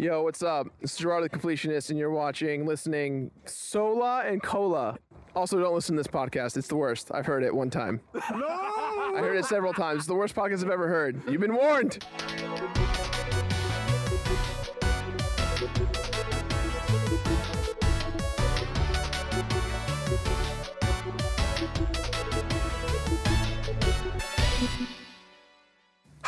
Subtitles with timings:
[0.00, 0.66] Yo, what's up?
[0.80, 4.96] This is Gerard the Completionist, and you're watching, listening Sola and Cola.
[5.36, 6.56] Also, don't listen to this podcast.
[6.56, 7.10] It's the worst.
[7.12, 8.00] I've heard it one time.
[8.14, 8.46] No!
[8.48, 9.98] I heard it several times.
[9.98, 11.20] It's the worst podcast I've ever heard.
[11.28, 12.02] You've been warned.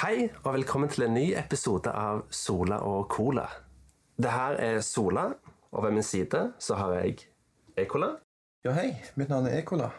[0.02, 3.44] Hei, og velkommen til en ny episode av Sola og Cola.
[4.18, 5.28] Det her er Sola,
[5.70, 7.20] og ved min side så har jeg
[7.78, 8.08] Ekola.
[8.66, 8.96] Ja, hei.
[9.14, 9.92] Mitt navn er Ekola.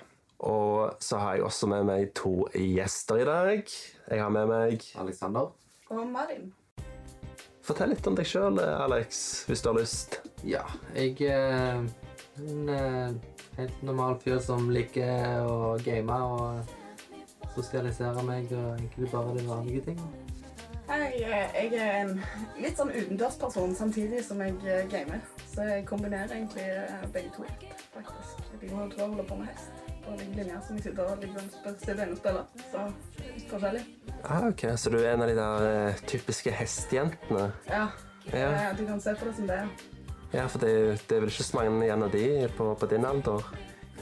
[0.43, 3.63] Og så har jeg også med meg to gjester i dag.
[4.11, 5.55] Jeg har med meg Alexander?
[5.87, 6.51] Og Marin.
[7.63, 10.19] Fortell litt om deg sjøl, Alex, hvis du har lyst.
[10.43, 10.67] Ja,
[10.99, 11.79] jeg er
[12.43, 13.19] en eh,
[13.55, 16.79] helt normal fyr som liker å game og
[17.55, 20.11] sosialisere meg og egentlig bare de vanlige tingene.
[20.87, 22.17] Jeg, er- jeg er en
[22.59, 25.21] litt sånn utendørsperson samtidig som jeg eh, gamer.
[25.53, 27.45] Så jeg kombinerer egentlig eh, begge to.
[27.93, 28.43] faktisk.
[28.61, 29.71] Jeg liker å holde på med hest.
[30.03, 31.47] På lik linje som jeg sitter og liksom
[31.79, 32.45] sitter inne og spiller.
[32.71, 32.81] Så
[33.23, 33.83] litt forskjellig.
[34.27, 37.51] Ah, ok, Så du er en av de der uh, typiske hestejentene?
[37.69, 37.87] Ja,
[38.33, 38.49] Ja.
[38.51, 39.61] eh, du kan se på det som det.
[40.33, 42.85] Ja, for det, er- det er vel ikke så mange igjen av de på, på
[42.91, 43.43] din alder?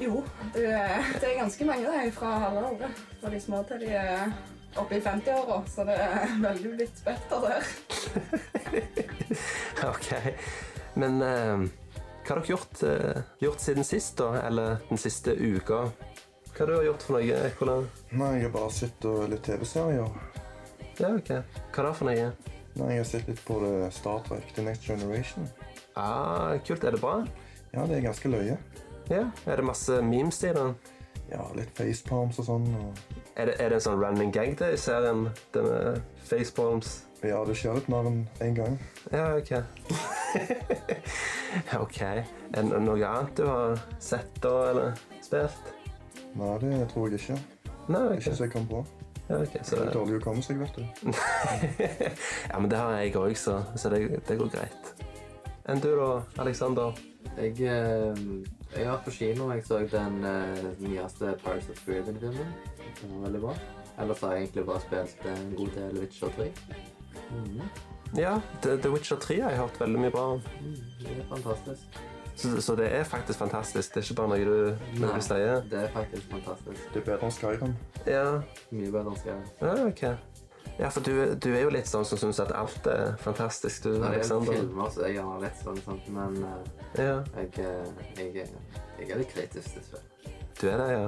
[0.02, 0.24] Jo,
[0.56, 3.02] det, er- det er ganske mange det, fra halve året.
[3.22, 4.32] Fra de små til de er
[4.82, 5.60] oppe i 50-åra.
[5.70, 7.62] Så det er veldig vidt spetter der.
[9.88, 10.10] Ok.
[11.00, 11.64] Men eh,
[12.26, 14.32] hva har dere gjort, eh, gjort siden sist, da?
[14.48, 15.84] Eller den siste uka?
[16.52, 17.78] Hva har du gjort for noe, Ekola?
[18.12, 20.12] Nei, Jeg har bare sett litt TV-serier.
[21.00, 21.32] Ja, ok.
[21.74, 22.32] Hva da for noe?
[22.76, 25.48] Nei, Jeg har sett litt på det Star Trek The Next Generation.
[25.96, 26.84] Ah, kult.
[26.88, 27.22] Er det bra?
[27.72, 28.58] Ja, det er ganske løye.
[29.12, 29.26] Ja.
[29.46, 30.76] Er det masse memes i den?
[31.32, 32.68] Ja, litt facepalms og sånn.
[32.80, 33.00] Og...
[33.36, 35.26] Er det, er det en sånn running gag det i serien?
[35.56, 37.02] Denne facepalms?
[37.22, 38.80] Ja, det skjer litt mer enn én gang.
[39.12, 39.52] Ja, ok.
[41.84, 42.00] ok.
[42.02, 42.24] Er
[42.56, 45.76] det noe annet du har sett da, eller spilt?
[46.40, 47.38] Nei, det tror jeg ikke.
[47.92, 48.38] Nei, Ikke ok.
[48.38, 48.82] så jeg kom på.
[49.28, 49.94] Ja, okay, så Det er det...
[49.94, 51.12] dårlig hukommelse, vet du.
[52.52, 54.92] ja, men det har jeg òg, så, så det, det går greit.
[55.70, 56.96] Enn du, da, Alexander?
[57.38, 58.24] Jeg, eh,
[58.76, 62.54] jeg har vært på kino jeg så den eh, nyeste Pirates of Caribbean-filmen.
[63.02, 63.54] Den var veldig bra.
[64.02, 66.48] Ellers har jeg egentlig bare spilt en god del Witcher 3.
[68.18, 70.42] Ja, The, The Witcher 3 har jeg hørt veldig mye bra om.
[70.62, 72.02] Mm, det er fantastisk.
[72.36, 73.94] Så, så det er faktisk fantastisk.
[73.94, 75.62] Det er ikke bare noe du, noe Nei, sier.
[75.72, 76.84] det er faktisk fantastisk.
[76.94, 77.74] Det er bedre enn Skyrim.
[78.08, 78.26] Ja,
[78.72, 79.48] Mye bedre enn Skyrim.
[79.62, 80.04] ja ok.
[80.82, 83.90] Ja, for du, du er jo litt sånn som syns at alt er fantastisk, du,
[83.92, 84.56] Når det gjelder Alexander.
[84.58, 86.08] filmer, så er jeg gjerne litt sånn, sant?
[86.16, 86.56] men uh,
[86.98, 88.48] Ja, jeg, eh, jeg,
[88.98, 90.34] jeg er litt kritisk til spill.
[90.58, 91.04] du er det, ja.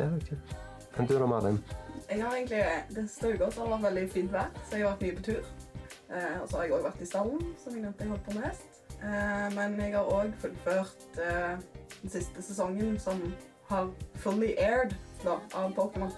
[0.00, 0.54] ja ok.
[0.96, 1.60] Men du da, Malin?
[2.08, 5.04] Jeg har egentlig, uka så har det vært veldig fint vær, så jeg har vært
[5.04, 5.52] mye på tur.
[6.08, 8.36] Eh, og så har jeg også vært i stallen, som jeg nevnte jeg holdt på
[8.38, 8.80] med hest.
[8.96, 11.58] Eh, men jeg har òg fullført eh,
[12.00, 13.20] den siste sesongen som
[13.68, 13.90] har
[14.24, 16.16] fully aired da, av Pokémon.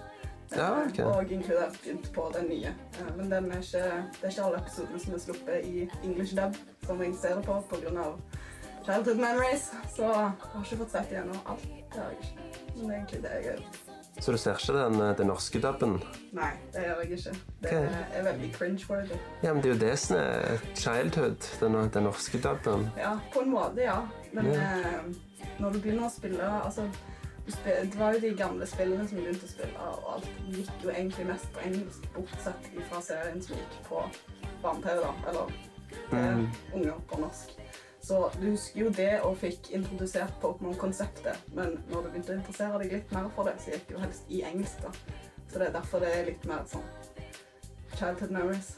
[0.55, 1.03] Ja, okay.
[1.05, 2.73] Og inkludert begynt på den nye.
[3.17, 3.83] Men den er ikke,
[4.21, 7.45] det er ikke alle episodene som er sluppet i English dub, som jeg ser det
[7.45, 8.07] på pga.
[8.85, 9.69] childhood memories.
[9.95, 11.69] Så jeg har ikke fått sett igjennom alt.
[11.93, 12.49] Det har jeg ikke.
[12.75, 13.61] Men det er egentlig det jeg gjør.
[14.19, 16.03] Så du ser ikke den, eh, den norske dubben?
[16.31, 17.35] Nei, det gjør jeg ikke.
[17.63, 18.03] Det okay.
[18.13, 19.19] er veldig cringe-worthy.
[19.43, 22.89] Ja, men det er jo det som er childhood, den, den norske dubben.
[22.97, 24.01] Ja, på en måte, ja.
[24.33, 25.15] Men eh,
[25.59, 26.89] når du begynner å spille altså,
[27.65, 31.25] Det var jo de gamle spillene som begynte å spille, og alt gikk jo egentlig
[31.27, 34.03] mest på engelsk, bortsett fra serien som gikk på
[34.63, 35.13] barne-TV, da.
[35.29, 35.53] Eller
[36.11, 36.47] Mm.
[36.73, 37.49] unger på norsk.
[38.01, 42.79] Så du husker jo det og fikk introdusert Pokémon-konseptet, men når du begynte å interessere
[42.79, 44.91] deg litt mer for det, så gikk det jo helst i engelsk, da.
[45.49, 46.85] Så det er derfor det er litt mer sånn
[47.95, 48.77] childhood memories.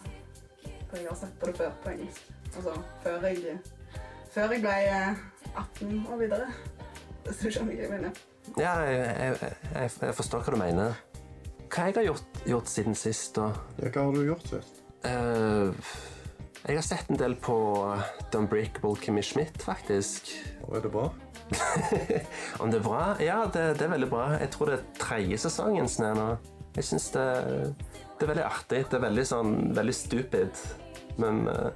[0.90, 2.22] For jeg har sett på det før på engelsk.
[2.56, 2.74] Altså
[3.04, 3.60] før jeg,
[4.32, 5.16] før jeg ble eh,
[5.56, 6.48] 18 og videre.
[7.26, 8.12] Hvis du skjønner hva jeg mener.
[8.60, 10.96] Ja, jeg, jeg, jeg, forstår hva du mener.
[11.72, 13.52] Hva jeg har gjort, gjort siden sist, da?
[13.80, 14.82] Ja, hva har du gjort sist?
[15.06, 15.72] Uh,
[16.62, 17.56] jeg har sett en del på
[18.30, 20.34] The Unbreakable Kimmy Schmidt, faktisk.
[20.68, 21.08] Og er det bra?
[22.62, 23.02] Om det er bra?
[23.24, 24.28] Ja, det, det er veldig bra.
[24.42, 26.28] Jeg tror det er tredje sesongen er nå.
[26.76, 27.26] Jeg syns det,
[28.20, 28.84] det er veldig artig.
[28.92, 30.62] Det er veldig sånn veldig stupid,
[31.24, 31.72] men uh,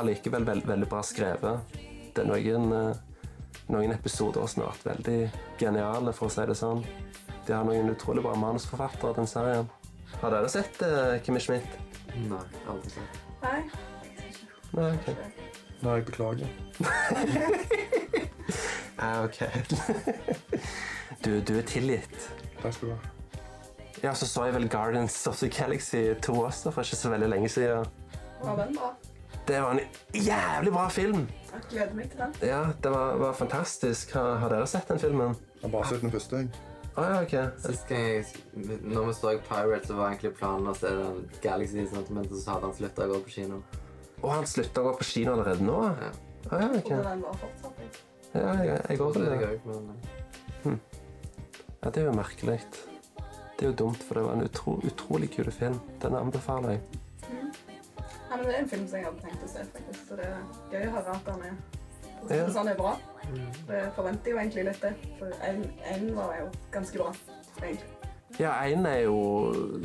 [0.00, 1.76] allikevel veld, veldig bra skrevet.
[2.14, 3.09] Det er noen, eh,
[3.72, 5.20] noen episoder som har vært veldig
[5.60, 6.82] geniale, for å si det sånn.
[7.46, 9.70] De har noen utrolig bra manusforfattere, den serien.
[10.20, 11.78] Har dere sett uh, Kimmy Schmidt?
[12.26, 13.20] Nei, aldri sett.
[13.44, 13.60] Nei.
[14.74, 15.06] Nei, ok.
[15.80, 16.48] Nei, jeg beklager.
[19.00, 19.38] Ah, ok.
[21.24, 22.16] du, du er tilgitt.
[22.60, 22.98] Takk skal du ha.
[24.02, 27.30] Ja, så så jeg vel Guardians of the Galaxy 2 også for ikke så veldig
[27.32, 27.88] lenge siden.
[28.42, 28.90] Var den bra?
[29.50, 29.80] Det var en
[30.14, 31.28] jævlig bra film.
[31.52, 32.34] Jeg gleder meg til den.
[32.46, 34.12] Ja, det var, var fantastisk.
[34.14, 35.32] Har, har dere sett den filmen?
[35.56, 36.50] Jeg har bare sett den første, jeg.
[36.94, 37.34] Å ja, ok.
[37.64, 38.24] Sist gang jeg,
[38.92, 41.82] når vi så Pirate, så var egentlig planen å se den Galaxy,
[42.14, 43.58] men så hadde han slutta å gå på kino.
[44.20, 45.80] Og han slutta å gå på kino allerede nå?
[45.88, 46.12] Ja.
[46.46, 46.92] Oh, ja, ok.
[46.94, 47.90] Og den var fortsatt jeg.
[48.36, 49.50] Ja, jeg, jeg går til det det.
[49.66, 49.90] men
[50.76, 50.78] eh,
[51.80, 52.60] Ja, det er jo merkelig.
[53.58, 55.82] Det er jo dumt, for det var en utro, utrolig kul film.
[56.04, 57.00] Den anbefaler jeg.
[58.30, 60.02] Ja, men det er en film som jeg hadde tenkt å se, faktisk.
[60.08, 61.54] Så det er gøy å høre at den er
[62.30, 62.44] Ja.
[62.52, 62.92] Sånn er bra.
[63.68, 64.92] Jeg forventer jo egentlig litt det.
[65.18, 67.12] For én var jo ganske bra,
[67.62, 67.88] egentlig.
[68.38, 69.80] Ja, én er jo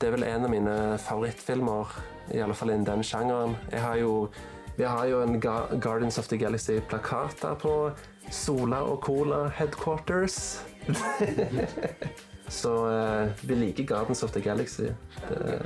[0.00, 1.86] Det er vel en av mine favorittfilmer,
[2.32, 3.56] i alle fall innen den sjangeren.
[3.72, 4.28] Jeg har jo
[4.76, 7.92] Vi har jo en Guardians of the Galaxy-plakat der på
[8.30, 10.64] Sola og Cola Headquarters.
[12.48, 14.88] Så eh, vi liker Guardians of the Galaxy.
[15.28, 15.60] Det,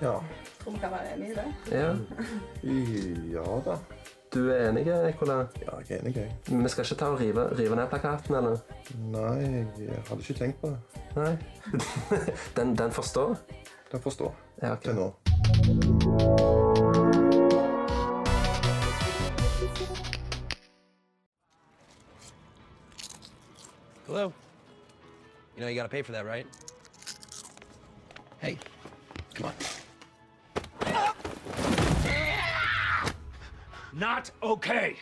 [0.00, 0.20] Ja.
[0.62, 1.44] Tror vi kan være enig i det.
[1.70, 1.94] ja.
[3.32, 3.76] Ja da.
[4.34, 5.32] Du er enig, Ekola?
[5.60, 6.36] Ja, jeg er enig, jeg.
[6.48, 8.56] Men vi skal ikke ta og rive, rive ned plakaten, eller?
[8.94, 10.78] Nei, jeg hadde ikke tenkt på det.
[11.16, 11.36] Nei?
[12.56, 13.36] den, den forstår?
[13.92, 14.34] Den forstår.
[14.62, 14.82] Ja, okay.
[14.82, 15.12] til nå.
[24.06, 24.32] Hello?
[25.56, 26.46] You know you gotta pay for that, right?
[28.40, 28.58] Hey,
[29.34, 29.81] come on.
[33.92, 34.96] Not okay.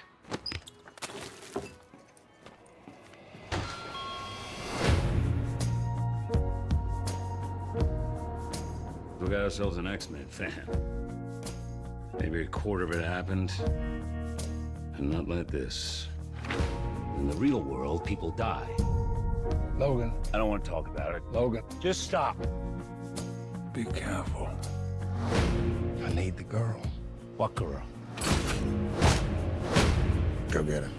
[9.21, 10.67] We got ourselves an X-Men fan.
[12.21, 13.53] Maybe a quarter of it happened,
[14.97, 16.09] and not like this.
[17.19, 18.69] In the real world, people die.
[19.77, 21.23] Logan, I don't want to talk about it.
[21.33, 22.37] Logan, Just stop.
[23.73, 24.49] be careful.
[26.05, 26.81] I need the girl.
[27.37, 27.83] What girl?
[30.51, 30.91] Go get her.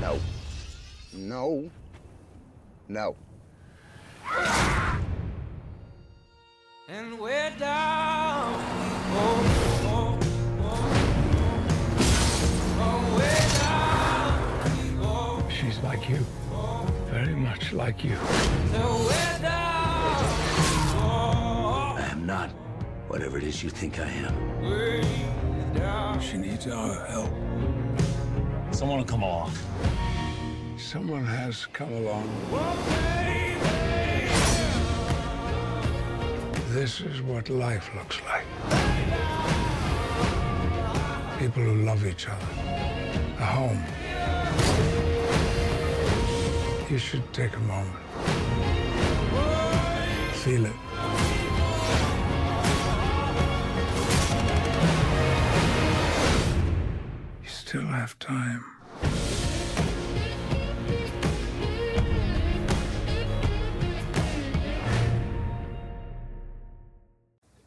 [0.00, 0.18] No.
[1.12, 1.70] No.
[2.88, 3.16] No.
[6.88, 8.41] And we're down.
[17.72, 18.16] Much like you.
[21.04, 22.50] I am not
[23.08, 24.34] whatever it is you think I am.
[26.20, 27.30] She needs our help.
[28.70, 29.52] Someone will come along.
[30.76, 32.28] Someone has come along.
[36.70, 38.44] This is what life looks like.
[41.38, 42.46] People who love each other.
[43.38, 43.84] A home.
[46.92, 47.96] You should take a moment.
[50.34, 50.72] Feel it.
[57.42, 58.64] You still have time.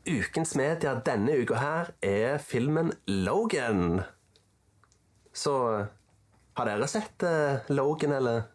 [0.06, 4.02] Ukens media denne uka her er filmen Logan.
[5.34, 5.86] Så
[6.54, 8.55] har dere sett eh, Logan, eller?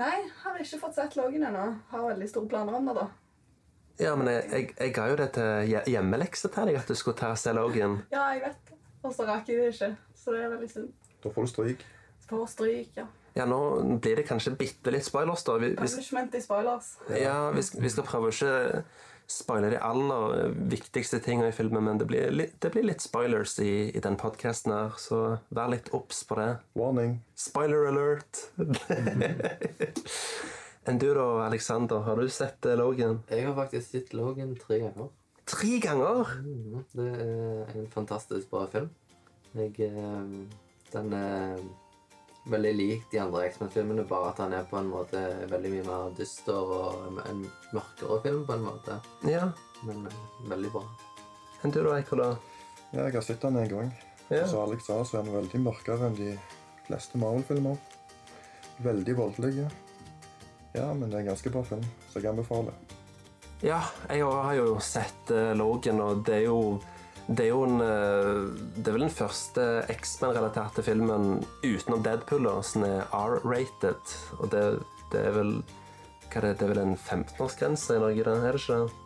[0.00, 1.64] Nei, har ikke fått sett Logan ennå.
[1.92, 3.06] Har veldig store planer om det, da.
[4.02, 6.96] Ja, men jeg, jeg, jeg ga jo det til hje- hjemmelekse til deg at du
[6.98, 8.00] skulle ta og se Logan.
[8.10, 8.78] Ja, jeg vet det.
[9.04, 9.90] Og så rakk jeg det ikke.
[10.18, 10.88] Så det er veldig synd.
[11.22, 11.84] Da får du stryk.
[12.26, 13.06] Får stryk, ja.
[13.34, 13.58] Ja, nå
[14.02, 15.56] blir det kanskje bitte litt spoilers, da.
[15.58, 16.92] Vi, vi, Punishment i spoilers.
[17.18, 18.82] ja, vi, vi skal prøve å ikke
[19.30, 23.56] spoile de aller viktigste tingene i filmen, men det blir litt, det blir litt spoilers
[23.64, 25.20] i, i den podkasten her, så
[25.54, 26.50] vær litt obs på det.
[26.78, 27.16] Warning.
[27.38, 28.44] Spoiler alert!
[30.84, 32.02] Enn du da, Alexander?
[32.04, 33.22] Har du sett eh, Logan?
[33.32, 35.08] Jeg har faktisk sett Logan tre ganger.
[35.48, 36.34] Tre ganger!
[36.44, 38.90] Mm, Det er en fantastisk bra film.
[39.56, 40.60] Jeg, eh,
[40.92, 41.56] den er
[42.44, 45.20] veldig lik de andre X-Men-filmene, bare at han er på en måte
[45.50, 48.98] veldig mye mer dyster og en mørkere film på en måte.
[49.28, 49.46] Ja.
[49.84, 50.18] Men eh,
[50.50, 50.84] veldig bra.
[51.64, 52.34] Enn du da, Ekola?
[52.92, 53.94] Ja, jeg har sett den en gang.
[54.28, 54.44] Ja.
[54.48, 56.34] Som Alex sa, så er den veldig mørkere enn de
[56.86, 57.80] fleste Marvel-filmer.
[58.84, 59.68] Veldig voldelig.
[60.74, 62.76] Ja, men det er en ganske bra film, så jeg anbefaler.
[63.64, 63.78] Ja,
[64.10, 66.58] jeg har jo sett uh, Logan, og det er jo
[67.26, 68.40] det er jo en, eh,
[68.76, 69.62] det er vel den første
[69.94, 74.12] X-Men-relaterte filmen utenom Deadpool som er R-rated.
[74.40, 74.64] Og det,
[75.12, 75.56] det er vel
[76.28, 79.00] hva er det, det er vel en 15-årsgrense i Norge, er det ikke det?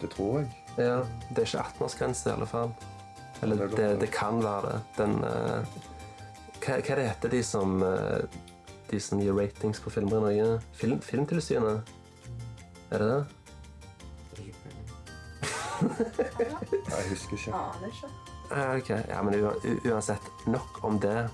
[0.00, 0.50] Det tror jeg.
[0.78, 2.74] Ja, Det er ikke 18-årsgrense i alle fall.
[3.42, 4.80] Eller Det er det, kan være det.
[4.96, 5.66] Den uh,
[6.64, 8.24] hva, hva det heter de som eh,
[8.90, 10.60] De som gir ratings på filmer i Norge?
[10.78, 11.90] Film, Filmtilsynet?
[12.90, 13.43] Er det det?
[15.90, 17.54] Jeg husker ikke.
[17.54, 18.12] Aner ikke.
[18.50, 18.90] Ja, ok.
[19.08, 19.38] Ja, men
[19.90, 21.28] uansett, nok om det.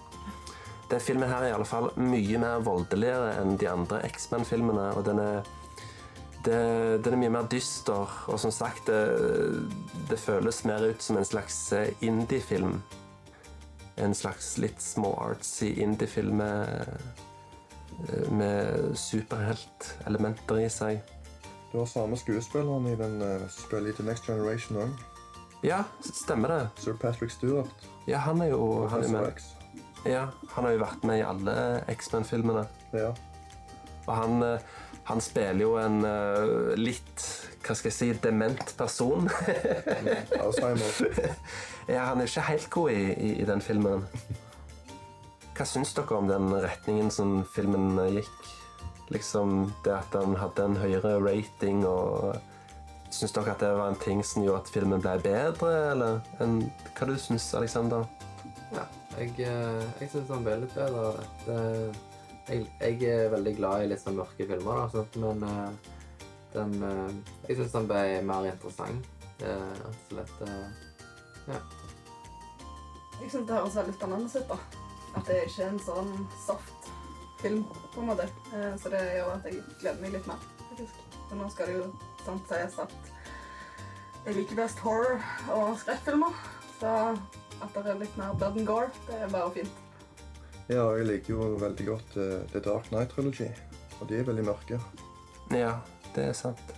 [0.90, 5.04] Den filmen her er i alle fall mye mer voldeligere enn de andre X-Men-filmene, og
[5.06, 5.44] den er,
[6.46, 6.56] det,
[7.04, 9.68] den er mye mer dyster, og som sagt, det,
[10.10, 12.80] det føles mer ut som en slags eh, indie-film.
[14.02, 16.90] En slags litt små-artsy indie-film med,
[18.08, 21.04] eh, med superheltelementer i seg.
[21.72, 25.06] Du har samme skuespilleren i den uh, som spiller i The Next Generation òg.
[25.62, 26.60] Ja, stemmer det.
[26.80, 27.88] Sir Patrick Stewart.
[28.08, 29.42] Ja, han er jo han er med.
[30.08, 31.54] Ja, han har jo vært med i alle
[31.92, 32.64] X-Men-filmene.
[32.96, 33.10] Ja.
[34.06, 34.60] Og han, eh,
[35.04, 37.26] han spiller jo en uh, litt
[37.60, 39.28] hva skal jeg si, dement person.
[40.42, 41.02] Alzheimer.
[41.92, 44.06] ja, han er ikke helt god i, i, i den filmen.
[45.54, 48.50] Hva syns dere om den retningen som filmen eh, gikk?
[49.10, 52.38] Liksom det at den hadde en høyere rating og
[53.10, 56.60] Syns dere at det var en ting som gjorde at filmen ble bedre, eller en,
[56.94, 58.04] hva du syns, Alexander?
[58.70, 58.84] Ja,
[59.16, 61.08] jeg, eh, jeg syns den ble litt bedre.
[61.42, 61.56] Det,
[62.46, 65.90] jeg, jeg er veldig glad i litt sånn mørke filmer, da, men eh,
[66.54, 69.10] den, eh, jeg syns den ble mer interessant.
[69.42, 70.46] Eh, rett og slett.
[70.46, 71.60] eh, ja.
[73.20, 74.54] Jeg syns det høres veldig spennende ut.
[74.54, 74.86] da.
[75.18, 76.12] At det ikke er en sånn
[76.46, 76.79] soft
[77.42, 78.26] film, på en måte.
[78.54, 80.94] Eh, Så det gjør at jeg gleder meg litt mer, faktisk.
[81.30, 81.84] Nå skal det jo
[82.24, 82.94] sant sies at
[84.26, 85.20] jeg liker best horror
[85.54, 86.34] og skrekkfilmer.
[86.80, 86.90] Så
[87.60, 89.70] at det er litt mer blood and gore, det er bare fint.
[90.70, 93.48] Ja, jeg liker jo veldig godt eh, The Dark Knight Trilogy.
[94.00, 94.78] Og de er veldig mørke.
[95.52, 95.74] Ja,
[96.14, 96.76] det er sant.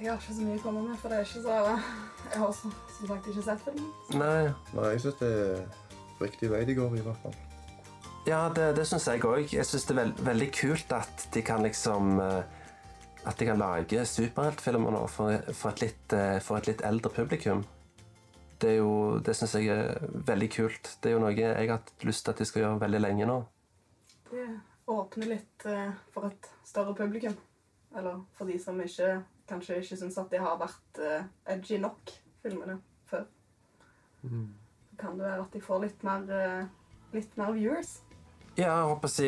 [0.00, 2.52] Jeg har ikke så mye å komme med, for det er ikke så Jeg har
[2.52, 2.72] som
[3.08, 3.90] sagt ikke sett filmen.
[4.20, 5.64] Nei, Nei, jeg syns det er
[6.20, 7.36] riktig vei de går, i hvert fall.
[8.24, 9.50] Ja, det, det syns jeg òg.
[9.52, 12.60] Jeg syns det er veld, veldig kult at de kan liksom eh,
[13.28, 17.12] At de kan lage superheltfilmer nå for, for, et litt, eh, for et litt eldre
[17.12, 17.60] publikum.
[18.60, 20.94] Det er jo Det syns jeg er veldig kult.
[21.02, 23.28] Det er jo noe jeg har hatt lyst til at de skal gjøre veldig lenge
[23.28, 23.36] nå.
[24.30, 24.46] Det
[24.94, 27.36] åpner litt eh, for et større publikum.
[27.94, 29.18] Eller for de som ikke,
[29.52, 31.02] kanskje ikke syns at de har vært
[31.52, 32.10] edgy nok,
[32.42, 33.28] filmene, før.
[34.24, 34.48] Mm.
[34.98, 36.30] kan det være at de får litt mer,
[37.12, 37.98] litt mer viewers.
[38.54, 39.26] Ja, jeg håper å si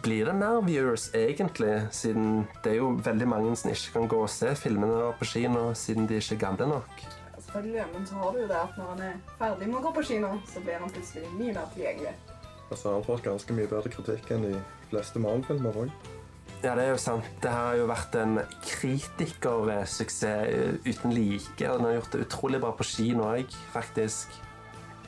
[0.00, 1.74] Blir det mer viewers, egentlig?
[1.92, 5.74] Siden det er jo veldig mange som ikke kan gå og se filmene på kino
[5.76, 6.94] siden de ikke er gamle nok.
[7.36, 9.90] Selvfølgelig, men så har du jo det at når han er ferdig med å gå
[9.98, 12.14] på kino, så blir han plutselig mye mer tilgjengelig.
[12.70, 14.54] Altså, Han har fått ganske mye bedre kritikk enn de
[14.90, 15.90] fleste Marvel-filmer òg.
[16.62, 17.26] Ja, det er jo sant.
[17.44, 21.68] Det her har jo vært en kritikersuksess uten like.
[21.68, 24.26] og Den har gjort det utrolig bra på kino òg, faktisk.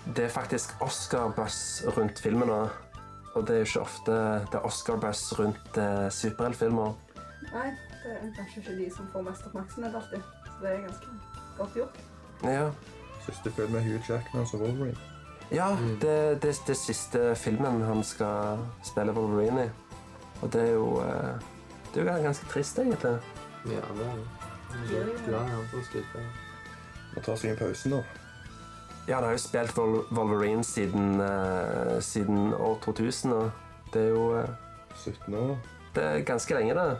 [0.04, 2.68] Det er faktisk Oscar-buss rundt filmen nå.
[3.34, 4.12] Og det er jo ikke ofte
[4.52, 6.94] det er Oscar-bass rundt eh, superheltfilmer.
[7.52, 7.68] Nei,
[8.04, 10.22] det er kanskje ikke de som får mest oppmerksomhet alltid.
[10.46, 11.06] Så det er ganske
[11.58, 12.00] godt gjort.
[12.44, 12.70] Ja,
[13.28, 14.96] Siste film med Hugh Jackman som Wolverine.
[15.52, 15.66] ja
[16.00, 19.70] det, det, det er siste filmen han skal spille Wolverine i.
[20.42, 21.34] Og det er jo eh,
[21.94, 23.18] Det er jo ganske trist, egentlig.
[23.66, 24.98] ja, det er det.
[25.00, 26.32] Er glad i han som skuespiller.
[27.14, 28.02] Må ta seg en pause nå.
[29.08, 34.08] Ja, han har jo spilt Wol Wolverine siden, uh, siden år 2000, og det er
[34.12, 34.48] jo uh,
[34.94, 35.54] 17 år.
[35.94, 36.98] Det er ganske lenge, det.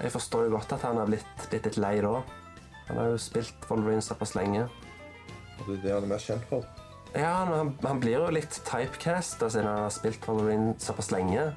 [0.00, 2.20] Jeg forstår jo godt at han har blitt, blitt litt lei da.
[2.88, 4.68] Han har jo spilt Wolverine såpass lenge.
[5.58, 6.64] Og det er det han er mest kjent for.
[7.14, 11.50] Ja, han, han blir jo litt typecast siden han har spilt Wolverine såpass lenge.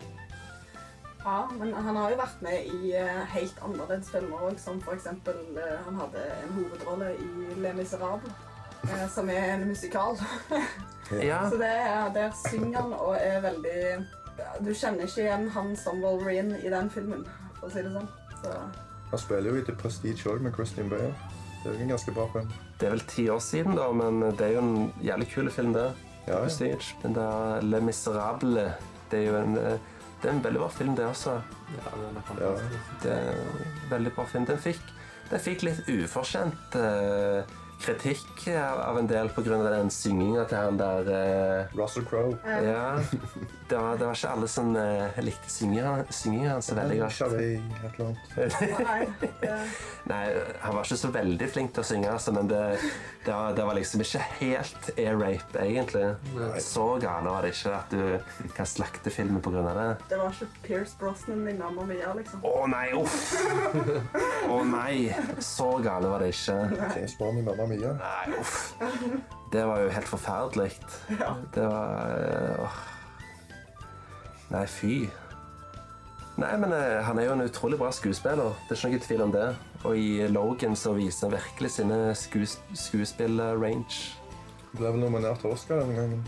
[1.24, 4.98] Ja, men han har jo vært med i eh, helt annerledes filmer òg, som for
[4.98, 8.53] eksempel eh, Han hadde en hovedrolle i Le Miserable, eh,
[9.14, 10.18] som er en musikal.
[11.22, 14.06] Ja, Så det er, der synger han og er veldig
[14.66, 17.26] Du kjenner ikke igjen han som Wolverine i den filmen,
[17.60, 18.08] for å si det sånn.
[18.42, 18.54] Så
[19.12, 21.12] Han spiller jo i The Prestige òg med Christian Bale.
[21.64, 22.50] Det er jo en ganske bra film.
[22.80, 25.74] det er vel ti år siden, da, men det er jo en jævlig kul film,
[25.74, 25.86] det.
[26.26, 26.40] Ja, ja.
[26.42, 26.96] Prestige.
[27.04, 28.74] Den der Le Miserable,
[29.12, 29.78] det er jo en, eh,
[30.22, 31.38] det er en veldig bra film, det også.
[31.78, 32.90] Ja, den er fantastisk.
[33.04, 34.46] Det er en veldig bra film.
[34.46, 34.82] Den fikk,
[35.30, 37.44] den fikk litt ufortjent eh,
[37.84, 39.58] kritikk av av en del pga.
[39.70, 42.38] den synginga til han der eh, Russell Crowe.
[42.64, 43.00] Ja.
[43.68, 47.22] Det var, det var ikke alle som eh, likte syngingen hans så veldig godt.
[50.12, 50.24] Nei,
[50.62, 52.60] han var ikke så veldig flink til å synge, altså, men det,
[53.24, 56.06] det, var, det var liksom ikke helt air-rape, egentlig.
[56.62, 59.64] Så gale var det ikke at du kan slakte filmen pga.
[59.64, 59.88] det.
[60.12, 62.44] det var ikke Pierce Brosnan i Mamma Mia, liksom.
[62.44, 63.34] Å nei, uff!
[64.54, 64.98] Å nei!
[65.40, 66.60] Så gale var det ikke.
[66.98, 67.94] James Bond i Mamma mye.
[68.00, 68.56] Nei, uff.
[69.54, 70.72] Det var jo helt forferdelig.
[71.20, 71.34] Ja.
[71.54, 72.80] Det var eh, åh.
[74.54, 74.96] Nei, fy.
[76.42, 78.56] Nei, men eh, han er jo en utrolig bra skuespiller.
[78.70, 79.48] Det er ikke noe tvil om det.
[79.84, 84.00] Og i Logan så viser han virkelig sine skues skuespill-range.
[84.74, 86.24] Ble vel nominert til Oscar denne gangen.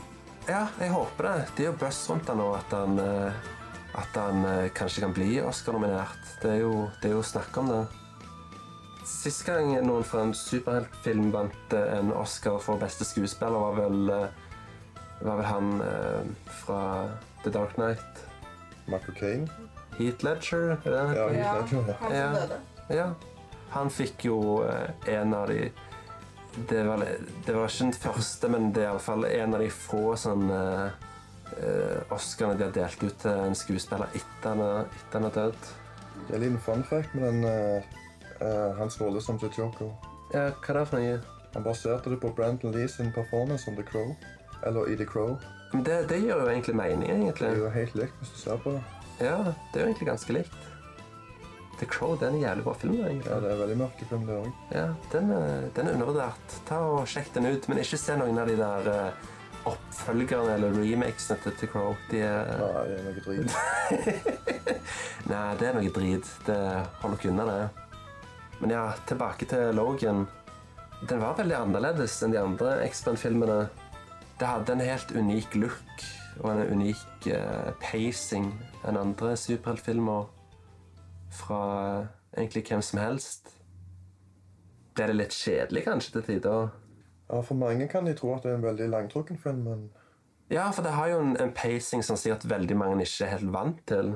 [0.46, 1.36] Ja, jeg håper det.
[1.58, 3.54] Det er jo buzz rundt han nå, at han, eh,
[3.98, 4.44] at han
[4.78, 6.22] kanskje kan bli Oscar-nominert.
[6.44, 7.84] Det, er jo- det er jo snakk om det.
[9.06, 14.10] Sist gang noen fra en superheltfilm vant eh, en Oscar for beste skuespiller, var vel,
[14.10, 16.32] eh, var vel han eh,
[16.64, 16.80] fra
[17.44, 18.24] The Dark Knight.
[18.90, 19.48] Michael Caine.
[20.00, 21.28] Heath Ledger, er det han Ja?
[21.38, 21.94] Ja, Heath Ledger.
[22.02, 22.32] han som Ja.
[22.34, 22.60] døde.
[22.90, 23.08] Ja.
[23.76, 24.40] Han fikk jo
[25.10, 25.72] en av de
[26.70, 27.02] det var,
[27.46, 30.60] det var ikke den første, men det er iallfall en av de få sånne
[31.58, 35.68] eh, Oscarene de har delt ut til en skuespiller etter han etter han er død.
[36.16, 37.84] Det er en liten fun fact med den, eh,
[38.42, 39.92] eh, hans rolle som Joker.
[40.34, 41.20] Ja, hva er det for noe?
[41.56, 44.16] Han baserte det på Brandon Lee sin performance som The Crow.
[44.66, 45.38] Eller i The Crow.
[45.74, 48.58] Men det, det gjør jo egentlig mening, Det er jo helt likt hvis du ser
[48.64, 48.82] på det.
[49.22, 49.38] Ja,
[49.72, 50.56] det er jo egentlig ganske likt.
[51.80, 53.32] The Crow det er en jævlig bra film, egentlig.
[53.32, 54.52] Ja, det er veldig mørk film, det òg.
[54.72, 56.60] Ja, den, er- den er undervurdert.
[56.68, 59.32] Ta og Sjekk den ut, men ikke se noen av de der eh,
[59.68, 61.96] oppfølgerne eller remakesene til The Crow.
[62.12, 64.46] De er Nei, det er noe drit.
[65.32, 66.32] Nei, det er noe drit.
[66.48, 66.60] Det
[67.02, 67.60] Hold dere unna det.
[68.66, 70.24] Men ja, tilbake til Logan.
[71.06, 73.68] Den var veldig annerledes enn de andre X-Men-filmene.
[74.40, 76.06] Det hadde en helt unik look
[76.40, 78.48] og en unik uh, pacing
[78.82, 80.26] enn andre superheltfilmer
[81.44, 83.54] fra uh, egentlig hvem som helst.
[84.98, 86.74] Ble det litt kjedelig kanskje til tider?
[87.30, 89.90] Ja, For mange kan de tro at det er en veldig langtrukken film, men
[90.50, 93.54] Ja, for det har jo en, en pacing som sikkert veldig mange ikke er helt
[93.54, 94.16] vant til.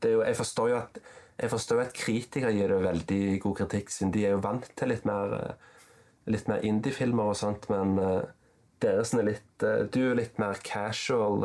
[0.00, 1.04] Det jo, jeg forstår jo at
[1.40, 4.88] jeg forstår at kritikere gir det veldig god kritikk, siden de er jo vant til
[4.92, 5.52] litt mer, eh,
[6.30, 7.96] litt mer indie-filmer og sånt, men
[8.80, 11.44] deres er litt eh, Du er litt mer casual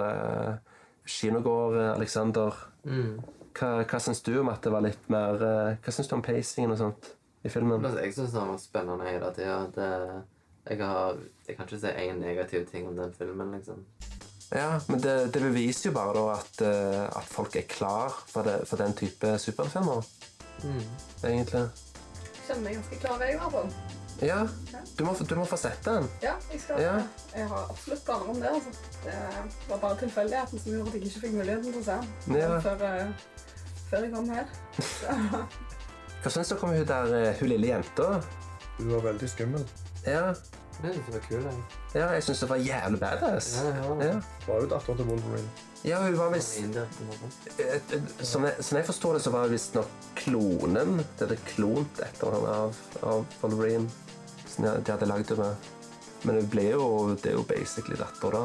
[1.05, 2.53] Kinogård, Aleksander.
[2.85, 3.31] eh, Alexander.
[3.55, 6.21] Hva, hva syns du om at det var litt mer eh, Hva syns du om
[6.25, 7.11] pacingen og sånt
[7.45, 7.85] i filmen?
[7.85, 9.59] Altså, jeg syns den var spennende hele tida.
[10.65, 13.83] Jeg, har- jeg kan ikke si én negativ ting om den filmen, liksom.
[14.55, 18.47] Ja, men det, det beviser jo bare da at, eh, at folk er klar for,
[18.47, 20.05] det, for den type superheltfilmer.
[21.25, 21.65] Egentlig.
[21.65, 23.71] Jeg Kjenner meg ganske klar, jeg, i hvert fall.
[24.23, 24.37] Ja,
[24.95, 26.05] du må, du må få sett den.
[26.23, 26.93] Ja, jeg skal Ja.
[27.35, 28.47] Jeg har absolutt planer om det.
[28.53, 28.71] altså.
[29.03, 29.15] Det
[29.73, 31.97] var bare tilfeldigheten som gjorde at jeg ikke fikk muligheten til å se
[32.29, 32.59] den Ja.
[32.63, 33.07] før, eh,
[33.89, 34.45] før jeg kom her.
[36.23, 38.21] Hva syns dere om hun der, eh, hun lille jenta?
[38.77, 39.67] hun var veldig skummel.
[40.05, 40.33] Ja,
[40.83, 41.61] Jeg synes det var kul, jeg.
[41.95, 43.47] ja jeg syns det var jævlig badass.
[43.57, 43.93] Ja, ja.
[44.05, 44.15] Ja,
[44.47, 45.49] Var jo datteren til Wolverine.
[45.85, 49.53] ja hun var visst eh, eh, Som jeg, som jeg forstår det, så var hun
[49.53, 49.87] visstnok
[50.19, 52.79] klonen Det hadde klont et eller annet av,
[53.13, 53.89] av Wolverine
[54.49, 55.71] som de de hadde lagd henne med.
[56.25, 56.85] Men hun ble jo
[57.21, 58.43] Det er jo basically datter, da.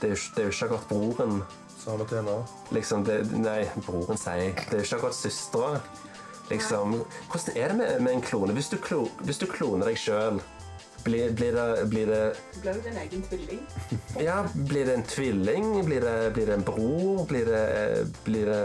[0.00, 1.42] Det er jo, det er jo ikke akkurat broren.
[1.80, 2.38] Samme tema.
[2.72, 5.80] Liksom, det, nei, broren sier Det er jo ikke akkurat søstera.
[6.50, 6.96] Liksom,
[7.30, 8.52] hvordan er det med, med en klone?
[8.56, 10.40] Hvis du, klo, hvis du kloner deg sjøl,
[11.04, 13.62] blir, blir, det, blir det Blir det en egen tvilling.
[14.28, 15.84] Ja, blir det en tvilling?
[15.84, 17.24] Blir det, blir det en bror?
[17.26, 18.62] Blir det, blir det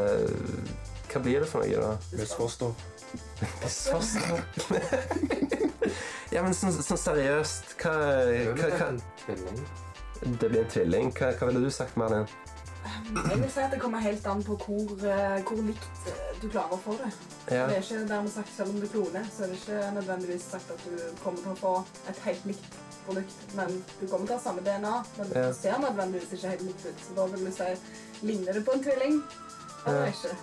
[1.14, 2.20] Hva blir det for noe, da?
[2.20, 2.74] Misfoster.
[3.64, 4.44] Misfoster?
[4.58, 4.84] Foster?
[6.36, 7.96] ja, men sånn, sånn seriøst hva,
[8.58, 8.90] hva, hva.
[10.26, 11.14] Det blir en tvilling?
[11.16, 12.28] Hva, hva ville du sagt, Malin?
[13.16, 16.48] Jeg vil si at Det kommer helt an på hvor, eh, hvor likt eh, du
[16.50, 17.12] klarer å få det.
[17.52, 17.68] Ja.
[17.68, 20.72] Det er ikke dermed sagt Selv om du kloner, så er det ikke nødvendigvis sagt
[20.72, 21.76] at du kommer til å få
[22.10, 23.46] et helt likt produkt.
[23.56, 25.46] Men du kommer til å ha samme DNA, men Ja.
[25.48, 27.06] det ser nødvendigvis ikke helt likt ut.
[27.08, 27.72] Så da vil du si
[28.26, 29.22] ligner det på en tvilling
[29.86, 30.12] eller Ja.
[30.12, 30.36] ikke?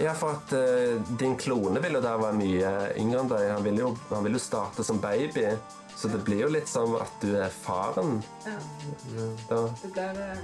[0.00, 3.48] Ja, for at uh, din klone vil jo da være mye yngre enn deg.
[3.50, 5.48] Han vil, jo, han vil jo starte som baby.
[5.96, 8.22] Så det blir jo litt som at du er faren.
[8.46, 8.54] Ja.
[9.50, 9.58] Da.
[9.82, 10.38] Det blir eh,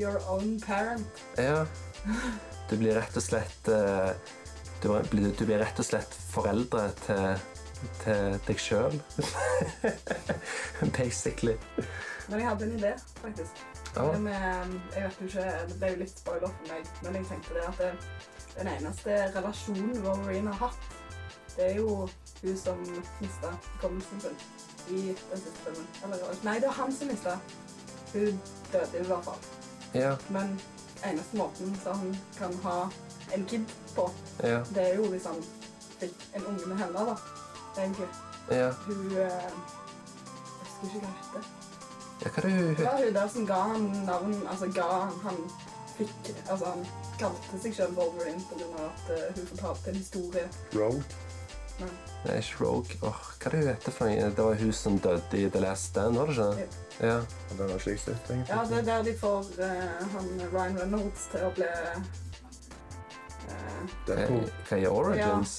[0.00, 1.22] your own parent.
[1.36, 1.66] Ja.
[2.70, 4.10] Du blir rett og slett eh,
[4.82, 7.40] du, blir, du blir rett og slett foreldre til,
[8.04, 9.00] til deg sjøl.
[10.98, 11.56] Basically.
[12.28, 13.64] Men jeg hadde en idé, faktisk.
[13.96, 14.12] Ja.
[14.18, 17.66] Med, jeg vet ikke, det ble jo litt spoiler for meg, men jeg tenkte det
[17.66, 17.90] at det,
[18.58, 20.96] den eneste relasjonen Wolverine har hatt,
[21.56, 22.08] det er jo
[22.42, 22.82] hun som
[23.18, 24.36] mista hukommelsen sin
[24.88, 25.88] i den siste filmen.
[26.04, 27.38] Eller, nei, det var han som mista.
[28.12, 28.38] Hun
[28.72, 29.40] døde i hvert fall.
[29.94, 30.60] Ja, Men
[31.04, 32.90] eneste måten så han kan ha
[33.34, 34.10] en kid på,
[34.42, 35.42] ja, det er jo hvis han
[35.98, 37.14] fikk en unge med henne, da.
[37.78, 38.08] Egentlig.
[38.50, 38.70] ja.
[38.86, 39.52] Hun øh, Jeg
[40.60, 41.48] husker ikke hva hun heter.
[42.22, 44.86] ja hva er det Det hun var hun der som ga han navn Altså ga
[45.04, 45.36] han, han
[45.96, 46.86] fikk Altså han
[47.18, 48.42] kalte seg selv Wolverine
[48.78, 50.48] av at uh, hun fortalte en historie.
[50.74, 51.02] Road.
[51.78, 52.98] Det er ikke Rogue.
[53.06, 54.30] Åh, hva er det hun heter for noe?
[54.36, 56.68] Det var hun som døde i The Last Stand, var det ikke?
[57.00, 57.18] Ja.
[57.18, 58.50] Og Den har ikke jeg sett, egentlig.
[58.50, 62.00] Ja, det er der de får eh, han Ryan Reynolds til å bli eh,
[64.08, 64.48] Deadpool.
[64.68, 65.54] Hva, er Origins?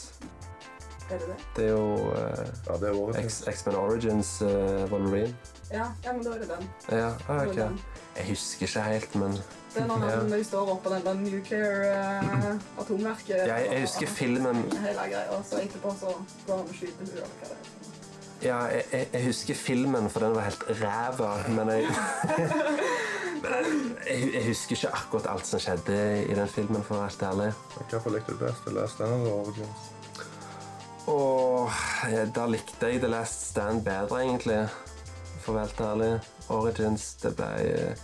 [1.09, 1.37] Er det det?
[1.55, 3.21] Det er jo eh, Ja, det er.
[3.23, 5.33] X- X-Men Origins eh, Wolverine.
[5.71, 6.67] Ja, ja, men da er det den.
[6.91, 7.55] Ja, ah, ok.
[7.55, 7.79] den.
[8.17, 9.39] Jeg husker ikke helt, men
[9.73, 10.15] Det er når Ja.
[10.17, 12.45] han, de står oppå den der nuclear eh,
[12.81, 13.35] atomverket.
[13.47, 16.13] jeg, jeg husker filmen Hele greia, og så etterpå så
[16.47, 17.75] går han og skyter henne, hva det er.
[18.41, 21.87] Ja, jeg, jeg, jeg husker filmen, for den var helt ræva, men jeg
[23.43, 25.95] Men jeg, jeg husker ikke akkurat alt som skjedde
[26.29, 27.49] i den filmen, for å være helt ærlig.
[27.91, 28.65] Hvorfor likte du best?
[28.65, 29.85] The Last Stand eller Origins?
[31.07, 31.69] Og
[32.35, 34.59] da likte jeg The Last Stand bedre, egentlig.
[35.43, 36.09] For å være helt ærlig.
[36.49, 38.03] Origins, det ble eh,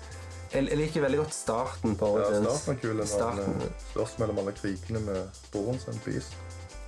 [0.56, 2.96] Jeg, liker veldig godt starten på Ja, starten er kul.
[3.02, 6.36] Når Starten- han eh, slåss mellom alle krigene med broren sin, Beast.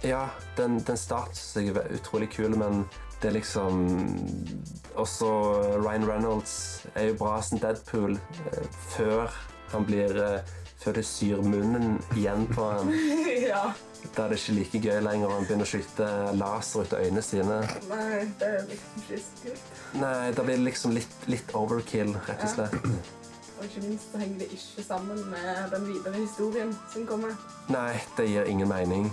[0.06, 0.28] Ja,
[0.58, 2.86] den, den starten syns jeg er utrolig kul, men
[3.22, 3.80] det er liksom
[4.96, 5.26] Også
[5.82, 8.14] Ryan Reynolds er jo bra som Deadpool
[8.54, 9.34] eh, før
[9.74, 12.92] han blir eh, Før det syr munnen igjen på ham.
[13.52, 13.64] ja.
[14.16, 15.32] Da er det ikke like gøy lenger.
[15.34, 17.58] Han begynner å skyte laser ut av øynene sine.
[17.90, 19.72] Nei, det er liksom ikke så kult.
[19.98, 22.78] Nei, da blir det liksom litt, litt overkill, rett og slett.
[23.58, 27.34] Og ikke minst så henger det ikke sammen med den videre historien som kommer.
[27.74, 29.10] Nei, det gir ingen mening.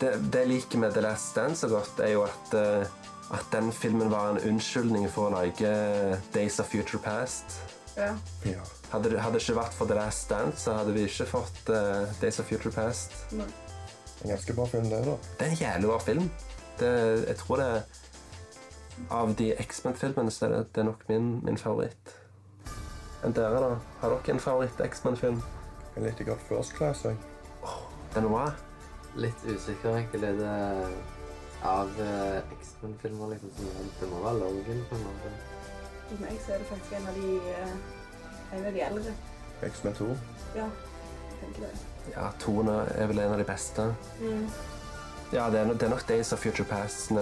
[0.00, 2.86] Det, det jeg liker med The Last Dance så godt, er jo at, eh,
[3.34, 5.72] at den filmen var en unnskyldning for å lage
[6.34, 7.58] Days of Future Past.
[7.96, 8.14] Ja.
[8.46, 8.62] Ja.
[8.92, 12.40] Hadde det ikke vært for The Last Dance, så hadde vi ikke fått uh, Days
[12.40, 13.12] of Future Past.
[13.36, 13.48] Nei.
[14.22, 15.16] En ganske bra film, det, da.
[15.38, 16.30] Det er en jævlig bra film.
[16.80, 16.92] Det,
[17.28, 17.70] jeg tror det
[19.10, 22.12] Av de X-Men-filmene så er det, det er nok min, min favoritt.
[23.24, 23.70] Enn dere, da?
[24.00, 25.40] Har dere en favoritt-X-Men-film?
[25.94, 27.04] Jeg likte godt First Class.
[27.04, 27.16] Jeg.
[28.14, 28.46] Den er bra?
[29.20, 30.30] Litt usikker, egentlig.
[30.38, 30.54] Det
[31.62, 33.50] av eh, X-Men-filmer, liksom.
[33.56, 35.32] som Det må være Logan, på en måte.
[36.10, 37.74] Hos meg så er det faktisk en av de, eh,
[38.56, 39.14] en av de eldre.
[39.68, 40.08] X-Men 2.
[40.56, 40.66] Ja,
[41.28, 41.72] jeg tenker det.
[42.14, 43.90] Ja, Tone er vel en av de beste.
[44.22, 44.46] Mm.
[45.32, 47.12] Ja, det er, det er nok Days of Future Past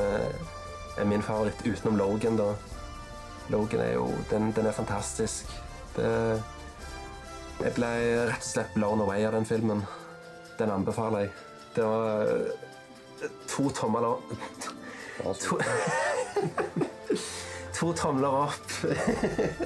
[0.98, 2.52] er min favoritt, utenom Logan, da.
[3.48, 5.50] Logan er jo Den, den er fantastisk.
[5.98, 6.14] Det
[7.58, 7.90] Jeg ble
[8.30, 9.82] rett og slett blown away av den filmen.
[10.58, 11.32] Den anbefaler jeg.
[11.74, 12.34] Det var
[13.50, 14.34] to tomler opp
[15.18, 15.58] To,
[17.74, 18.70] to tomler opp.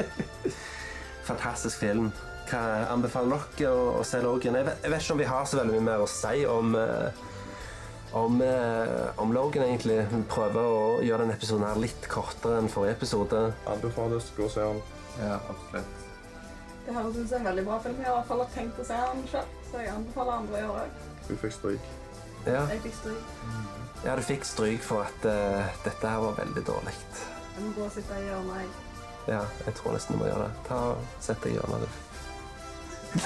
[1.28, 2.08] Fantastisk film.
[2.48, 4.56] Hva anbefaler dere å, å se Logan?
[4.58, 6.72] Jeg vet, jeg vet ikke om vi har så veldig mye mer å si om
[6.78, 7.20] eh,
[8.12, 10.02] om, eh, om Logan, egentlig.
[10.32, 13.44] Prøver å gjøre denne episoden litt kortere enn forrige episode.
[13.72, 14.32] Anbefales.
[14.36, 14.82] Gå og se den.
[15.20, 16.11] Ja, absolutt.
[16.86, 17.96] Det høres ut som en veldig bra film.
[17.98, 20.58] Jeg har i hvert fall tenkt å se den selv, så jeg anbefaler andre å
[20.64, 20.90] gjøre det.
[21.28, 21.84] Du fikk stryk.
[22.46, 23.22] Ja, Jeg fikk stryk.
[24.04, 26.94] ja du fikk stryk for at uh, dette her var veldig dårlig.
[27.54, 28.70] Jeg må gå og sitte i hjørnet, jeg.
[29.30, 30.54] Ja, jeg tror nesten du må gjøre det.
[30.66, 31.90] Ta og Sett deg i hjørnet, du.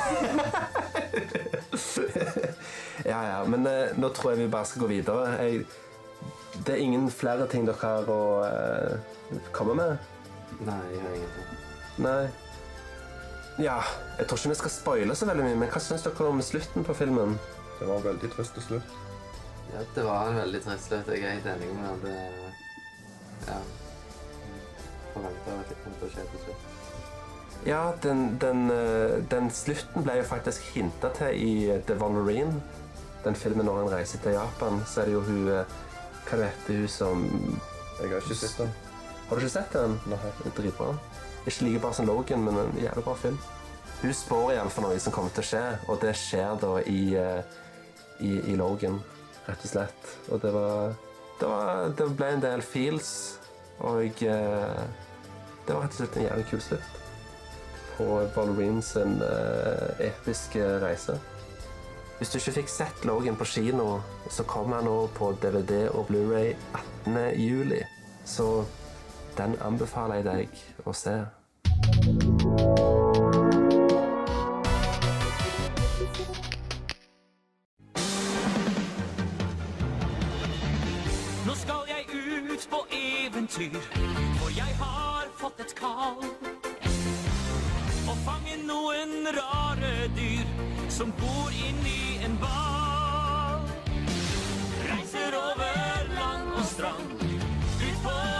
[3.12, 5.22] ja, ja, men uh, nå tror jeg vi bare skal gå videre.
[5.40, 5.64] Jeg,
[6.66, 8.92] det er ingen flere ting dere har å uh,
[9.56, 9.96] komme med?
[10.60, 11.48] Nei, jeg har ingenting.
[12.04, 12.28] Nei.
[13.58, 13.80] Ja,
[14.18, 16.84] jeg tror ikke vi skal spoile så veldig mye, men hva syns dere om slutten
[16.84, 17.38] på filmen?
[17.78, 18.94] Det var en veldig trist til slutt.
[19.72, 21.08] Ja, det var en veldig trist slutt.
[21.08, 22.16] Jeg er helt enig med at det
[23.46, 23.58] Ja.
[25.14, 26.72] Forventa at det kom til å skje til slutt.
[27.66, 32.60] Ja, den, den, eh, den slutten ble jo faktisk hinta til i The Wolverine.
[33.24, 35.76] Den filmen når han reiser til Japan, så er det jo hun eh,
[36.26, 37.24] Hva heter hun som
[38.00, 38.72] Jeg har ikke sett den.
[39.28, 40.00] Har du ikke sett den?
[40.10, 40.18] Nei.
[40.42, 40.92] Det er Dritbra.
[41.46, 43.38] Ikke like bra som Logan, men en jævlig bra film.
[44.02, 47.56] Hun spår iallfall noe som kommer til å skje, og det skjer da i, eh,
[48.20, 48.98] i, i Logan,
[49.46, 50.14] rett og slett.
[50.30, 50.94] Og det var
[51.36, 53.10] Det, var, det ble en del feels,
[53.84, 54.84] og eh,
[55.66, 57.02] det var rett og slett en jævlig kul slutt
[57.96, 58.04] på
[58.36, 61.18] Wolverine sin eh, episke reise.
[62.18, 66.06] Hvis du ikke fikk sett Logan på kino, så kommer han nå på DVD og
[66.08, 66.54] Blu-ray
[67.04, 67.40] 18.
[67.40, 67.82] juli.
[68.24, 68.64] Så
[69.36, 71.18] den anbefaler jeg deg å se.
[81.46, 82.62] Nå skal jeg ut
[84.40, 86.22] for jeg har fått et kall.
[88.06, 90.46] Å fange noen rare dyr
[90.88, 93.68] som bor inni en ball.
[94.86, 98.35] Reiser over land og strand, ut på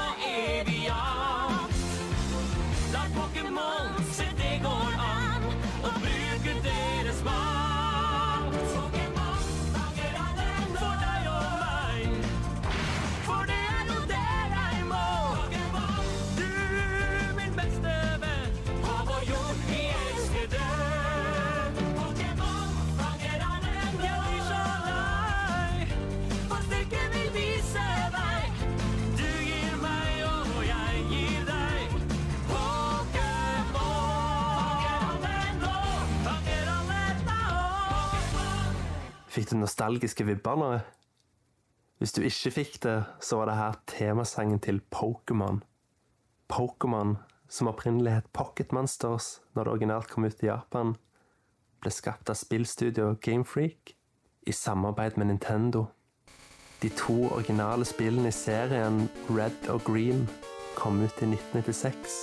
[39.47, 40.69] Fikk nostalgiske vibber nå?
[42.03, 45.61] Hvis du ikke fikk det, så var det her temasangen til Pokémon.
[46.51, 47.13] Pokémon,
[47.47, 50.97] som opprinnelig het Pocket Monsters når det originalt kom ut i Japan,
[51.79, 53.95] ble skapt av spillstudio Game Freak
[54.43, 55.87] i samarbeid med Nintendo.
[56.83, 60.27] De to originale spillene i serien Red og Green
[60.75, 62.19] kom ut i 1996,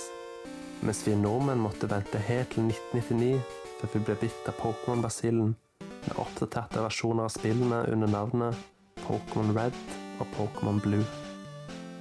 [0.84, 3.40] mens vi nordmenn måtte vente helt til 1999
[3.80, 5.56] før vi ble bitt av Pokémon-basillen
[6.06, 8.58] med oppdaterte versjoner av spillene under navnet
[9.04, 9.76] Pokémon Red
[10.22, 11.04] og Pokémon Blue.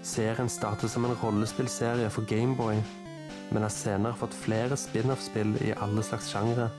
[0.03, 2.81] Serien startet som en rollespillserie for Gameboy,
[3.51, 6.69] men har senere fått flere spin-off-spill i alle slags sjangre.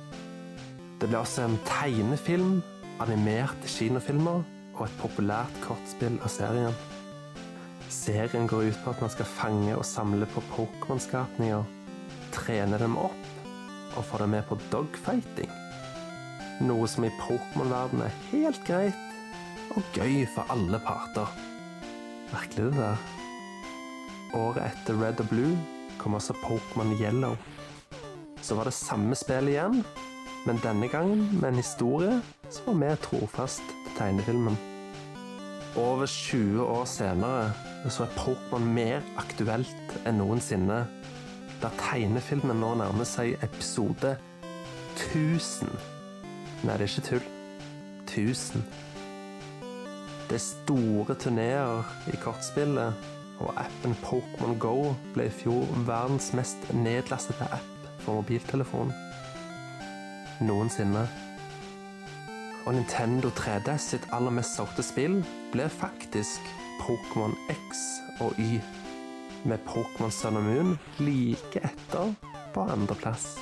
[1.01, 2.59] Det ble også en tegnefilm,
[3.05, 6.77] animerte kinofilmer og et populært kortspill av serien.
[7.93, 11.65] Serien går ut på at man skal fange og samle på Pokémon-skapninger,
[12.35, 13.31] trene dem opp
[13.95, 15.64] og få dem med på dogfighting.
[16.63, 19.01] Noe som i Pokémon-verdenen er helt greit
[19.75, 21.31] og gøy for alle parter.
[22.31, 23.01] Merkelig det der.
[24.39, 25.57] Året etter Red og Blue
[25.99, 27.35] kom også Pokémon Yellow.
[28.43, 29.81] Så var det samme spill igjen,
[30.47, 34.59] men denne gangen med en historie som var mer trofast til tegnefilmen.
[35.77, 37.49] Over 20 år senere
[37.91, 40.85] så er Pokémon mer aktuelt enn noensinne,
[41.63, 44.15] der tegnefilmen nå nærmer seg episode
[44.95, 45.94] 1000.
[46.65, 47.27] Nei, det er ikke tull.
[48.09, 48.65] 1000.
[50.29, 52.95] Det er store turneer i kortspillet,
[53.39, 58.93] og appen Pokémon Go ble i fjor verdens mest nedlastede app for mobiltelefon
[60.41, 61.05] noensinne.
[62.67, 65.21] Og Nintendo 3DS sitt aller mest solgte spill
[65.53, 67.85] ble faktisk Pokémon X
[68.25, 68.61] og Y,
[69.45, 72.15] med Pokémon Sun og Moon like etter
[72.55, 73.35] på andreplass.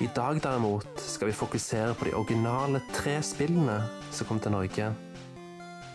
[0.00, 3.76] I dag derimot skal vi fokusere på de originale tre spillene
[4.10, 4.88] som kom til Norge.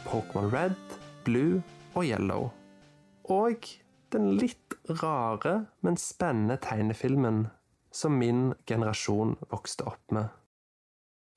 [0.07, 0.77] Pokémon Red,
[1.25, 1.59] Blue
[1.93, 2.47] og Yellow.
[3.27, 3.67] Og
[4.15, 7.49] den litt rare, men spennende tegnefilmen
[7.91, 10.31] som min generasjon vokste opp med.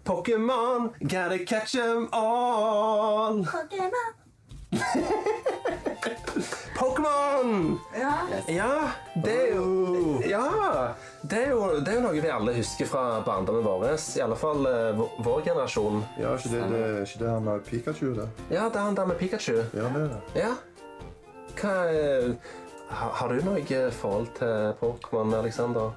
[0.06, 3.42] Pokémon, gotta catch 'em all!
[3.42, 4.14] Pokémon!
[7.98, 8.12] Ja.
[8.48, 8.90] Ja,
[9.24, 10.94] det er jo Ja!
[11.22, 13.84] Det er, jo, det er jo noe vi alle husker fra barndommen vår.
[14.16, 16.00] I alle fall uh, vår, generasjon.
[16.18, 18.26] Ja, ikke det, det, ikke det han med Pikachu, det?
[18.50, 19.54] Ja, det er han der med Pikachu.
[19.76, 20.20] Ja, det er det.
[20.42, 20.52] Ja.
[21.60, 22.34] Hva er-
[22.92, 25.92] har, har du noe forhold til Pokémon, Alexander?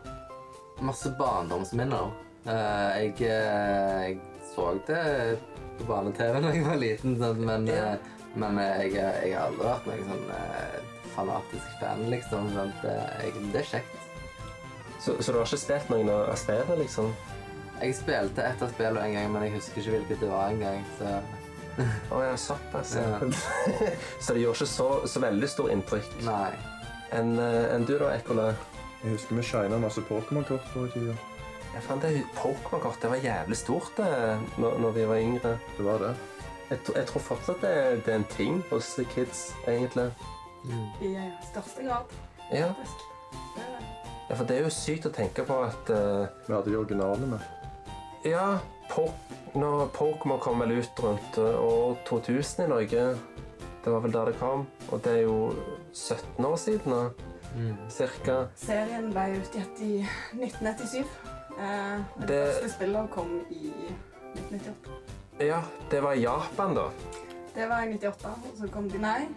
[0.83, 2.11] Masse barndomsminner.
[2.45, 4.19] Eh, jeg, eh, jeg
[4.53, 5.39] så det
[5.79, 7.95] på barne-TV da jeg var liten, sånn, men, Ja.
[8.35, 10.75] Eh, men eh, jeg, jeg har aldri vært noen sånn eh,
[11.15, 12.51] fanatisk fan, liksom.
[12.55, 13.97] Sånn, eh, jeg, det er kjekt.
[14.99, 17.11] Så, så du har ikke spilt noen av spillene, liksom?
[17.81, 20.85] Jeg spilte ett av spillene en gang, men jeg husker ikke hvilket det var engang.
[20.99, 21.17] Så
[22.15, 22.93] Å ja, såpass.
[22.95, 23.19] Ja.
[24.23, 26.13] Så det gjorde ikke så, så veldig stor inntrykk.
[26.23, 26.53] nei.
[27.15, 28.49] Enn en du da, Ekkola?
[29.03, 31.13] Jeg husker vi shina masse Pokémon-kort på tida.
[31.75, 34.07] Ja, faen, det Pokémon-kort det var jævlig stort det,
[34.57, 35.51] når, når vi var yngre.
[35.77, 36.13] Det var det.
[36.69, 37.73] Jeg, jeg tror fortsatt det,
[38.05, 40.07] det er en ting hos the kids, egentlig.
[41.01, 42.15] I eh, største grad,
[42.51, 43.03] Ja, faktisk.
[43.55, 43.65] Det
[44.29, 47.27] ja for det er jo sykt å tenke på at uh, Vi hadde de originale
[47.29, 47.43] med.
[48.25, 48.57] Ja,
[48.89, 49.11] po
[49.55, 53.03] når Pokémon kom vel ut rundt eh, år 2000 i Norge.
[53.85, 54.65] Det var vel der det kom.
[54.89, 55.53] Og det er jo
[55.93, 57.03] 17 år siden nå,
[57.93, 58.39] cirka.
[58.59, 59.93] Serien ble utgitt i
[60.33, 61.05] 1997.
[61.55, 63.69] Uh, det, Det- første spillet kom i
[64.33, 65.04] 1998.
[65.37, 66.91] Ja, det var Japan, da.
[67.55, 69.27] Det var i 98, og så kom de Nei,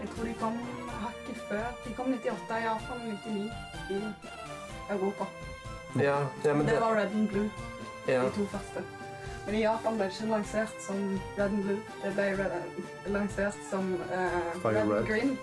[0.00, 0.58] jeg tror de kom
[1.02, 1.64] hakket før.
[1.84, 3.50] De kom 98 i Japan og 99
[3.90, 4.00] i
[4.90, 5.26] Europa.
[5.98, 7.50] Ja, ja men Det det var Red and Blue,
[8.08, 8.22] ja.
[8.22, 8.84] de to første.
[9.46, 11.80] Men i Japan ble det ikke lansert som Red and Blue.
[12.04, 14.98] Det ble red, lansert som uh, Fire Red Red.
[14.98, 15.38] and Green.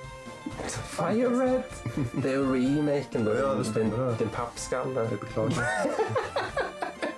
[0.96, 1.64] Fire Red.
[2.24, 3.36] Det er jo remaken, da.
[3.36, 5.00] Ja, det stemmer Din, din pappskalle.
[5.12, 5.64] Jeg beklager.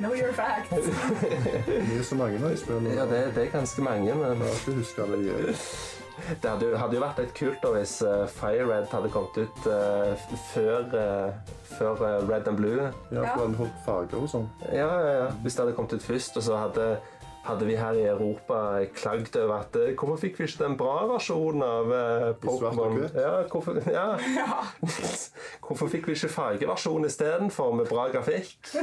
[0.00, 0.70] Know your facts.
[1.66, 2.94] Det er så mange spillene.
[2.96, 5.54] Ja, det, det er ganske mange, men Jeg ikke huska alle de.
[6.42, 9.38] det hadde, jo- hadde jo vært litt kult da hvis uh, Fire Red hadde kommet
[9.44, 12.90] ut uh, før, uh, før Red and Blue.
[13.12, 14.48] Ja, for holdt farger og sånn.
[14.72, 15.28] Ja, ja, ja.
[15.44, 16.88] Hvis det hadde kommet ut først, og så hadde,
[17.44, 21.06] hadde vi her i Europa klagd over at eh, Hvorfor fikk vi ikke den bra
[21.08, 22.98] versjonen av eh, Pokémon?
[23.14, 24.08] Ja, hvorfor, ja.
[25.66, 28.58] hvorfor fikk vi ikke fargeversjon istedenfor, med bra grafikk?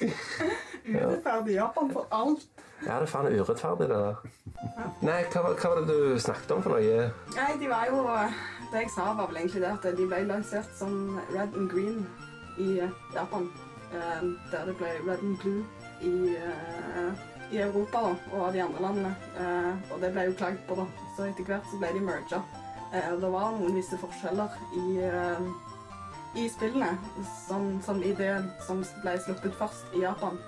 [0.90, 2.48] Urettferdig Japan for alt.
[2.86, 4.14] Ja, det er faen urettferdig, det der.
[5.04, 7.10] Nei, hva, hva var det du snakket om for noe?
[7.36, 8.04] Nei, de var jo
[8.70, 12.06] Det jeg sa, var vel egentlig det at de ble lansert som Red and Green
[12.58, 12.80] i
[13.14, 13.50] Japan.
[13.92, 14.22] eh,
[14.52, 15.64] der det ble Red and Blue
[16.00, 17.12] i, eh,
[17.50, 19.14] i Europa da, og de andre landene.
[19.38, 20.86] Eh, og det ble jo klagd på, da.
[21.16, 22.42] Så etter hvert så ble de merga.
[22.92, 24.86] Eh, det var noen visse forskjeller i,
[26.40, 26.96] i spillene.
[27.46, 28.32] Som, som i det
[28.66, 30.38] som ble sluppet først i Japan,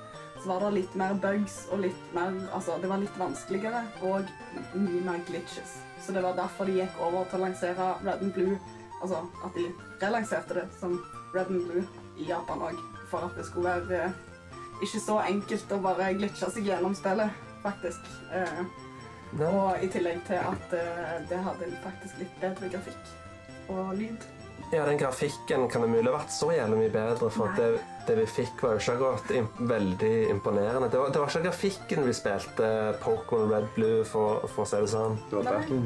[0.43, 4.31] så var det litt mer bugs og litt mer Altså, det var litt vanskeligere og
[4.75, 5.77] mye mer glitches.
[6.03, 8.59] Så det var derfor de gikk over til å lansere Red and Blue.
[9.03, 9.69] Altså at de
[10.03, 10.99] relanserte det som
[11.35, 11.87] Red and Blue
[12.19, 12.83] i Japan òg.
[13.11, 14.11] For at det skulle være
[14.83, 18.07] ikke så enkelt å bare glitche seg gjennom spillet, faktisk.
[18.35, 18.63] Eh,
[19.49, 23.13] og i tillegg til at eh, det hadde faktisk litt bedre grafikk
[23.73, 24.27] og lyd.
[24.73, 27.67] Ja, den grafikken kan det mulig ha vært så jævlig mye bedre, for det,
[28.09, 30.89] det vi fikk var jo ikke akkurat imp veldig imponerende.
[30.93, 32.71] Det var, det var ikke grafikken vi spilte
[33.03, 35.19] Pokémon Red Blue, for, for å si det sånn.
[35.29, 35.83] Det var Nei.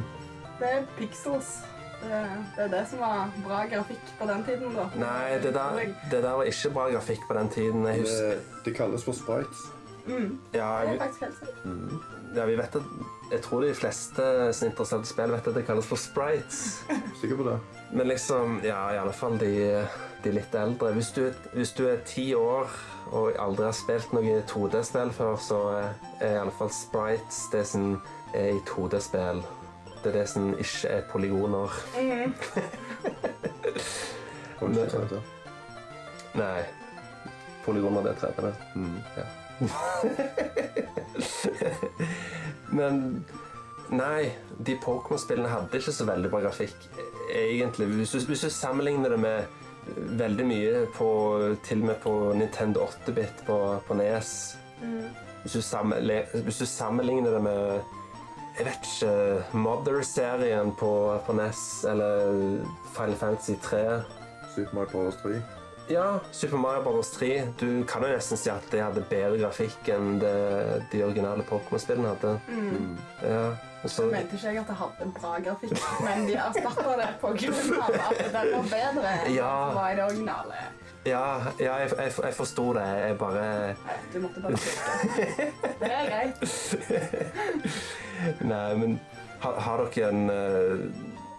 [0.60, 1.56] Det er pixels.
[2.02, 2.18] Det,
[2.56, 4.84] det er det som var bra grafikk på den tiden, da.
[5.00, 5.80] Nei, det der,
[6.10, 7.86] det der var ikke bra grafikk på den tiden.
[7.86, 9.64] Jeg husker Det, det kalles for sprites.
[10.06, 11.64] Mm, Ja, det er faktisk helt sant.
[11.64, 12.02] mm,
[12.36, 12.82] ja, vi vet at
[13.32, 16.60] Jeg tror de fleste som er interessert i spill, vet at det kalles for sprites.
[17.20, 17.56] Sikker på det?
[17.92, 19.50] Men liksom, ja, i alle fall de,
[20.22, 20.92] de litt eldre.
[20.94, 21.24] Hvis du,
[21.56, 22.70] hvis du er ti år
[23.10, 25.58] og aldri har spilt noe 2D-spill før, så
[26.20, 27.96] er i alle fall sprites det som
[28.34, 29.42] er i 2D-spill.
[30.06, 31.72] Det er det som ikke er polygoner.
[34.60, 34.72] Mm.
[34.72, 35.22] Det?
[36.34, 36.62] Nei.
[37.64, 38.52] Polygoner, det er 3D.
[38.74, 38.98] Mm.
[39.16, 39.24] Ja.
[42.78, 43.24] Men
[43.90, 44.30] Nei,
[44.66, 46.88] de Pokémon-spillene hadde ikke så veldig bra grafikk,
[47.34, 47.90] egentlig.
[47.98, 49.44] Hvis du, hvis du sammenligner det med
[50.22, 51.10] veldig mye på
[51.66, 54.56] Til og med på Nintendo 8-bit på, på Nes.
[55.42, 57.80] Hvis, du hvis du sammenligner det med
[58.56, 60.90] jeg vet ikke Mother-serien på,
[61.26, 62.62] på NES eller
[62.96, 63.82] Final Fantasy 3
[64.54, 65.18] Super Mario Bros.
[65.22, 65.42] 3.
[65.92, 67.10] ja, Super Mario Bros.
[67.18, 67.28] 3.
[67.60, 70.32] Du kan jo nesten si at det hadde bedre grafikk enn det
[70.92, 72.32] de originale Pokémon-spillene hadde.
[72.48, 72.96] Mm.
[73.22, 73.42] Ja,
[73.84, 77.10] så, Jeg mente ikke jeg at det hadde en bra grafikk, men de erstatta det
[77.20, 79.52] på grunn av at den var bedre enn Ja.
[79.68, 80.64] det var i det originale.
[81.06, 81.24] Ja,
[81.62, 82.86] ja jeg, jeg, jeg forsto det.
[83.06, 83.44] Jeg bare
[84.12, 85.50] Du måtte bare trykke.
[85.80, 86.36] Det er greit.
[88.52, 88.98] Nei, men
[89.44, 90.86] har, har dere en eh,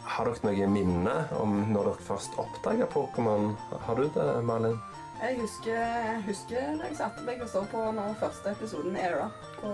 [0.08, 3.56] Har dere noe minne om når dere først oppdaga Pokémon?
[3.88, 4.78] Har du det, Malin?
[5.18, 9.32] Jeg husker, jeg husker da jeg satte meg og så på den første episoden Era
[9.58, 9.72] på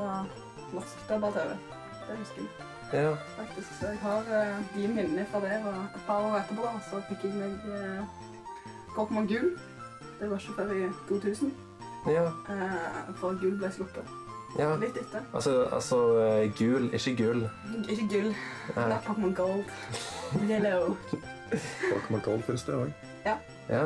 [0.73, 1.57] norsk dubba-TV.
[2.07, 3.11] Det husker jeg Ja.
[3.35, 3.69] faktisk.
[3.79, 5.55] Så jeg har eh, de minnene fra det.
[5.65, 8.03] Og et par år etterpå da, så fikk jeg meg uh,
[8.95, 9.51] Pokémon Gul.
[10.19, 11.53] Det var ikke før i 2000.
[12.07, 12.23] Ja.
[12.51, 14.03] eh, for Gul ble sluppet.
[14.59, 14.75] ja.
[14.75, 15.21] Litt etter.
[15.33, 17.45] Altså, altså eh, gul, ikke gull.
[17.89, 18.35] Ikke Gull.
[18.75, 19.63] Det er Pokémon Gold.
[20.49, 20.95] Yellow.
[21.93, 22.91] Pokémon Gold finnes det òg.
[23.69, 23.85] Ja,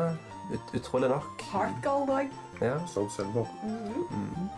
[0.54, 1.42] ut, utrolig nok.
[1.54, 2.34] Heart Gold òg.
[2.62, 2.78] Ja.
[2.88, 3.46] Soul Silver.
[3.64, 4.50] Mm.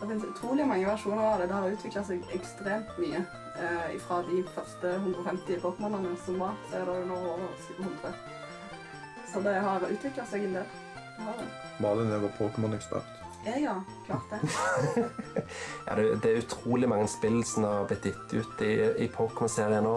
[0.00, 1.48] Det finnes utrolig mange versjoner av det.
[1.48, 3.20] Det har utvikla seg ekstremt mye.
[3.62, 8.14] Eh, fra de første 150 Pokémonene som var, så er det nå over 700.
[9.32, 10.72] Så det har utvikla seg en del.
[11.82, 13.18] Malin er vår Pokémon-ekspert.
[13.44, 13.74] Ja, ja.
[14.06, 14.40] Klart det.
[15.86, 18.72] Ja, det, det er utrolig mange spill som har blitt gitt ut i,
[19.02, 19.96] i Pokémon-serien nå.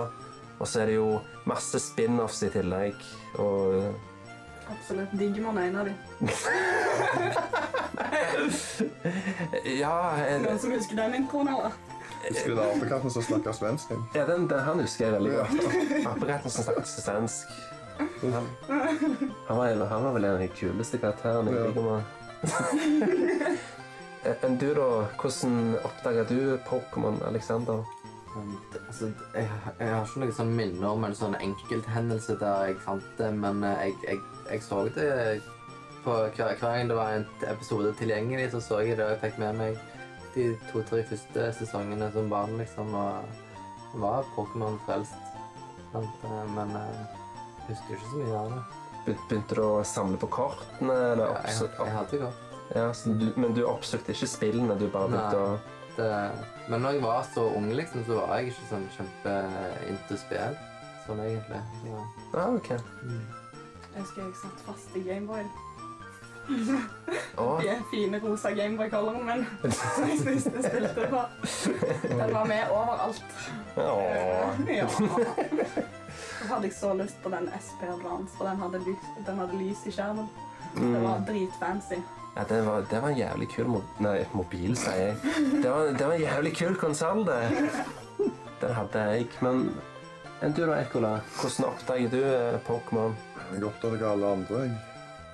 [0.56, 2.95] Og så er det jo masse spin-offs i tillegg.
[3.43, 3.93] Og
[4.71, 5.12] Absolutt.
[5.19, 5.97] Digimon er en av dem.
[9.65, 11.75] Ja, jeg, Noen som husker den introen, eller?
[12.25, 13.91] Husker du den apekatten som snakker svensk?
[14.15, 15.51] ja den, den, han husker jeg veldig godt.
[16.10, 17.54] Apekatten som snakker svensk.
[17.97, 21.65] Han, var, han var vel en av de kuleste karakterene i Ja.
[21.67, 22.03] Digimon.
[24.25, 24.86] Enn du, da?
[25.21, 27.84] Hvordan oppdaga du Pokémon, Alexander?
[28.36, 29.49] Um, det- Altså, jeg,
[29.80, 33.63] jeg har ikke noe sånn minne om en sånn enkelthendelse der jeg fant det, men
[33.63, 34.19] eh, jeg, jeg,
[34.51, 35.41] jeg så det
[36.05, 39.22] på hver, hver gang det var en episode tilgjengelig, så så jeg det, og jeg
[39.24, 39.78] fikk med meg
[40.36, 45.15] de to-tre første sesongene som barn, liksom, og var Pokémon-frelst.
[45.95, 47.24] Eh, Men eh, jeg
[47.70, 48.63] husker ikke så mye av det.
[49.05, 50.93] Be- Begynte du å samle på kortene?
[51.11, 52.43] Eller Ja, jeg, oppsø- jeg hadde godt.
[52.76, 54.78] ja, så du, men du oppsøkte ikke spillene?
[54.80, 55.59] Du bare begynte å
[55.95, 56.07] Det,
[56.68, 60.57] men når jeg var så ung, liksom, så var jeg ikke sånn kjempe spill.
[61.05, 61.61] Sånn egentlig.
[61.86, 62.01] Ja.
[62.34, 62.70] ah, ok.
[63.03, 63.22] mm.
[63.95, 65.45] Jeg husker jeg satt fast i Gameboy.
[67.41, 69.45] Å, De fine rosa Gameboy-coloren min.
[69.72, 71.22] Som jeg spiste spilte på.
[72.09, 73.24] Den var med overalt.
[73.78, 73.88] å.
[74.68, 74.88] Ja.
[76.16, 79.59] Så hadde jeg så lyst på den SP Advance, for den hadde, lys, den hadde
[79.59, 80.30] lys i skjermen.
[80.76, 81.99] Det var dritfancy.
[82.36, 85.36] Ja, det var, det var en jævlig kul mo Nei, mobil, sier jeg.
[85.63, 87.38] Det var, det var en jævlig kul konsoll, det.
[88.59, 89.30] Den hadde jeg.
[89.45, 89.70] Men
[90.43, 91.13] enn du da, Ekkola?
[91.39, 93.16] Hvordan oppdaget du eh, Pokémon?
[93.53, 94.66] Jeg oppdaget alle andre.
[94.66, 94.76] jeg.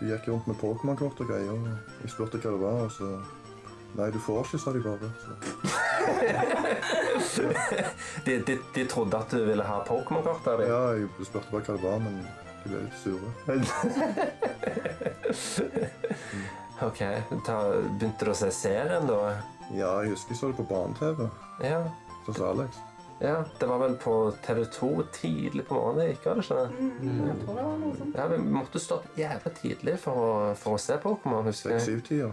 [0.02, 1.66] De gikk rundt med Pokémon-kort og greier.
[2.04, 3.10] Jeg spurte hva det var, og så
[3.98, 5.08] Nei, du får ikke, sa de bare.
[8.26, 10.68] De, de, de trodde at du ville ha Pokémon-kort av dem?
[10.70, 12.14] Ja, jeg spurte bare hva det var, men
[12.64, 13.30] de ble litt sure.
[16.82, 16.98] Ok,
[17.46, 17.56] ta,
[18.00, 19.18] Begynte du å se serien, da?
[19.76, 21.18] Ja, jeg husker jeg så det på barne-TV
[21.68, 21.82] Ja.
[22.26, 22.72] hos Alex.
[23.22, 23.36] ja.
[23.60, 24.14] Det var vel på
[24.46, 26.70] TV2 tidlig på morgenen, det gikk, var det ikke det?
[26.80, 26.92] Mm,
[27.28, 28.16] jeg tror det var noe sånt.
[28.18, 30.28] Ja, Vi måtte stå opp jævlig tidlig for å,
[30.58, 31.52] for å se Pokémon.
[31.54, 32.32] Seks-syv-tida.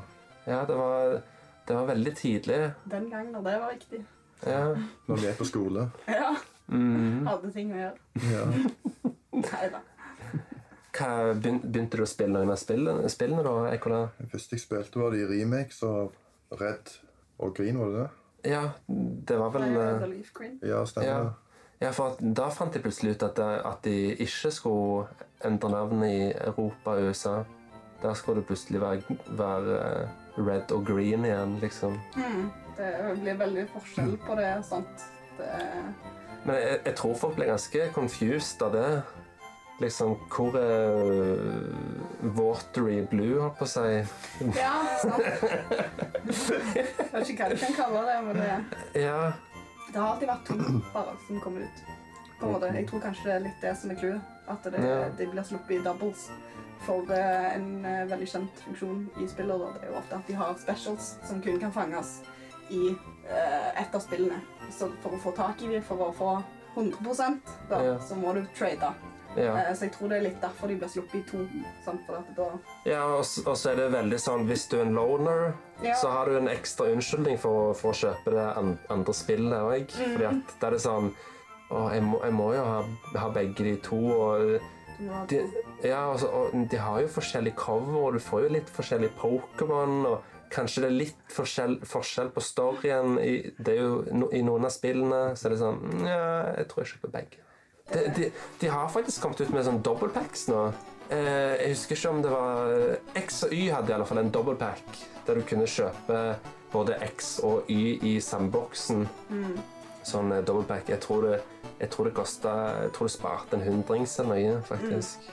[0.49, 1.21] Ja, det var,
[1.69, 2.59] det var veldig tidlig.
[2.89, 4.01] Den gangen da, det var viktig.
[4.47, 4.63] Ja.
[5.09, 5.89] Når vi er på skole.
[6.09, 6.35] Ja,
[6.69, 7.27] Mhm.
[7.27, 7.99] hadde ting å gjøre.
[8.33, 8.45] Ja.
[9.33, 9.81] Neida.
[10.99, 13.53] Hva, begynte du å spille noen av spillene, spillene da?
[13.77, 14.01] Ekola?
[14.19, 16.13] Det første jeg spilte, var de remakes av
[16.59, 16.91] Red
[17.39, 18.09] og Green, var det det?
[18.53, 20.59] Ja, det var vel Nei, eh, The Leaf Green.
[20.63, 21.33] Ja, stemmer Ja.
[21.81, 25.07] Ja, for at, da fant de plutselig ut at, det- at de ikke skulle
[25.45, 27.45] endre navn i Europa og USA.
[28.03, 30.09] Der skulle det plutselig være, være eh,
[30.47, 31.99] red og green igjen, liksom.
[32.17, 32.51] Mm.
[32.79, 32.91] Det
[33.23, 34.51] blir veldig forskjell på det.
[34.65, 35.07] sant?
[35.39, 35.49] Det,
[36.45, 38.89] Men jeg, jeg tror folk ble ganske confused av det.
[39.79, 41.69] Liksom, hvor er
[42.35, 43.93] watery blue, holdt på å si?
[44.59, 45.23] ja, sant.
[46.75, 48.49] Jeg vet ikke hva du kan kalle det, men det,
[49.05, 49.21] Ja,
[49.93, 50.57] det har alltid vært to
[50.95, 51.85] bare som kommer ut.
[52.39, 52.73] På en måte.
[52.75, 54.35] Jeg tror kanskje det er litt det som er clouet.
[54.49, 54.99] At det, Ja.
[55.19, 56.29] de blir sluppet i doubles.
[56.87, 59.59] For en eh, veldig kjent funksjon i spillet.
[59.61, 62.21] da, det er jo ofte at de har specials som kun kan fanges
[62.71, 62.91] i
[63.29, 64.41] eh, ett av spillene.
[64.71, 66.43] Så for å få tak i dem, for å få
[66.77, 67.99] 100 da, Ja.
[67.99, 68.93] så må du trade.
[69.37, 69.57] ja.
[69.59, 71.47] Eh, Så jeg tror det er litt derfor de blir sluppet i to.
[72.85, 75.53] Ja og, så er det veldig sånn Hvis du er en loner,
[75.83, 75.95] Ja.
[75.95, 79.87] så har du en ekstra unnskyldning for, for å kjøpe det an, andre spillet òg.
[79.99, 80.13] Mm.
[80.15, 81.15] Fordi at det er sånn
[81.71, 82.83] Å, jeg må, jeg må jo ha,
[83.21, 83.97] ha begge de to.
[83.97, 84.61] og
[85.31, 85.43] de,
[85.85, 90.01] ja, altså, de har jo forskjellig cover, og du får jo litt forskjellig Pokémon.
[90.11, 93.19] og Kanskje det er litt forskjell, forskjell på storyen.
[93.21, 96.23] I, det er jo, no, I noen av spillene så er det sånn Ja,
[96.57, 97.43] jeg tror jeg kjøper begge.
[97.89, 98.31] De, de,
[98.61, 100.63] de har faktisk kommet ut med sånn dobbeltpacks nå.
[101.09, 102.75] Eh, jeg husker ikke om det var
[103.17, 106.19] X og Y hadde i alle fall en dobbeltpack der du kunne kjøpe
[106.73, 108.51] både X og Y i samme
[109.29, 109.57] Mm.
[110.05, 110.89] Sånn double dobbeltpack.
[110.89, 111.41] Jeg tror det,
[111.79, 112.55] jeg tror det kosta
[112.85, 115.29] Jeg tror det sparte en hundrings eller noe, faktisk.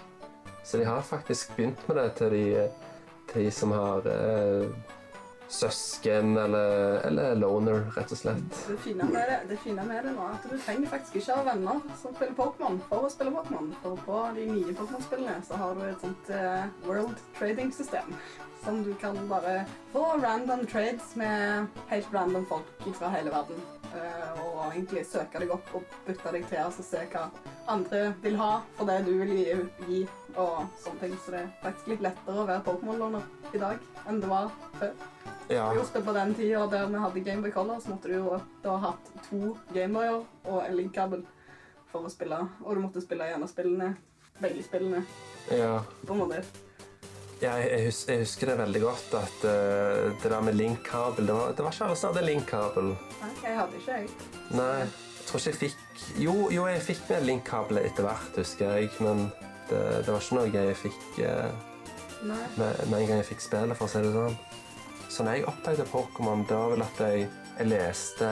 [0.66, 2.68] Så de har faktisk begynt med det til de,
[3.32, 4.70] til de som har eh,
[5.48, 8.58] søsken eller, eller loner, rett og slett.
[8.68, 11.38] Det fine med det, det fine med det nå er at du trenger faktisk ikke
[11.38, 13.70] ha venner som spiller Pokémon for å spille Pokémon.
[13.84, 18.18] For på de nye Pokémon-spillene så har du et sånt eh, world trading-system.
[18.66, 19.60] Som du kan bare
[19.94, 23.62] få random trades med helt random folk fra hele verden.
[23.96, 27.26] eh, og egentlig søke deg opp og bytte deg til og se hva
[27.72, 29.58] andre vil ha for det du vil gi,
[29.90, 30.02] gi
[30.36, 31.18] og sånne ting.
[31.24, 34.50] Så det er faktisk litt lettere å være Pokémon-låner i dag enn det var
[34.80, 34.96] før.
[35.50, 38.40] Ja, Just det, på den tida der vi hadde Gameboy Color, så måtte du jo
[38.64, 41.22] da ha hatt to Gameboyer og en linkkabel
[41.92, 42.40] for å spille.
[42.66, 43.92] Og du måtte spille gjennom spillene,
[44.42, 45.04] begge spillene,
[45.54, 45.78] ja.
[46.06, 46.42] på en måte.
[47.42, 51.36] Jeg, jeg, hus, jeg husker det veldig godt at uh, det der med linkkabel det
[51.58, 52.92] det var ikke alle som hadde linkkabel.
[53.22, 54.10] Nei, jeg hadde ikke, jeg.
[54.56, 58.76] Nei, jeg tror ikke jeg fikk Jo, jo jeg fikk med link-kabel etter hvert, husker
[58.78, 59.30] jeg, men
[59.70, 61.74] det, det var ikke noe jeg fikk uh,
[62.26, 64.38] med, med en gang jeg fikk spillet, for å si det sånn.
[65.16, 68.30] Så når jeg oppdaget Pokémon, det var vel at jeg, jeg leste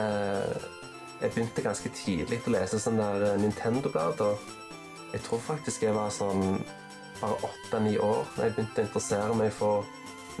[1.20, 4.42] Jeg begynte ganske tidlig å lese sånne der eh, Nintendo-blader.
[5.14, 6.58] Jeg tror faktisk jeg var sånn
[7.24, 9.84] bare åtte-ni år da jeg begynte å interessere meg for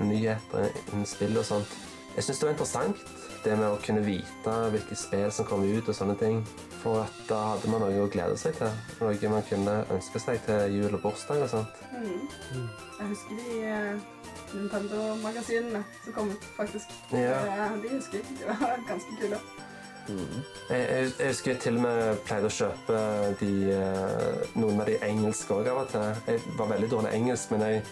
[0.04, 1.76] nyheter innen spill og sånt.
[2.14, 3.04] Jeg syns det var interessant,
[3.44, 6.40] det med å kunne vite hvilke spill som kom ut og sånne ting.
[6.84, 8.72] For at da hadde man noe å glede seg til.
[9.00, 11.78] Noe man kunne ønske seg til jul og bursdag og sånt.
[11.94, 12.66] Mm.
[12.98, 14.02] Jeg husker de eh,
[14.54, 16.92] Nintendo-magasinene som kom ut, faktisk.
[17.12, 17.38] Ja.
[17.40, 18.36] Eh, De husker jeg.
[18.40, 19.40] De var ganske kule.
[20.08, 22.98] Jeg, jeg, jeg husker jeg til og med pleide å kjøpe
[23.40, 26.10] de, eh, noen av de engelske òg av og til.
[26.28, 27.82] Jeg var veldig dårlig engelsk, men jeg,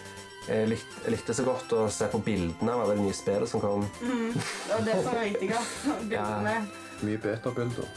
[0.47, 3.49] jeg, likte, jeg likte så godt å se på bildene av alle de nye spillene
[3.49, 3.87] som kom.
[4.03, 5.89] Det var det som var viktigst.
[6.03, 6.55] Bildene.
[7.03, 7.89] Mye betabilder.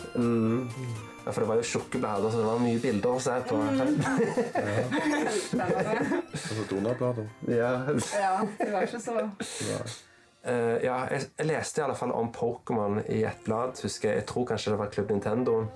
[1.26, 3.60] Ja, for det var jo tjukke blader, så det var mye bilder å se på.
[5.46, 6.20] Spennende.
[6.32, 7.30] Altså donorblader.
[7.50, 7.72] Ja.
[8.14, 9.18] Ja, det var ikke så
[10.46, 13.74] Eh, ja, jeg, jeg leste i alle fall om Pokémon i et blad.
[13.82, 15.66] husker Jeg Jeg tror kanskje det var Klubb Nintendo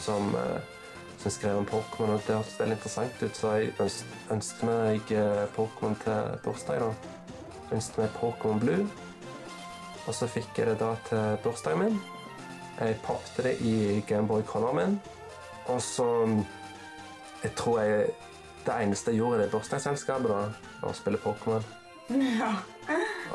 [0.00, 0.58] som, uh,
[1.18, 2.14] som skrev om Pokémon.
[2.14, 6.80] og Det hørtes veldig interessant ut, så jeg ønsket, ønsket meg eh, Pokémon til bursdag.
[6.80, 6.92] da.
[7.72, 8.88] Ønsket meg Pokémon Blue.
[10.06, 12.00] Og så fikk jeg det da til bursdagen min.
[12.80, 15.00] Jeg poppet det i Gameboy Color min.
[15.66, 16.26] Og så
[17.42, 18.10] Jeg tror jeg
[18.66, 20.50] det eneste jeg gjorde i det bursdagsselskapet, da,
[20.82, 21.62] var å spille Pokémon.
[22.40, 22.56] Ja.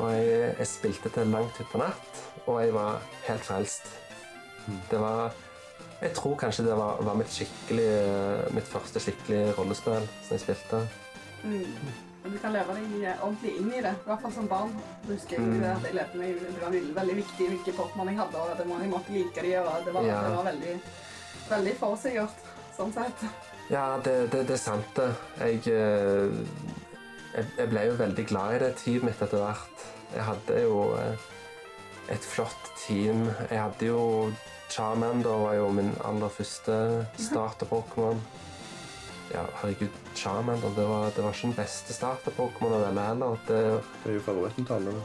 [0.00, 3.86] Og jeg, jeg spilte til langt utpå natt, og jeg var helt frelst.
[4.90, 5.32] Det var
[6.02, 7.86] Jeg tror kanskje det var, var mitt, skikkelig,
[8.52, 10.80] mitt første skikkelige rollespill som jeg spilte.
[11.42, 11.94] Mm.
[12.26, 14.74] Og du kan leve deg eh, ordentlig inn i det, i hvert fall som barn.
[15.06, 15.62] Jeg husker Mm.
[15.70, 18.90] at jeg lærte meg det var veldig, viktig hvilke Pokémon jeg hadde, og at jeg
[18.92, 20.20] måtte like de, og det var, Ja.
[20.26, 20.74] det var veldig,
[21.48, 22.44] veldig forsikkert,
[22.76, 23.24] sånn sett.
[23.70, 25.08] Ja, det, det, det er sant, det.
[25.40, 26.75] Jeg, eh,
[27.36, 29.86] jeg, ble jo veldig glad i det teamet mitt etter hvert.
[30.14, 31.26] Jeg hadde jo eh,
[32.14, 33.26] et flott team.
[33.50, 34.02] Jeg hadde jo
[34.70, 36.76] Charmander var jo min aller første
[37.22, 38.18] starter-Pokémon.
[39.30, 43.38] Ja, herregud, Charmander det var, det var ikke den beste starter-Pokémon å velge heller.
[43.46, 43.60] Det,
[44.02, 44.96] Det er jo favoritten til alle.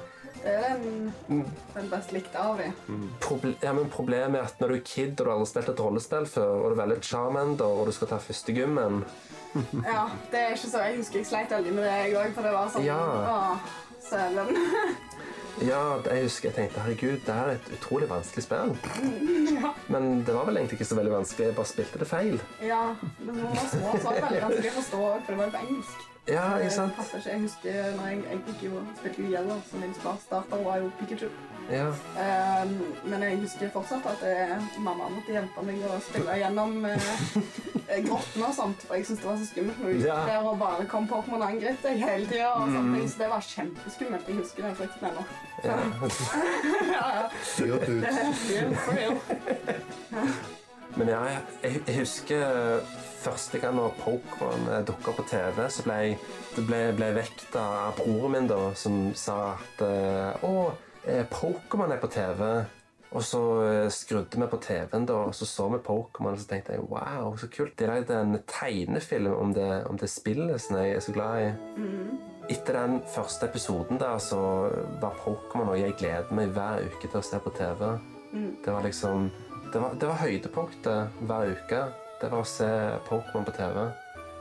[0.42, 1.46] Det er den, Mm.
[1.76, 2.74] den best likte av dem.
[3.22, 6.26] Proble ja, problemet er at når du er kid og du har spilt et rollespill
[6.26, 9.04] før, og du velger Charmander og du skal ta første gymmen
[9.94, 12.48] Ja, det er ikke så, jeg husker jeg sleit veldig med det jeg òg, for
[12.48, 13.00] det var sånn, Ja.
[13.00, 13.40] Å,
[14.10, 14.54] sølen.
[15.62, 18.72] Ja, jeg husker jeg tenkte herregud, det er et utrolig vanskelig spill.
[19.58, 19.74] ja.
[19.92, 22.40] Men det var vel egentlig ikke så veldig vanskelig, jeg bare spilte det feil.
[22.64, 22.80] Ja,
[23.20, 26.08] når var så, så veldig vanskelig å forstå, for det var jo på engelsk.
[26.30, 26.96] Ja, ikke sant?
[26.96, 27.28] passet.
[27.28, 30.92] Jeg husker når jeg, jeg gikk jo, spilte jo Yellow, så min starter var jo
[31.02, 31.30] Pikachu.
[31.72, 31.88] Ja.
[32.20, 37.12] Ehm, men jeg husker fortsatt at eh, mamma måtte hjelpe meg å spille gjennom uh,
[38.08, 40.18] grottene og sånt, for jeg syntes det var så skummelt når Ja.
[40.28, 42.54] der og bare kom Pokémon og angrep hele tida.
[42.60, 43.08] Mm.
[43.08, 44.28] Så det var kjempeskummelt.
[44.28, 45.24] Jeg husker den frykten ennå.
[45.64, 45.78] Ja.
[46.98, 47.14] ja.
[47.58, 48.20] Det er
[48.50, 49.18] real, for real.
[50.96, 51.20] Men ja,
[51.64, 52.82] jeg, jeg husker
[53.22, 56.22] første gang når Pokémon dukka på TV, så ble jeg,
[56.56, 60.91] det ble, ble vekta av broren min, da, som sa at eh, Å, eh,
[61.32, 62.46] Pokémon er på TV.
[63.12, 66.48] Og så eh, skrudde vi på TV-en, da, og så så vi Pokémon, og så
[66.48, 67.74] tenkte jeg wow, så kult.
[67.80, 71.50] De lagde en tegnefilm om det, om det spillet som jeg er så glad i.
[72.52, 74.40] Etter den første episoden der, så
[75.02, 77.84] var Pokémon noe jeg gleder meg hver uke til å se på TV.
[78.32, 78.52] Mm.
[78.64, 79.32] Det var liksom
[79.72, 81.84] Det var, det var høydepunktet hver uke.
[82.22, 82.68] Det var å se
[83.08, 83.86] Pokémon på TV.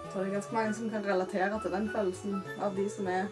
[0.04, 3.06] Jeg tror det er ganske mange som kan relatere til den følelsen av de som
[3.06, 3.30] er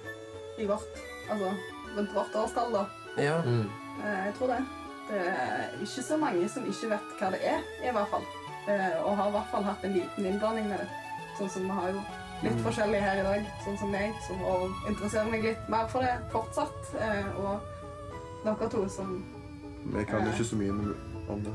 [0.59, 1.51] i vårt, altså
[1.97, 2.73] rundt vårt årstall.
[2.75, 2.85] da.
[3.19, 3.41] Ja.
[3.45, 3.71] Mm.
[4.05, 4.61] Jeg tror det.
[5.09, 8.25] Det er ikke så mange som ikke vet hva det er, i hvert fall.
[8.69, 10.89] Eh, Og har i hvert fall hatt en liten innblanding med det.
[11.39, 12.03] Sånn som vi har jo
[12.43, 12.65] litt Mm.
[12.65, 14.37] forskjellig her i dag, sånn som meg, som
[14.89, 16.95] interesserer meg litt mer for det fortsatt.
[17.01, 17.61] eh, Og
[18.45, 19.25] dere to som
[19.95, 20.71] Vi kan ikke så mye
[21.29, 21.53] om det.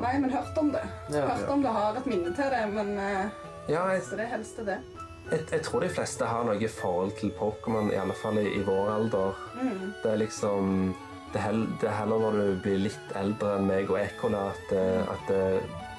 [0.00, 0.82] Nei, men hørt om det.
[1.10, 1.26] Ja.
[1.28, 3.28] Hørt om det, har et minne til det, men eh,
[3.68, 4.78] Ja, jeg, så det er helst til det.
[5.30, 8.62] Jeg, jeg tror de fleste har noe forhold til Pokémon, i alle fall i, i
[8.66, 9.38] vår alder.
[9.60, 9.92] Mm.
[10.02, 10.72] Det er liksom
[11.34, 14.62] det hel, det er heller når du blir litt eldre enn meg og Ekola, at,
[14.70, 15.40] det- at det,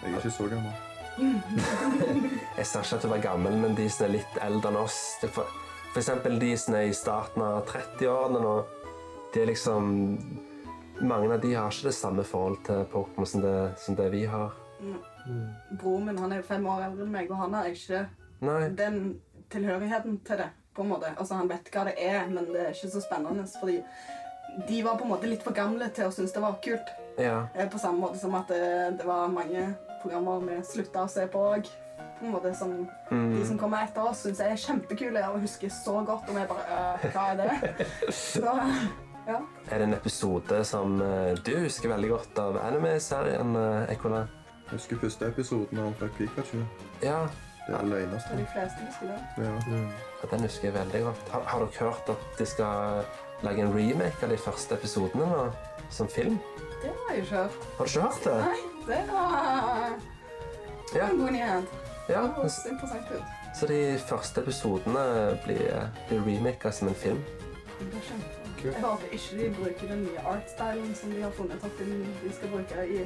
[0.01, 0.73] Jeg er ikke så gammel.
[2.57, 4.99] Jeg sa ikke at du var gammel, men de som er litt eldre enn oss
[5.21, 5.49] det for,
[5.91, 8.53] for eksempel de som er i starten av 30-årene nå.
[9.33, 9.91] De er liksom
[10.99, 14.25] Mange av de har ikke det samme forhold til Pokémon som det, som det vi
[14.27, 14.49] har.
[15.79, 18.01] Broren min han er fem år eldre enn meg, og han har ikke
[18.41, 18.69] Nei.
[18.69, 19.19] den
[19.51, 20.49] tilhørigheten til det.
[20.75, 21.09] på en måte.
[21.17, 23.43] Altså, Han vet hva det er, men det er ikke så spennende.
[23.59, 23.83] fordi
[24.67, 26.87] de var på en måte litt for gamle til å synes det var kult.
[27.19, 27.47] Ja.
[27.55, 31.25] Eh, På samme måte som at det, det var mange programmer vi slutta å se
[31.27, 31.67] på òg.
[32.19, 33.31] På en måte som Mm.
[33.35, 36.29] De som kommer etter oss, syns jeg er kjempekule og husker så godt.
[36.29, 37.85] Og vi bare øh, Hva er det?
[38.13, 38.53] Så,
[39.27, 39.39] ja.
[39.71, 44.27] Er det en episode som eh, du husker veldig godt av anime-serien, eh, Ekola?
[44.69, 46.61] Jeg husker første episoden han fikk Pikachu.
[47.01, 47.23] Ja.
[47.69, 48.37] Det er det eneste.
[48.37, 49.19] De fleste husker det.
[49.45, 49.51] Ja.
[49.73, 50.29] ja.
[50.31, 51.29] Den husker jeg veldig godt.
[51.33, 53.03] Har, har dere hørt at de skal
[53.45, 55.43] lage en remake av de første episodene nå,
[55.93, 56.39] som film?
[56.81, 57.59] Det har jeg ikke hørt.
[57.77, 58.39] Har du ikke hørt det?
[58.45, 59.93] Nei, det var
[60.95, 61.09] Ja.
[61.11, 61.63] en god nyhet.
[62.09, 63.23] Ja, Det høres interessant ut.
[63.59, 65.05] Så de første episodene
[65.45, 67.23] blir, blir remaka som en film.
[67.79, 71.63] Det er kjempe- Jeg håper ikke de bruker den nye art-stylen som de har funnet
[71.63, 73.05] opp de skal bruke i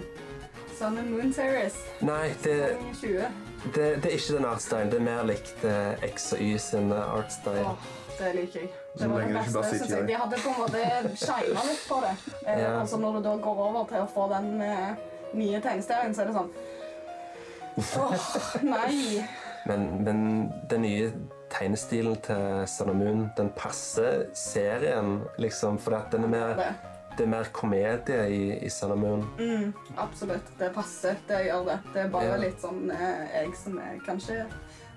[0.80, 1.76] Sun and Moon Series.
[2.02, 3.28] Nei, det, Sesong 20.
[3.76, 4.90] det, det er ikke den artstylen.
[4.92, 7.64] Det er mer likt uh, X og Y sin eh, artstyle.
[7.66, 7.86] Åh,
[8.20, 8.70] det liker jeg.
[9.00, 10.08] Det var det beste, synes jeg.
[10.08, 10.82] De hadde på en måte
[11.18, 12.14] shina litt på det.
[12.46, 12.74] Eh, Ja.
[12.82, 14.92] Altså når du da går over til å få den eh,
[15.34, 16.52] nye tegneserien, så er det sånn
[18.04, 18.28] Åh,
[18.68, 19.24] nei.
[19.66, 20.20] Men, men
[20.70, 21.08] den nye
[21.54, 26.62] tegnestilen til Sun Moon, den passer serien, liksom, for at den er mer,
[27.18, 27.24] Det.
[27.26, 29.24] er mer komedie i, i Sun and Moon.
[29.40, 30.48] Mm, absolutt.
[30.60, 31.16] Det passer.
[31.28, 31.80] Det gjør det.
[31.94, 32.38] Det er bare Ja.
[32.38, 34.46] litt sånn eh, jeg som er kanskje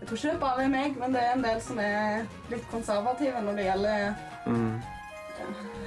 [0.00, 2.66] Jeg tror ikke det er bare meg, men det er en del som er litt
[2.70, 4.14] konservative når det gjelder
[4.46, 4.82] Mm.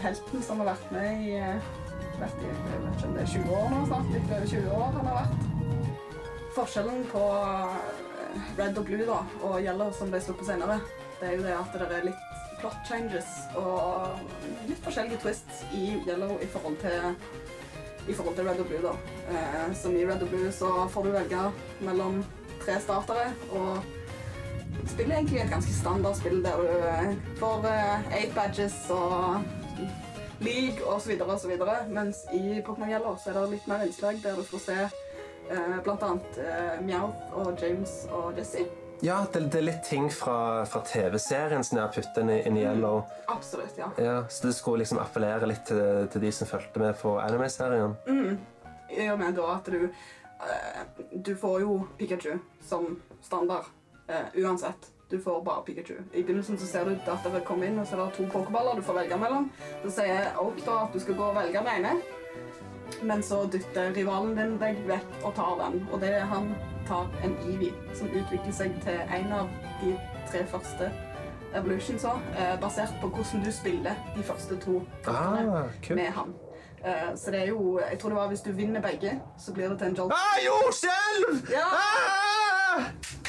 [0.01, 1.69] helten som har vært med i eh,
[2.19, 4.09] vært i, Jeg vet ikke om det er 20 år nå snart.
[4.13, 5.45] Litt over 20 år han har vært.
[6.55, 7.23] Forskjellen på
[8.57, 10.80] Red og Blue da, og Yellow som ble sluppet senere,
[11.19, 12.25] det er jo det at det er litt
[12.62, 13.30] plot changes
[13.60, 14.20] og
[14.68, 17.16] litt forskjellige twists i Yellow i forhold til,
[18.07, 18.82] i forhold til Red og Blue.
[18.84, 18.95] da.
[19.30, 21.45] Eh, som i Red og Blue så får du velge
[21.86, 22.20] mellom
[22.66, 23.80] tre startere, og
[24.88, 29.41] spillet er egentlig et ganske standard spill der du eh, får eh, eight badges og
[30.39, 31.51] league osv., osv.
[31.89, 34.78] Mens i Pokémon Yellow så er det litt mer innslag der du får se
[35.49, 38.68] eh, annet eh, Meowth og James og Jesse.
[39.02, 42.39] Ja, det, det er litt ting fra, fra TV-serien som jeg har puttet inn i,
[42.47, 43.02] inn i Yellow.
[43.32, 43.88] Absolutt, ja.
[43.97, 47.95] Ja, så det skulle liksom appellere litt til, til de som fulgte med på anime-serien.
[48.89, 50.80] I og med da at du uh,
[51.14, 53.70] Du får jo Pikachu som standard
[54.10, 54.91] uh, uansett.
[55.10, 55.95] Du får bare Pikachu.
[56.12, 58.78] I begynnelsen så ser du at det kommer inn, og så er det to pokerballer
[58.78, 59.47] du får velge mellom.
[59.86, 61.95] Så sier Oak da at du skal gå og velge den ene,
[63.02, 65.82] men så dytter rivalen din deg vekk og tar den.
[65.88, 66.52] Og det er han
[66.90, 69.48] tar en Eevee, som utvikler seg til en av
[69.84, 69.94] de
[70.32, 70.90] tre første
[71.56, 72.20] Evolutions òg,
[72.62, 76.34] basert på hvordan du spiller de første to kampene Ah, med han.
[76.86, 79.70] Eh, så det er jo Jeg tror det var hvis du vinner begge, så blir
[79.70, 80.14] det til en jolt.
[80.14, 81.50] Ah, jordskjelv!
[81.52, 81.66] Ja.
[81.74, 82.49] Ah!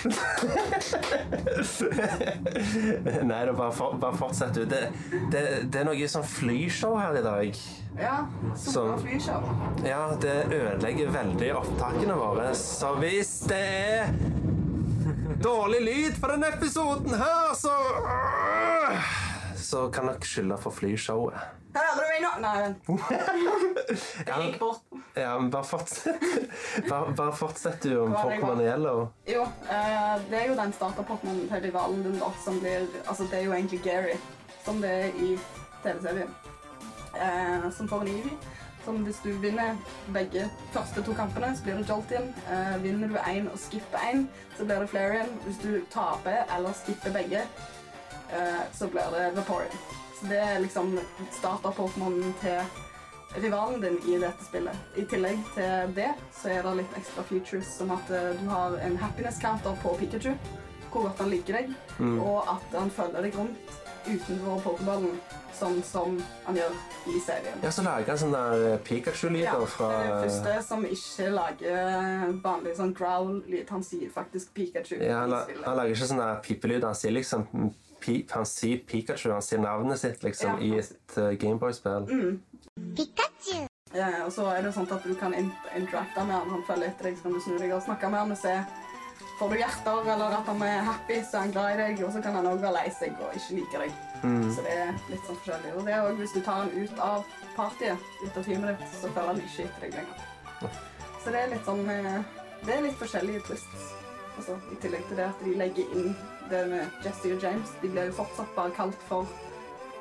[3.30, 4.64] Nei, er bare, for, bare fortsett du.
[4.68, 4.88] Det,
[5.32, 7.56] det, det er noe sånn flyshow her i dag.
[8.00, 8.26] Ja,
[8.56, 9.42] Super flyshow.
[9.84, 12.54] Ja, det ødelegger veldig opptakene våre.
[12.56, 14.14] Så hvis det er
[15.40, 17.70] dårlig lyd på denne episoden her, så
[19.70, 21.36] Så kan dere skylde for flyshowet.
[21.76, 22.30] Hører du meg nå?
[22.42, 22.54] Nei.
[24.26, 24.80] Jeg gikk bort.
[25.14, 26.24] ja, men bare fortsett.
[26.90, 28.60] Bare, bare fortsett du om Pokémon?
[28.64, 29.04] Yellow.
[29.30, 33.38] Jo, uh, det er jo den starter-Pokémon til rivalen din, da, som blir Altså, det
[33.40, 34.16] er jo egentlig Gary,
[34.64, 35.30] som det er i
[35.84, 36.32] TV-serien.
[37.14, 38.38] uh, som får en Evie.
[38.84, 39.76] Som hvis du vinner
[40.14, 42.30] begge første to kampene, så blir det Jolteon.
[42.48, 44.26] Uh, vinner du én og skipper én,
[44.58, 45.34] så blir det Flareon.
[45.46, 47.79] Hvis du taper eller skipper begge, eh,
[48.76, 49.82] så blir det Vaporeon.
[50.20, 50.92] Så det er liksom
[51.32, 52.60] starter-pokémonen til
[53.34, 54.76] rivalen din i dette spillet.
[54.96, 58.76] I tillegg til det så er det litt ekstra features, som at eh, du har
[58.84, 60.34] en happiness counter på Pikachu,
[60.90, 61.74] hvor godt han liker deg,
[62.18, 63.76] og at han følger deg rundt
[64.08, 65.20] utenfor pokerballen,
[65.54, 66.16] sånn som
[66.46, 66.76] han gjør
[67.12, 67.58] i serien.
[67.62, 70.86] Ja, så lager han sånn der eh, Pikachu-lyder Ja, fra det er den første som
[70.88, 73.68] ikke lager vanlig sånn growl-lyd.
[73.70, 74.96] Han sier faktisk Pikachu.
[74.98, 76.88] Ja, han, han lager ikke sånn der pipelyd.
[76.88, 77.46] Han sier liksom
[78.34, 82.08] Han sier Pikachu, han sier navnet sitt liksom Ja, i et uh, Gameboy-spill.
[82.96, 83.66] Pikachu!
[83.94, 86.52] Ja, og så er det sånn at du kan in interacte med han.
[86.54, 88.54] Han følger etter deg, så kan du snu deg og snakke med han og se
[89.40, 92.00] Får du hjerter, eller at han er happy, så er han glad i deg.
[92.04, 93.94] Og så kan han òg være lei seg og ikke like deg.
[94.52, 95.70] Så det er litt sånn forskjellig.
[95.80, 98.98] Og det er også hvis du tar han ut av partyet, ut av teamet ditt,
[99.00, 100.76] så følger han ikke etter deg lenger.
[101.22, 102.36] Så det er litt sånn eh,
[102.66, 103.88] Det er litt forskjellige twists.
[104.36, 106.12] Altså, I tillegg til det at de legger inn
[106.50, 107.72] det med Jesse og James.
[107.82, 109.26] De blir jo fortsatt bare kalt for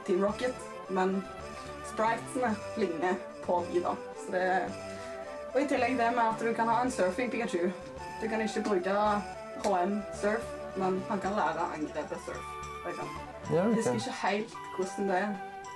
[0.08, 0.56] Team Rocket,
[0.90, 1.20] men
[1.90, 3.96] spritesene ligner på de, da.
[4.24, 4.46] Så det
[5.56, 7.72] Og i tillegg det med at du kan ha en surfing Pikachu.
[8.22, 8.94] Du kan ikke bruke
[9.66, 10.44] HM surf,
[10.78, 12.44] men han kan lære angrepet surf.
[12.86, 13.08] Det kan.
[13.50, 13.76] Ja, Jeg ok.
[13.76, 15.28] husker ikke helt hvordan det Ja,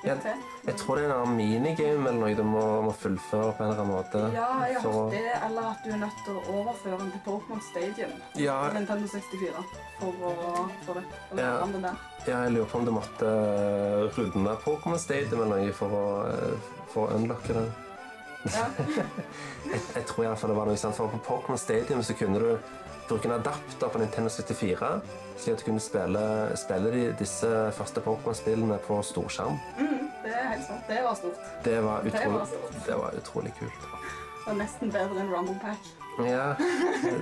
[0.04, 0.42] til.
[0.68, 3.82] Jeg tror det er en minigame eller noe du må, må fullføre på en eller
[3.84, 4.24] annen måte.
[4.36, 7.24] Ja, jeg har hørt det, eller at du er nødt til å overføre den til
[7.28, 8.12] Pokémon Stadium.
[8.40, 8.58] Ja.
[8.68, 9.64] på Nintendo 64
[10.00, 10.34] for å
[10.86, 11.06] få det.
[11.32, 11.66] Eller Ja.
[11.74, 12.04] det der.
[12.28, 16.06] Ja, jeg lurer på om du måtte uh, runde Pokémon Stadium eller noe for å,
[16.28, 17.66] eh, for å unlocke det.
[18.52, 18.66] Ja.
[19.74, 22.50] Jeg, jeg tror iallfall det var noe sånt, for på Pokémon Stadium så kunne du
[23.08, 24.90] bruke en adapter på Nintendo 74,
[25.38, 26.24] slik at du kunne spille,
[26.60, 29.58] spille de, disse første Pokémon-spillene på storskjerm.
[29.80, 30.86] Mm, det er helt sant.
[30.90, 31.50] Det var stort.
[31.66, 32.78] Det var Det var utrolig, stort.
[32.88, 33.82] det var utrolig kult.
[34.44, 35.92] Det var nesten bedre enn Rumble Pack.
[36.28, 36.48] Ja,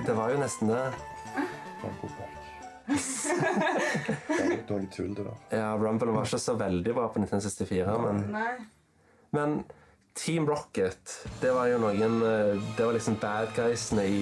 [0.06, 0.84] det var jo nesten det.
[1.82, 2.38] Rumble Pack.
[2.92, 5.36] Det er noe tull, det der.
[5.54, 8.54] Ja, Rumble var ikke så veldig bra på 1964, men, Nei.
[9.36, 9.54] men
[10.18, 14.18] Team Rocket, det var jo noen eh, Det var liksom bad guysene i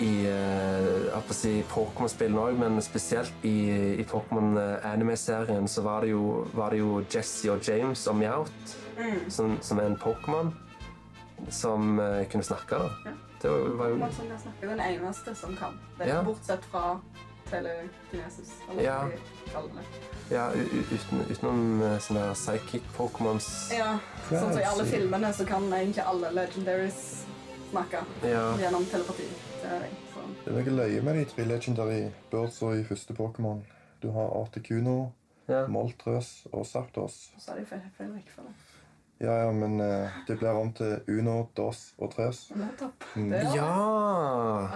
[0.00, 6.70] i eh, si Pokémon-spillene òg, men spesielt i, i Pokémon-anime-serien så var det, jo, var
[6.74, 8.76] det jo Jesse og James og Meowth,
[9.28, 10.52] som, som er en Pokémon,
[11.50, 12.78] som uh, kunne snakke.
[12.78, 13.14] da.
[13.42, 15.78] Det var, var jo Man som jeg snakker, den eneste som kan.
[15.98, 16.22] Det er Ja.
[16.26, 17.00] Bortsett fra
[17.50, 18.98] telekinesis, eller Ja.
[20.30, 20.50] Ja,
[20.92, 23.46] uten, utenom eh, sånne psychic-Pokémons.
[23.72, 23.94] Ja,
[24.28, 27.22] sånn som i alle filmene så kan egentlig alle legendaries
[27.70, 28.50] snakke Ja.
[28.60, 29.28] gjennom telepati.
[29.68, 29.90] Det er det.
[30.14, 30.20] Så.
[30.44, 32.00] Det er noe løye med de tre legendary
[32.32, 33.60] birdsa i første Pokémon.
[34.02, 35.10] Du har Articuno,
[35.48, 35.66] Ja.
[35.66, 37.32] Moltres og Zapdos.
[37.36, 38.52] Og så er de feil, feil rekkefølge.
[39.20, 42.50] Ja, ja, men uh, det blir om til Uno, Dos og Tres.
[42.54, 43.04] Nettopp.
[43.16, 43.30] Mm.
[43.32, 43.70] Det er Ja!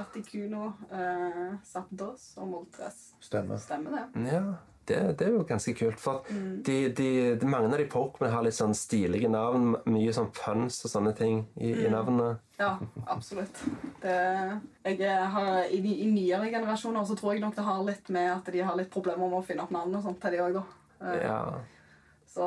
[0.01, 3.15] Articuno, uh, Zapdos og Moltres.
[3.21, 3.57] Stemmer.
[3.57, 4.27] Stemmer det?
[4.33, 4.43] ja.
[4.93, 5.99] Det, det er jo ganske kult.
[6.01, 7.09] For de, de,
[7.41, 9.73] de, mange av de Pokémon har litt sånn stilige navn.
[9.89, 12.37] Mye sånn puns og sånne ting i, i navnene.
[12.61, 12.77] Ja,
[13.11, 13.59] absolutt.
[14.03, 14.15] Det,
[14.87, 18.53] jeg har, i, I nyere generasjoner så tror jeg nok det har litt med at
[18.55, 20.65] de har litt problemer med å finne opp navn og sånt til de òg, da.
[21.03, 21.43] Eh, Ja.
[22.33, 22.47] Så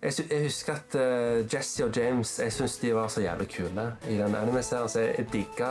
[0.00, 4.16] Jeg, husker at uh, Jesse og James jeg synes de var så jævlig kule i
[4.16, 4.88] den anime-serien.
[4.88, 5.70] Så jeg, jeg digga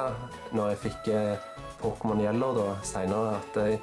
[0.54, 1.48] når jeg fikk uh,
[1.82, 3.80] Pokémon Yellow da, seinere, at jeg,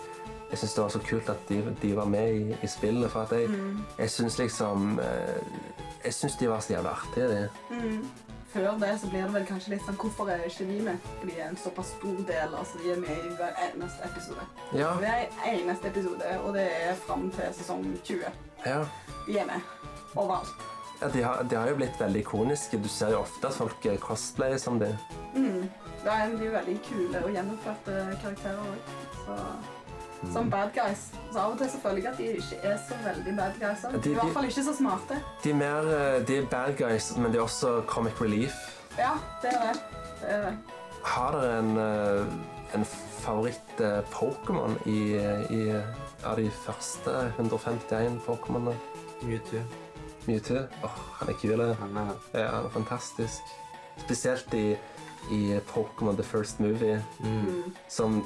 [0.52, 3.08] jeg syns det var så kult at de, de var med i, i spillet.
[3.10, 3.48] For at jeg,
[3.98, 5.38] jeg syns liksom eh,
[6.04, 8.02] Jeg syns de var så jævlig artige, de.
[8.52, 10.98] før det så blir det vel kanskje litt sånn Hvorfor er ikke vi med?
[11.20, 12.56] Fordi de er en såpass stor del.
[12.58, 14.44] altså De er med i hver eneste episode.
[14.76, 18.28] Ja, Det er eneste episode, og det er fram til sesong 20.
[18.66, 18.82] ja.
[19.26, 19.60] De er med
[20.16, 20.52] overalt.
[21.00, 22.78] ja de, har, de har jo blitt veldig ikoniske.
[22.82, 24.90] Du ser jo ofte at folk eh, cosplayer som de.
[26.02, 28.90] Det er de er veldig kule og gjennomførte karakterer òg.
[30.32, 31.08] Som bad guys.
[31.32, 33.82] Så av og til så føler jeg at de ikke er så veldig bad guys.
[34.04, 35.18] De- I hvert fall ikke så smarte.
[35.44, 38.54] De er mer eh, de er bad guys, men de er også comic relief.
[38.98, 39.82] Ja, det er det.
[40.20, 40.54] Det er det.
[41.04, 42.84] Har dere en, eh, en
[43.22, 44.98] favoritt-Pokémon i,
[45.50, 45.62] i,
[46.24, 48.74] av de første 151 Pokémonene?
[49.22, 49.62] Mewtwo.
[50.28, 50.62] Mewtwo?
[50.86, 51.60] Åh, han er kul.
[51.80, 53.42] Han er Ja, han er fantastisk.
[53.98, 54.76] Spesielt i,
[55.30, 57.00] i Pokémon The First Movie.
[57.88, 58.22] Som,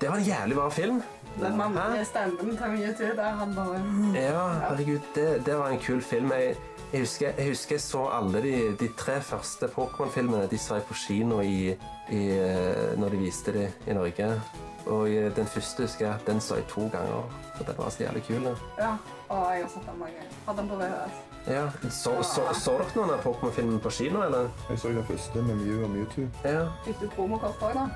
[0.00, 1.02] det var en jævlig bra film.
[1.40, 3.82] Den mannlige stemmen til Mewtwo, der han bare
[4.14, 6.32] Ja, herregud, det, det var en kul film.
[6.32, 6.56] Jeg,
[6.92, 10.50] jeg, husker, jeg husker jeg så alle de, de tre første Pokémon-filmene.
[10.50, 11.76] De så jeg på kino i,
[12.10, 14.40] i, eh, når de viste de i Norge.
[14.86, 17.30] Og eh, den første husker jeg den så jeg to ganger.
[17.56, 18.48] For den var så jævlig kul.
[18.78, 18.92] Ja.
[19.28, 20.36] og jeg har sett den mange ganger.
[20.46, 21.24] Hadde den på VHS.
[21.48, 24.50] Ja, så, så, så dere noen av Pokémon-filmene på kino, eller?
[24.70, 26.26] Jeg så den første med Mew og Mewtwo.
[26.44, 26.66] Ja.
[26.84, 27.86] Fikk du promokort òg, da?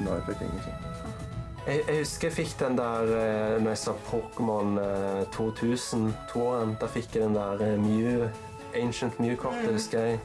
[0.00, 1.33] Nei, jeg fikk ingenting.
[1.64, 6.74] Jeg, jeg husker jeg fikk den der eh, når jeg sa Pokémon eh, 2000, toeren.
[6.80, 8.26] Da fikk jeg den der eh, Mew,
[8.76, 10.20] Ancient Mew-kortet, husker jeg.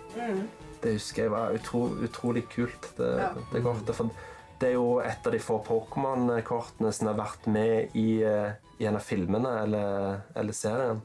[0.83, 2.89] Det husker jeg var utro, utrolig kult.
[2.97, 3.29] Det, Ja.
[3.53, 3.95] det kortet.
[3.95, 4.11] For
[4.59, 8.87] det er jo et av de få Pokémon-kortene som har vært med i, eh, i
[8.91, 10.99] en av filmene eller, eller serien.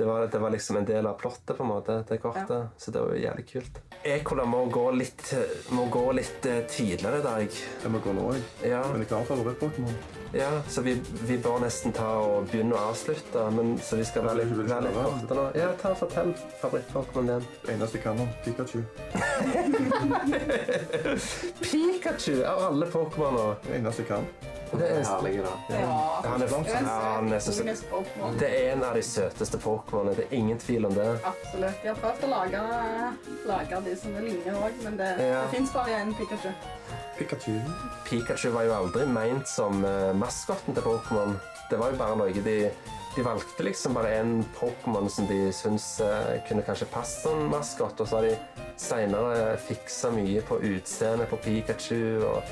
[0.00, 2.70] Det var, det var liksom en del av plottet, på en måte, det kortet.
[2.80, 3.80] Så det var jo jævlig kult.
[4.02, 5.34] Ekola må gå litt,
[5.76, 7.56] må gå litt eh, tidligere i dag.
[7.82, 8.46] Jeg må gå nå, òg.
[8.64, 8.80] Ja.
[8.88, 9.98] Men jeg har favoritt-Pokémon.
[10.32, 10.94] Ja, så vi,
[11.28, 13.42] vi bør nesten ta og begynne å avslutte.
[13.52, 15.44] Men, så vi skal være litt, være litt korte nå.
[15.58, 16.32] Ja, ta og Fortell
[16.62, 17.44] favoritt-Pokémon.
[17.66, 18.80] Det eneste jeg kan om, Pikachu.
[21.66, 23.60] Pikachu av alle Pokémoner.
[23.66, 24.59] Det eneste jeg kan.
[24.70, 25.52] Det er, herlige, da.
[25.74, 25.86] Ja.
[26.24, 26.52] han er,
[26.94, 27.84] han så søt.
[28.38, 30.14] Det er en av de søteste Pokémonene.
[30.16, 31.08] Det er ingen tvil om det.
[31.26, 31.80] Absolutt.
[31.84, 32.60] Jeg har prøvd å lage,
[33.50, 35.42] lage de som er linjer òg, men det, Ja.
[35.42, 36.52] det fins bare én Pikachu.
[37.18, 37.58] Pikachu.
[38.06, 41.34] Pikachu var jo aldri meint som uh, maskotten til Pokémon.
[41.70, 42.70] Det var jo bare noe de
[43.16, 48.00] De valgte liksom bare en Pokémon som de syntes eh, kunne kanskje passe som maskot.
[48.00, 48.36] og så har de
[48.78, 52.22] seinere fiksa mye på utseendet på Pikachu.
[52.22, 52.42] og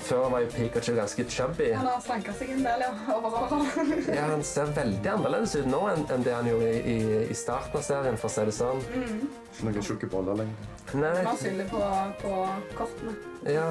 [0.00, 1.66] Før var jo Pikachu ganske chubby.
[1.76, 2.90] Han har slanka seg en del, ja.
[3.14, 3.66] Over.
[4.16, 7.36] Ja, Han ser veldig annerledes ut nå enn enn det han gjorde i, i, i
[7.36, 8.16] starten av serien.
[8.18, 8.80] for å si det sånn.
[8.88, 10.70] Ikke noen tjukke boller lenger.
[10.94, 11.82] Nei, Han er synlig på,
[12.22, 12.36] på
[12.78, 13.16] kortene.
[13.44, 13.66] ja.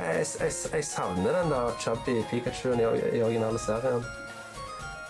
[0.00, 2.84] Jeg, jeg, jeg savner den der chubby Pikachuen i,
[3.18, 4.00] i originale serien.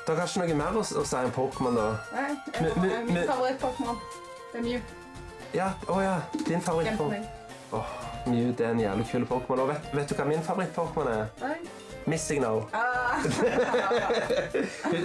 [0.07, 1.85] Dere har ikke noe mer å, å si om Pokémon, da?
[2.17, 4.01] Nei, jeg- Min favoritt-Pokémon
[4.51, 4.81] det er Mew.
[5.55, 6.17] Ja, å ja.
[6.49, 6.99] Din favoritt
[8.27, 9.61] Mew det er en jævlig kul Pokémon.
[9.61, 11.27] Og vet, vet du hva min favoritt-Pokémon er?
[11.41, 11.57] Nei.
[12.07, 12.63] Missing Now.
[12.73, 13.21] Ah,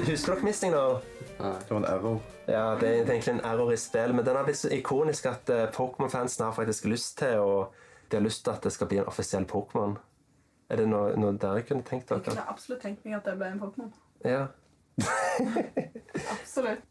[0.07, 0.99] Husker dere Missing No?
[1.38, 2.22] Det var en error.
[2.47, 5.49] Ja, det er, egentlig en error i spillet, men den har blitt så ikonisk at
[5.49, 7.74] eh, Pokémon-fansen har faktisk lyst til og
[8.11, 9.95] De har lyst til at det skal bli en offisiell Pokémon.
[10.70, 12.36] Er det noe, noe dere kunne tenkt jeg dere?
[12.36, 13.91] kunne absolutt tenkt meg at det ble en Pokémon.
[14.26, 14.45] Ja.
[16.36, 16.86] Absolutt.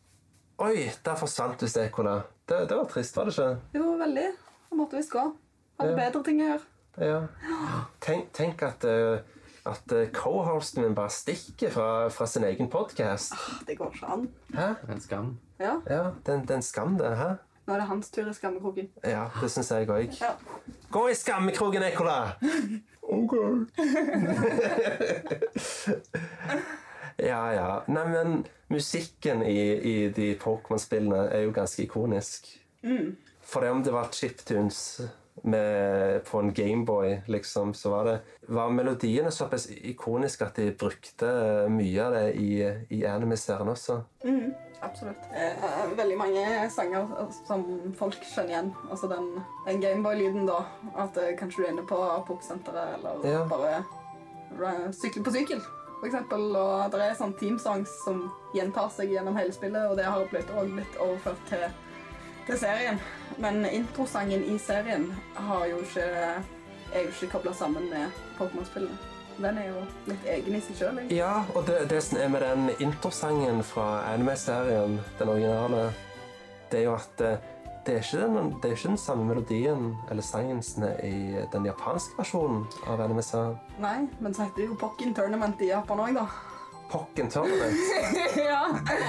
[0.59, 2.21] Oi, der forsvant du Ekola.
[2.49, 3.79] Det, det var trist, var det ikke?
[3.79, 4.27] Jo, veldig.
[4.69, 5.25] Han måtte visst gå.
[5.81, 5.97] Hadde Ja.
[5.97, 6.61] bedre ting å gjøre.
[6.99, 7.21] Ja.
[8.01, 9.19] Tenk, tenk at, eh,
[9.67, 13.33] at eh, co-hosten min bare stikker fra, fra sin egen podkast.
[13.67, 14.29] Det går ikke an.
[14.55, 14.69] Hæ?
[14.93, 15.39] En skam.
[15.59, 17.17] Ja, Ja, det er en skam, det.
[17.17, 17.33] Hæ?
[17.67, 18.89] Nå er det hans tur i skammekroken.
[19.05, 20.21] Ja, det syns jeg òg.
[20.21, 20.35] Ja.
[20.93, 22.35] Gå i skammekroken, Ekola!
[23.03, 23.33] OK.
[27.19, 27.83] Ja, ja.
[27.89, 32.49] Nei, men musikken i, i de Pokémon-spillene er jo ganske ikonisk.
[33.45, 35.01] For det om det var chiptunes
[35.43, 38.19] med, på en Gameboy, liksom, så var det
[38.49, 41.31] var melodiene såpass ikoniske at de brukte
[41.73, 42.53] mye av det i,
[42.95, 44.01] i anime-serien også.
[44.85, 45.29] Absolutt.
[45.33, 47.07] Eh, veldig mange sanger
[47.49, 47.65] som
[47.99, 48.73] folk kjenner igjen.
[48.91, 49.31] Altså den,
[49.67, 50.65] den Gameboy-lyden, da.
[50.97, 53.45] At eh, kanskje du er inne på Popsenteret, eller Ja.
[53.49, 53.79] bare
[54.55, 55.63] sykler sykle på sykkel,
[56.01, 56.45] for eksempel.
[56.57, 60.53] Og det er sånn teamsongs som gjentar seg gjennom hele spillet, og det har blitt,
[60.75, 61.65] blitt overført til,
[62.47, 63.01] til serien.
[63.39, 66.07] Men introsangen i serien har jo ikke,
[66.93, 68.99] er jo ikke kobla sammen med Pokémon-spillene.
[69.35, 71.01] Den er jo litt egen i seg sjøl.
[71.11, 75.89] Ja, og det, det som er med den introsangen fra anime-serien, den originale,
[76.71, 77.51] det er jo at eh,
[77.85, 80.63] det er, den, det er ikke den samme melodien eller sangen
[81.05, 83.59] i den japanske versjonen av anime-serien.
[83.83, 86.54] Nei, men så heter det jo Pokken Tournament i Japan òg, da.
[86.95, 87.77] Pokken Tournament.
[88.51, 88.61] ja.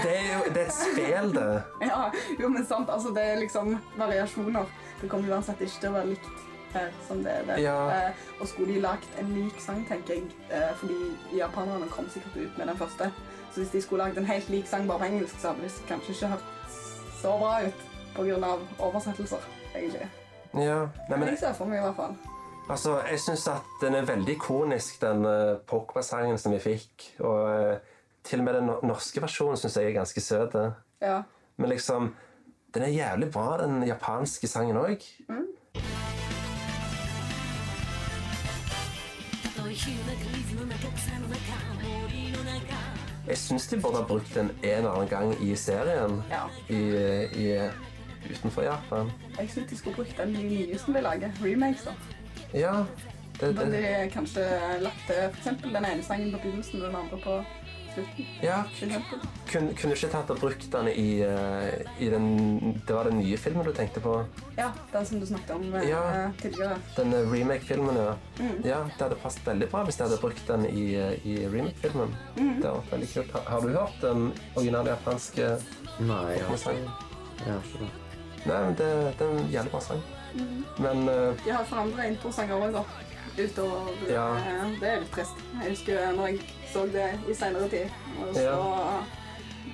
[0.03, 1.61] Det er jo det er et spill, det.
[1.85, 1.99] ja,
[2.39, 4.65] jo, men sant, altså det er liksom variasjoner.
[5.01, 6.41] Det kommer uansett ikke til å være likt
[6.73, 7.61] her som det er der.
[7.61, 7.77] Ja.
[7.93, 10.97] Eh, og skulle de lagt en lik sang, tenker jeg, eh, fordi
[11.37, 13.11] japanerne kom sikkert ut med den første,
[13.53, 15.87] så hvis de skulle lagt en helt lik sang bare på engelsk, så hadde det
[15.87, 16.45] kanskje ikke hørt
[17.21, 20.09] så bra ut av oversettelser, egentlig.
[20.53, 22.17] Ja, nei, men jeg ser for meg i hvert fall.
[22.69, 27.11] Altså, jeg syns at den er veldig ikonisk, den uh, Pokémon-sangen som vi fikk.
[27.19, 27.75] Og uh,
[28.23, 30.55] til og med den norske versjonen syns jeg er ganske søt.
[30.55, 30.71] eh.
[31.01, 31.21] Ja.
[31.57, 32.15] Men liksom
[32.73, 35.03] Den er jævlig bra, den japanske sangen òg.
[43.27, 46.23] Jeg syns de burde ha brukt den en eller annen gang i serien.
[46.29, 46.43] Ja.
[46.69, 46.81] I,
[47.45, 47.69] i,
[48.31, 49.11] utenfor Japan.
[49.39, 51.91] Jeg synes de skulle brukt den i nye som de lager, remakes da.
[52.53, 52.85] Ja.
[53.39, 54.43] Det, det, de kanskje
[54.79, 57.39] lagt til eksempel den ene sangen på begynnelsen og den andre på
[57.95, 58.25] slutten.
[58.43, 58.63] ja,
[59.51, 63.37] kunne du ikke tatt og brukt den i, eh, i den Det var den nye
[63.37, 64.25] filmen du tenkte på?
[64.57, 66.31] Ja, den som du snakket om eh, Ja.
[66.41, 66.77] tidligere.
[66.97, 68.15] Den eh, remake-filmen, ja.
[68.39, 68.61] Mm.
[68.65, 68.79] ja.
[68.83, 70.85] Det hadde passet veldig bra hvis de hadde brukt den i,
[71.23, 72.15] i remake-filmen.
[72.37, 72.61] Mm.
[72.61, 73.31] Det vært veldig kult.
[73.47, 75.57] Har, du hørt den originale japanske
[75.99, 76.89] Nei, jeg har sangen?
[77.39, 77.91] Jeg har ikke det.
[78.45, 80.01] Nei, men det, det er en jævlig bra sang.
[80.35, 80.65] Mhm.
[80.79, 82.83] Men uh, De har forandret introsanger også, da.
[83.43, 84.25] Utover Ja.
[84.37, 85.39] eh, Det er litt trist.
[85.63, 86.39] Jeg husker når jeg
[86.73, 87.89] så det i senere tid,
[88.21, 88.55] og så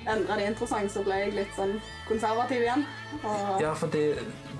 [0.08, 1.76] endret de introsang, så ble jeg litt sånn
[2.08, 2.84] konservativ igjen.
[3.22, 4.02] Og ja, for de,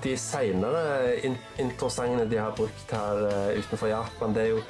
[0.03, 4.61] de senere in introsangene de har brukt her eh, utenfor Japan, det er jo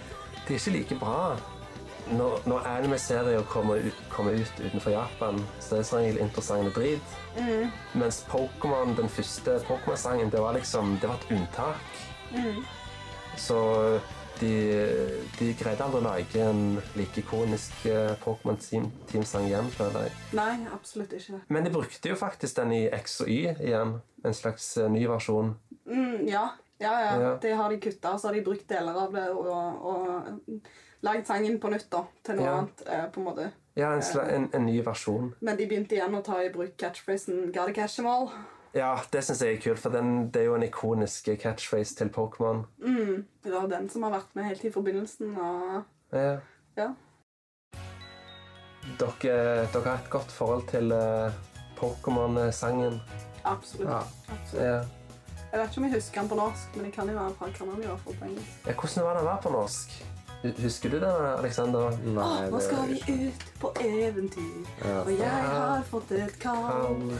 [0.47, 1.35] de er ikke like bra.
[2.11, 6.73] Når, når anime-serier kommer, ut- kommer ut utenfor Japan, så er det som regel introsangene
[6.75, 7.13] drit.
[7.37, 7.69] Mm.
[8.01, 12.01] Mens Pokémon, den første Pokémon-sangen, det var liksom Det var et unntak.
[12.35, 12.59] Mm.
[13.37, 13.99] Så
[14.39, 14.51] de,
[15.39, 16.63] de greide aldri å lage en
[16.97, 20.15] like ikonisk Pokémon Pokémon-teamsang igjen, føler jeg.
[20.37, 21.39] Nei, absolutt ikke.
[21.53, 23.95] Men de brukte jo faktisk den i X og Y igjen.
[24.25, 25.55] En slags eh, ny versjon.
[25.87, 26.49] Mm, ja.
[26.81, 27.33] Ja, ja, Ja.
[27.41, 30.49] det har de kutta, så har de brukt deler av det og, og
[31.03, 32.57] lagd sangen på nytt da, til noe Ja.
[32.61, 33.51] annet, eh, på en måte.
[33.75, 35.33] Ja, en, sla, en, en ny versjon.
[35.41, 38.31] Men de begynte igjen å ta i bruk catchphrasen 'Gotta catch them all'.
[38.73, 42.09] Ja, det syns jeg er kult, for den, det er jo en ikonisk catchphrase til
[42.09, 42.65] Pokémon.
[42.81, 45.37] Mm, det var den som har vært med helt i forbindelsen.
[45.37, 45.83] Og,
[46.13, 46.37] Ja.
[46.77, 46.87] ja.
[48.99, 51.31] Dere, dere har et godt forhold til eh,
[51.77, 52.99] Pokémon-sangen.
[53.45, 53.89] Absolutt.
[53.89, 54.01] Ja.
[54.29, 54.63] absolutt.
[54.65, 54.81] Ja.
[55.51, 58.25] Jeg vet ikke om jeg husker den på norsk, men jeg kan jo være fra
[58.25, 58.67] engelsk.
[58.67, 60.12] Ja, hvordan var den var på norsk?
[60.43, 61.93] Hu- Husker du det, Alexander?
[62.17, 62.97] Åh, nå skal vi
[63.29, 64.97] ut på eventyr, Ja.
[65.05, 67.13] og jeg har fått et kall.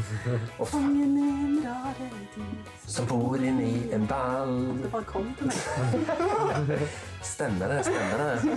[0.72, 2.72] Fangen en rare dyr.
[2.88, 4.54] Som bor inni en ball.
[4.82, 6.88] Det bare kom til meg.
[7.34, 8.56] Stemmer det, stemmer det.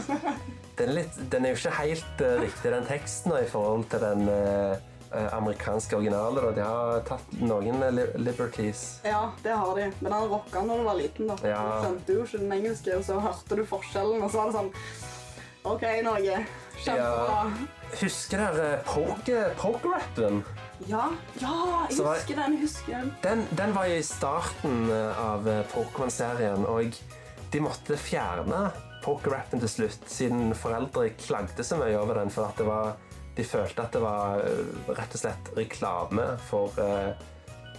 [0.79, 4.25] Den litt, den er jo ikke helt uh, riktig, den teksten, i forhold til den
[4.31, 4.77] eh,
[5.13, 8.99] amerikanske originaler, og De har tatt noen eh, li liberties.
[9.05, 9.89] Ja, det har de.
[10.01, 11.27] Men den rocka når du var liten.
[11.31, 11.35] da.
[11.47, 11.61] Ja.
[11.63, 14.57] Du skjønte jo ikke den engelske, og så hørte du forskjellen, og så var det
[14.59, 14.71] sånn
[15.65, 16.45] OK, Norge.
[16.83, 17.45] Kjempebra.
[18.01, 20.43] Husker dere poke- poker-rappen?
[20.85, 21.05] Ja,
[21.39, 21.53] ja,
[21.89, 22.57] jeg husker den.
[22.59, 23.13] husker den.
[23.23, 26.99] Den, den var i starten eh, av eh, Pokémon-serien, og
[27.53, 28.65] de måtte fjerne
[29.05, 32.95] poker-rappen til slutt, siden foreldre klagde så mye over den, for at det var,
[33.37, 37.09] de følte at det var eh, rett og slett reklame for eh,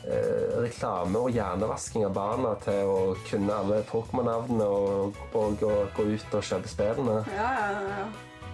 [0.04, 2.98] eh, reklame og hjernevasking av barna til å
[3.30, 7.22] kunne alle Pokémon-navnene og, og, gå- gå ut og kjøpe spillene.
[7.36, 8.04] Ja, ja, ja.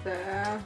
[0.05, 0.63] Det er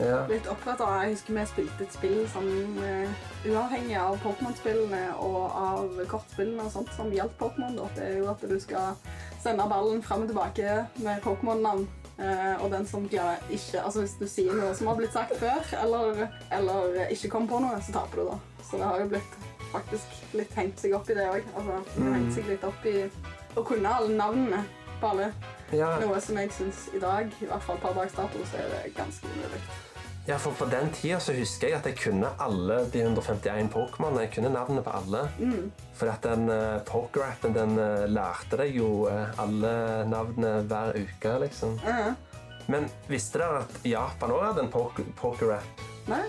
[0.00, 0.22] Ja.
[0.26, 2.46] litt opptatt av Jeg husker vi spilte et spill som
[2.80, 3.10] uh,
[3.44, 7.76] uavhengig av Pokémon-spillene og av kortspillene og sånt som gjaldt Pokémon.
[7.94, 8.96] Det er jo at du skal
[9.44, 11.84] sende ballen frem og tilbake med Pokémon-navn.
[12.18, 15.62] Eh, og den som ikke Altså hvis du sier noe som har blitt sagt før,
[15.82, 18.38] eller, eller ikke kom på noe, så taper du, da.
[18.62, 19.38] Så det har jo blitt
[19.72, 21.42] faktisk litt hengt seg opp i det òg.
[21.56, 22.12] Altså, Mm.
[22.14, 23.10] hengt seg litt opp i
[23.56, 24.64] å kunne alle navnene
[25.00, 25.32] på alle.
[25.72, 25.94] Ja.
[26.00, 28.94] Noe som jeg syns i dag, i hvert fall per dags dato, så er det
[28.94, 29.60] ganske umulig.
[30.26, 34.20] Ja, for På den tida så husker jeg at jeg kunne alle de 151 Pokémon.
[34.22, 35.22] Jeg kunne navnene på alle.
[35.98, 39.72] For at den uh, poker-appen den uh, lærte deg jo uh, alle
[40.06, 41.74] navnene hver uke, liksom.
[41.82, 42.14] Mm.
[42.70, 45.82] Men visste dere at Japan òg hadde en poker- poker-app?
[46.06, 46.22] Nei,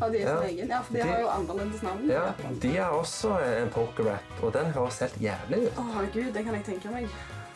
[0.00, 0.36] har de sin Ja.
[0.42, 0.68] egen?
[0.74, 2.10] Ja, for de De- har jo annerledes navn.
[2.10, 2.24] Ja,
[2.62, 5.78] de har også en poker-app, og den høres helt jævlig ut.
[5.78, 7.06] Å, gud, det kan jeg tenke meg.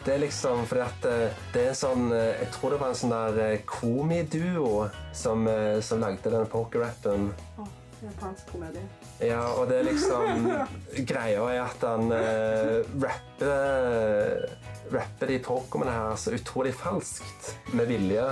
[0.05, 3.01] Det er liksom fordi at eh, det er sånn eh, Jeg tror det var en
[3.03, 5.45] sånn der eh, komiduo som,
[5.85, 7.29] som lagde den poker-rappen.
[7.61, 7.67] Å,
[8.01, 8.83] japansk komedie.
[9.21, 10.49] Ja, og det er liksom
[11.11, 14.47] Greia er at han eh, rapper
[14.91, 18.25] Rapper de Pokémonene her så utrolig falskt, med vilje.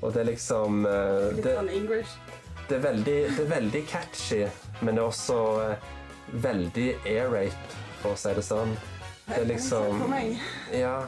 [0.00, 2.14] Og det er liksom eh, Litt det, sånn English.
[2.68, 4.42] det, er veldig, det er veldig catchy,
[4.80, 5.90] men det er også eh,
[6.46, 8.76] veldig air rape, for å si det sånn.
[9.26, 10.14] Det er liksom
[10.72, 10.98] Ja.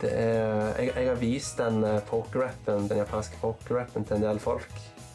[0.00, 4.40] Det er, jeg, jeg har vist den eh, poker-rappen, den japanske poker-rappen til en del
[4.40, 4.74] folk.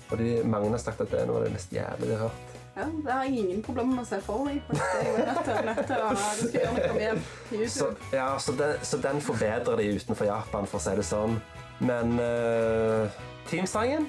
[0.10, 2.24] Og de, mange har sagt at det er noe av det mest jævlige de har
[2.32, 2.56] hørt.
[2.76, 4.62] Ja, det har jeg ingen problemer med å se for meg.
[4.68, 4.98] faktisk.
[5.04, 8.56] Jeg nødt til, nødt til å du skal gjøre noe med på Så, ja, så,
[8.58, 11.38] den, så den forbedrer de utenfor Japan, for å si det sånn.
[11.82, 14.08] Men uh, teamsangen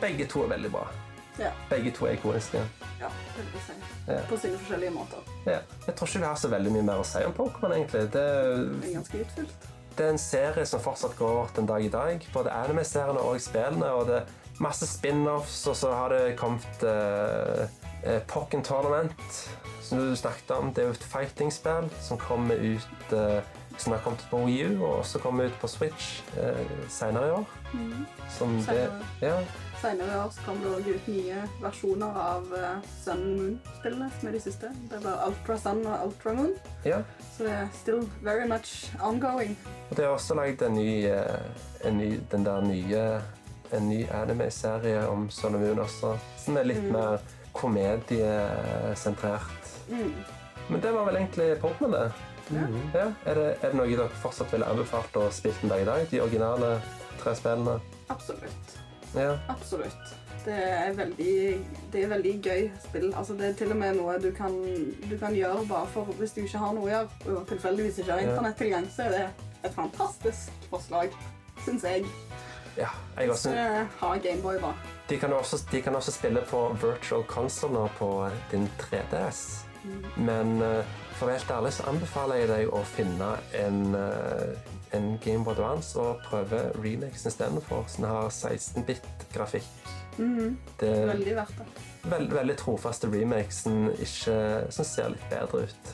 [0.00, 0.86] Begge to er veldig bra.
[1.40, 2.60] Ja, Begge to er ikoniske.
[3.00, 3.76] ja, det vil jeg si.
[4.12, 4.18] Ja.
[4.28, 5.22] På sine forskjellige måter.
[5.46, 5.58] Ja.
[5.86, 8.02] Jeg tror ikke vi har så veldig mye mer å si om Pokémon, egentlig.
[8.12, 8.24] Det,
[8.82, 9.68] Det er ganske utfylt.
[9.96, 12.26] det er en serie som fortsatt går den dag i dag.
[12.34, 13.88] Både anime-seriene og spillene.
[13.96, 14.26] Og det er
[14.60, 19.48] masse spin-offs, og så har det kommet eh, Pokken Tournament,
[19.82, 20.74] som du snakket om.
[20.74, 23.40] Det er jo et fighting-spill som kommer ut eh,
[23.80, 27.30] som har kommet på Wii U, og også kommer ut på Switch eh, senere i
[27.30, 27.44] år.
[28.36, 28.90] Som det,
[29.22, 29.38] ja,
[29.80, 34.28] Senere i år så kom det òg ut nye versjoner av uh, Sun Moon-spillene, som
[34.28, 34.68] er de siste.
[34.90, 36.52] Det var Ultra Sun og Ultra Moon,
[36.84, 36.98] ja.
[37.32, 39.56] så det er still very much ongoing.
[39.88, 41.40] Og det er også laget en ny, eh,
[41.88, 43.22] en ny den der nye
[43.72, 47.18] en ny anime-serie om Sun Moon også, som er litt mer
[47.56, 49.64] komediesentrert.
[49.88, 50.12] Mm.
[50.68, 52.12] Men det var vel egentlig Pokémon, det.
[52.50, 52.66] Ja.
[53.24, 56.06] Er, det er det noe dere fortsatt ville anbefalt å spille den dag i dag?
[56.10, 56.80] De originale
[57.22, 57.80] tre spillene?
[58.10, 58.89] Absolutt.
[59.14, 59.36] Ja.
[59.48, 60.16] Absolutt.
[60.44, 61.32] Det er veldig,
[61.92, 63.10] det er veldig gøy spill.
[63.16, 64.54] Altså, det er til og med noe du kan,
[65.10, 68.12] du kan gjøre bare for hvis du ikke har noe å gjøre, og tilfeldigvis ikke
[68.12, 69.26] har internettilgang, så er det
[69.68, 71.12] et fantastisk forslag,
[71.66, 72.06] syns jeg.
[72.78, 72.88] ja
[73.18, 74.72] jeg Så også, ha Gameboy, da.
[75.10, 79.66] de, kan også, de kan også spille på virtual consoler på din 3DS.
[80.16, 80.84] Men eh,
[81.16, 83.94] for helt ærlig så anbefaler jeg deg å finne en,
[84.96, 89.68] en Game Boy Advance og prøve remixen istedenfor, som har 16-bit-grafikk.
[90.80, 91.66] Det er Veldig verdt det.
[92.10, 94.34] veld, veldig trofaste remakesen ikke,
[94.74, 95.92] som ser litt bedre ut.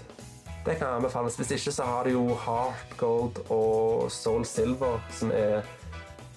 [0.66, 1.36] Det kan anbefales.
[1.38, 5.60] Hvis ikke så har du jo Heart Gold og Soul Silver, som er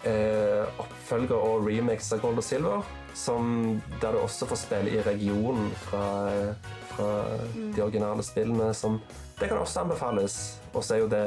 [0.06, 2.86] eh, oppfølger og remix av Gold og Silver,
[3.18, 6.06] som, der du også får spille i regionen fra,
[6.94, 7.10] fra
[7.56, 8.70] de originale spillene.
[8.78, 9.00] Som,
[9.40, 10.38] det kan også anbefales.
[10.76, 11.26] Og så er jo det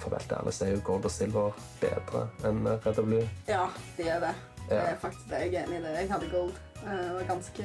[0.00, 3.28] for helt ærlig, så er jo Gold og Silver bedre enn Red og Blue.
[3.48, 3.66] Ja,
[3.98, 4.34] de er det.
[4.70, 5.38] Det er faktisk det.
[5.52, 5.94] Jeg er enig i det.
[5.98, 6.52] Jeg hadde Gold.
[6.80, 7.64] Jeg var ganske,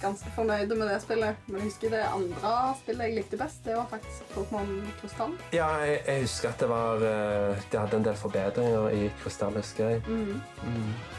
[0.00, 1.36] ganske fornøyd med det spillet.
[1.46, 4.68] Men jeg husker det andre spillet jeg likte best, det var faktisk Pokémon
[5.00, 5.32] Krystall.
[5.52, 9.56] Ja, jeg, jeg husker at det var eh, De hadde en del forbedringer i Krystall,
[9.56, 10.04] husker jeg.
[10.06, 10.38] Mm.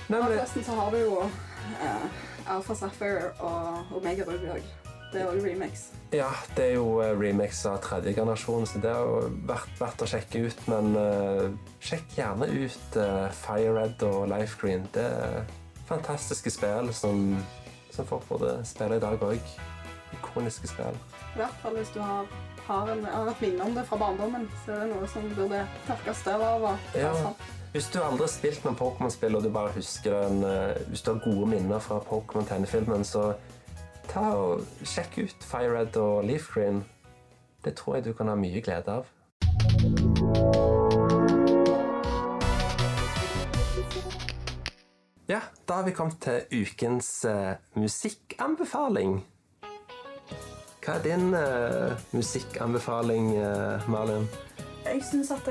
[0.10, 2.08] Nei, men forresten så har du jo uh,
[2.56, 4.83] Alpha Sapphire og Omega Ruby òg.
[5.14, 5.88] Det er òg remix.
[6.14, 10.02] ja, det er jo eh, remix av tredje generasjon, så det har jo vært verdt
[10.02, 10.64] å sjekke ut.
[10.72, 11.50] Men uh,
[11.82, 14.88] sjekk gjerne ut uh, Fire Red og Life Green.
[14.94, 15.44] Det er
[15.90, 17.38] fantastiske spill som,
[17.94, 19.54] som folk burde spille i dag òg.
[20.18, 20.98] Ikoniske spill.
[21.34, 22.30] I hvert fall hvis du har,
[22.68, 25.66] har, en, har et minne om det fra barndommen, så er det noe som burde
[25.88, 26.72] tørkes støv av.
[26.74, 27.14] og Ja.
[27.74, 31.10] Hvis du aldri har spilt noen Pokémon-spill, og du bare husker den eh, Hvis du
[31.10, 33.32] har gode minner fra Pokémon-tegnefilmen, så
[34.10, 36.84] ta og sjekk ut FireRed og LeafGreen.
[37.64, 39.06] Det tror jeg du kan ha mye glede av.
[45.28, 49.22] Ja, da har vi kommet til ukens uh, musikkanbefaling.
[50.84, 54.28] Hva er din uh, musikkanbefaling, uh, Malin?
[54.84, 55.48] Jeg syns at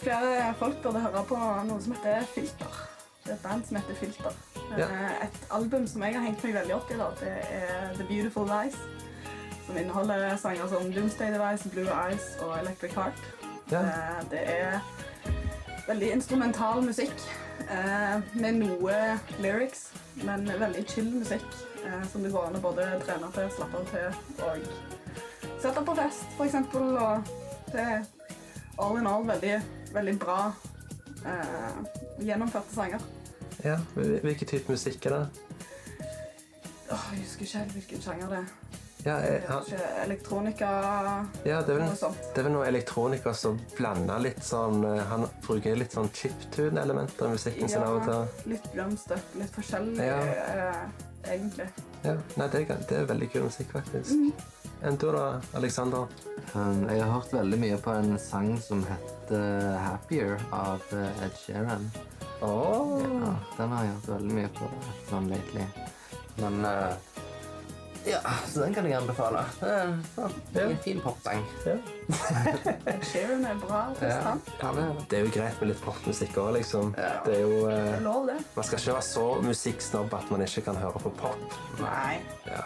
[0.00, 1.36] flere folk burde høre på
[1.68, 2.78] noe som heter Filter.
[3.24, 4.38] Det er et band som heter Filter.
[4.78, 4.86] Ja.
[4.86, 8.06] Eh, Et album som jeg har hengt meg veldig opp i, da, det er The
[8.08, 8.76] Beautiful Lies.
[9.66, 13.22] Som inneholder sanger som Doomsday Device, Blue Eyes og Electric Heart.
[13.70, 13.80] Ja.
[13.80, 14.80] Eh, Det er
[15.86, 17.22] veldig instrumental musikk
[17.70, 19.90] eh, med noe lyrics,
[20.22, 21.46] men veldig chill musikk
[22.12, 26.26] som det går an å både trene til, slappe av til og sette på fest,
[26.44, 26.90] eksempel.
[26.98, 27.30] Og
[27.72, 28.04] det er
[28.78, 29.54] all in all veldig,
[29.94, 30.52] veldig bra
[32.20, 33.00] gjennomførte sanger.
[33.64, 35.26] Ja, Hvilken type musikk er det?
[36.90, 38.46] Åh, Jeg husker ikke helt hvilken sjanger det er.
[39.04, 40.70] Ja, Det jeg, er han, ikke elektronika
[41.48, 42.18] ja det, er noe vel, sånt.
[42.34, 47.30] det er vel noe elektronika som blander litt sånn eh, Han bruker litt sånn chiptune-elementer
[47.30, 48.50] i musikken sin av og til.
[48.52, 50.18] litt drumstep, litt forskjellig, Ja.
[50.20, 51.68] eh, egentlig.
[52.04, 54.12] Ja, nei, det, er, det er veldig kul musikk, faktisk.
[54.84, 55.24] Enn du da,
[55.56, 56.04] Alexander?
[56.54, 61.36] Um, jeg har hørt veldig mye på en sang som heter 'Happier' av eh, Ed
[61.40, 61.90] Sheeran.
[62.42, 63.00] Åh.
[63.22, 64.68] Ja, den har jeg hørt veldig mye på
[65.10, 65.66] sånn lately.
[66.40, 66.92] Men eh,
[68.08, 69.42] Ja, så den kan jeg anbefale.
[69.60, 71.42] Det er en fin, popsang.
[72.88, 74.32] Ed Sheeran er bra Ja.
[74.40, 75.18] det er det.
[75.18, 76.94] Er jo greit med litt popmusikk òg, liksom.
[77.26, 78.38] Det er jo Det eh, lov, det.
[78.56, 81.58] Man skal ikke være så musikksnobb at man ikke kan høre på pop.
[81.82, 82.22] Nei.
[82.48, 82.64] Ja.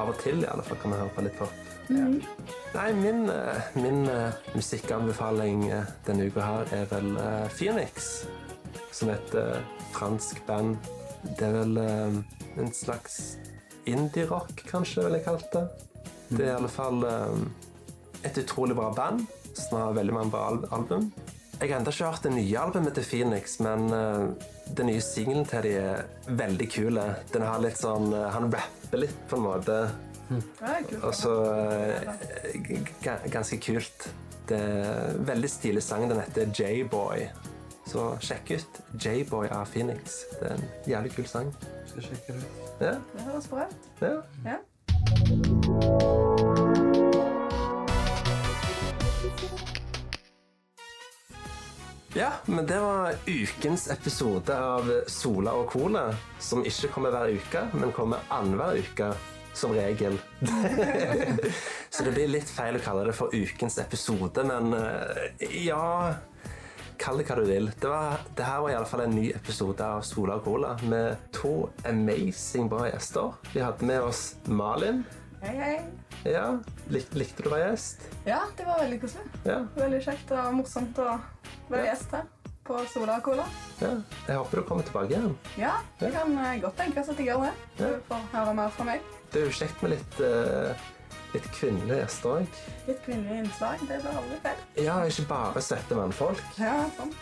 [0.00, 1.52] Av og til i alle fall kan man høre på litt pop.
[1.90, 8.22] Nei, min, eh, min uh, musikkanbefaling uh, denne uka her er vel uh, Phoenix,
[8.92, 10.76] som heter et eh, fransk band.
[11.22, 12.20] Det er vel eh,
[12.60, 13.36] en slags
[13.88, 15.66] indie-rock, kanskje, vil jeg kalt det.
[16.30, 17.42] Det er i alle fall eh,
[18.28, 19.24] et utrolig bra band
[19.56, 21.10] som har veldig mange bra album.
[21.60, 23.90] Jeg har ennå ikke hørt det nye albumet til Phoenix, men
[24.78, 27.02] den nye singelen til de er veldig kule.
[27.34, 29.76] Den har litt sånn Han rapper litt, på en måte.
[30.30, 30.94] Kult.
[31.02, 31.34] Og så
[33.34, 34.08] ganske kult.
[34.48, 36.08] Det er veldig stilig sang.
[36.08, 37.28] Den heter J-Boy.
[37.90, 40.20] Så sjekk ut J-Boy av Phoenix.
[40.38, 41.50] Det er en jævlig kul sang.
[41.90, 42.60] Skal sjekke det ut.
[42.80, 43.90] Ja, Det høres bra ut.
[44.00, 44.14] ja.
[44.46, 45.60] Ja.
[52.14, 56.08] ja, men det var ukens episode av Sola og Cola,
[56.42, 59.12] som ikke kommer hver uke, men kommer annenhver uke.
[59.54, 60.14] Som regel.
[61.90, 66.14] Så det blir litt feil å kalle det for ukens episode, men eh, ja
[67.00, 67.70] Kall det hva du vil.
[67.80, 70.74] Det, var, det her var i alle fall en ny episode av Sola og Cola
[70.90, 71.52] med to
[71.88, 73.32] amazing bra gjester.
[73.54, 75.00] Vi hadde med oss Malin.
[75.40, 75.76] Hei, hei.
[76.28, 76.58] Ja,
[76.92, 78.02] lik, Likte du å være gjest?
[78.28, 79.24] Ja, det var veldig koselig.
[79.48, 79.62] Ja.
[79.78, 81.14] Veldig kjekt og morsomt å
[81.72, 82.28] være gjest her
[82.68, 83.46] på Sola og Cola.
[83.80, 83.94] ja.
[84.28, 85.32] Jeg håper du kommer tilbake igjen.
[85.58, 87.54] Ja, det kan eh, godt tenkes at jeg gjør det.
[87.80, 87.96] Du Ja.
[88.10, 89.00] får høre mer fra meg.
[89.32, 90.84] Det er jo kjekt med litt, eh,
[91.34, 92.58] litt kvinnelig gjester òg.
[92.88, 94.64] Litt kvinnelig innslag, det blir aldri feil.
[94.84, 96.42] Ja, ikke bare sette mannfolk.
[96.60, 97.12] Ja, sånn.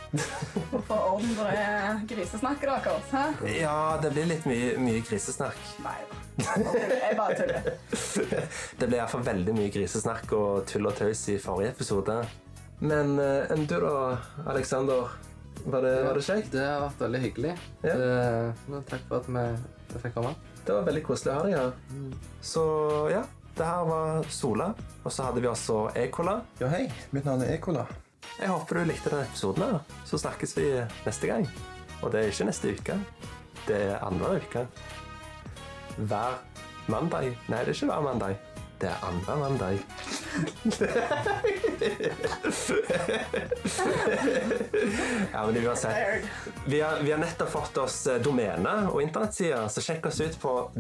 [0.73, 1.67] Og få orden på det
[2.15, 3.13] grisesnakket deres.
[3.13, 3.27] Hæ?
[3.57, 5.61] Ja, det blir litt mye, mye grisesnakk.
[5.85, 6.25] Nei da.
[6.39, 7.71] Jeg bare tuller.
[8.79, 12.21] Det ble iallfall veldig mye grisesnakk og tull og tøys i forrige episode.
[12.79, 13.95] Men eh, enn du da,
[14.47, 15.17] Aleksander?
[15.65, 16.53] Var det, var det kjekt?
[16.55, 17.57] Det har vært veldig hyggelig.
[17.83, 17.97] Ja.
[17.99, 20.37] Det, takk for at vi fikk komme.
[20.63, 22.15] Det var veldig koselig å ha deg her.
[22.45, 22.65] Så
[23.11, 23.25] ja,
[23.59, 24.75] det her var Sola.
[25.05, 26.41] Og så hadde vi også Ekola.
[26.61, 26.85] Ja, hei.
[27.11, 27.87] Mitt navn er Ekola.
[28.39, 29.63] Jeg håper du likte denne episoden.
[29.63, 29.79] her.
[30.07, 31.49] Så snakkes vi neste gang.
[32.03, 32.99] Og det er ikke neste uke.
[33.67, 34.67] Det er annenhver uke.
[35.99, 36.39] Hver
[36.87, 37.37] mandag.
[37.49, 38.37] Nei, det er ikke hver mandag.
[38.79, 39.79] Det er andre mandag.
[45.33, 46.25] ja, men uansett.
[46.67, 50.39] Vi har, vi har nettopp fått oss eh, domene og internettsider, så sjekk oss ut
[50.39, 50.71] på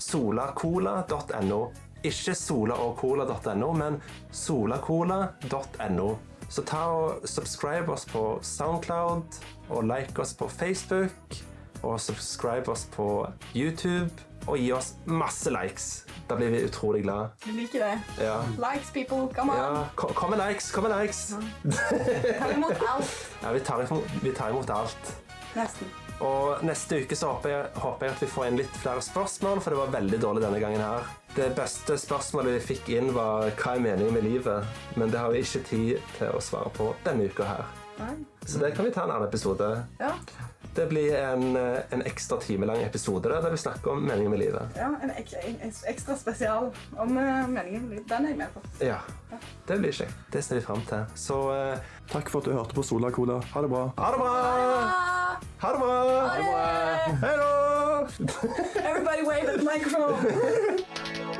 [0.00, 1.72] www.solacola.no.
[2.02, 4.02] Ikke solaogcola.no, men
[4.32, 6.16] solacola.no.
[6.50, 9.22] Så ta og subscribe oss på Soundcloud,
[9.68, 11.36] og like oss på Facebook,
[11.82, 14.10] og subscribe oss på YouTube,
[14.48, 16.06] og gi oss masse likes.
[16.30, 17.28] Da blir vi utrolig glad.
[17.44, 18.24] Du liker det.
[18.24, 18.40] Ja.
[18.56, 19.28] Likes, people.
[19.36, 19.58] Come on.
[19.58, 21.34] Ja, kom med likes, kom med likes!
[22.38, 23.16] Ta imot alt.
[23.42, 25.16] Ja, vi tar imot, vi tar imot alt.
[25.54, 25.86] Nesten.
[26.20, 29.62] Og neste uke så håper jeg, håper jeg at vi får inn litt flere spørsmål,
[29.64, 31.08] for det var veldig dårlig denne gangen her.
[31.36, 35.32] Det beste spørsmålet vi fikk inn var hva er meningen med livet, men det har
[35.32, 37.68] vi ikke tid til å svare på denne uka her.
[38.00, 38.14] Nei.
[38.46, 39.70] Så det kan vi ta en annen episode.
[40.00, 40.14] Ja.
[40.74, 44.62] Det blir en, eh, en ekstra timelang episode der, vi snakker om meningen med livet.
[44.76, 48.08] Ja, En, en ekstra spesial om eh, meningen med livet.
[48.08, 48.60] Den er jeg med på.
[48.80, 48.96] Ja,
[49.66, 50.14] Det blir kjekt.
[50.32, 51.04] Det ser vi fram til.
[51.14, 51.78] Så uh,
[52.10, 53.40] takk for at du hørte på Sola Cola.
[53.52, 53.84] Ha det bra.
[53.98, 54.30] Ha det bra!
[55.58, 55.94] Ha det bra!
[57.22, 57.50] Hei da!
[58.90, 60.84] Everybody wave at the microphone.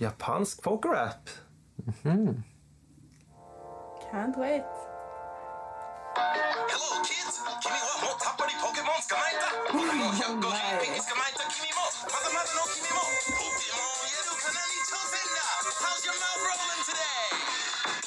[0.00, 1.28] Japansk pokerrap.
[4.10, 4.62] Can't wait.
[6.14, 7.42] Hello kids.
[7.60, 9.50] 君はもうたっぷりポケモン捕まえた。
[9.74, 10.46] 僕も150匹捕
[11.18, 11.42] まえた。
[11.50, 13.02] 君もまだまだの君も。
[13.02, 15.42] ポケモンやるかなに挑戦だ。
[15.82, 17.34] How's your mouth rolling today?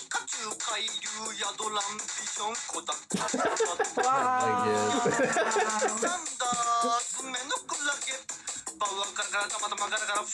[0.07, 1.11] 甲冑海流
[1.43, 2.95] やドランビジョンコダ
[4.02, 4.48] な
[6.18, 6.41] んだ？
[7.11, 7.35] 爪の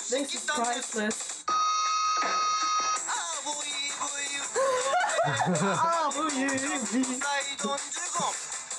[0.09, 1.45] This 議 is だね priceless.
[3.05, 4.41] あブイブイ
[5.77, 8.33] あブイブイサイドンジュゴン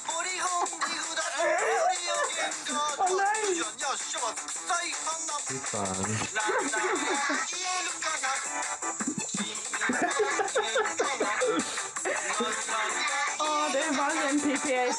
[0.10, 3.22] ポリゴンディグダポリオゲンガードジャ
[3.54, 4.50] ニャショワ臭
[4.82, 5.78] い花 Fy faen.
[6.34, 6.90] ランナー
[7.54, 8.26] 言えるかな
[9.30, 9.70] 君は
[10.50, 11.30] 言えるかな
[13.40, 14.98] Å, det er verre enn PPAP.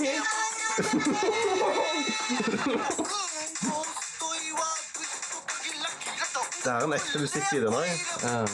[6.70, 7.80] er en ekte musikkvideo nå.
[7.80, 7.98] jeg.
[8.22, 8.44] Ja.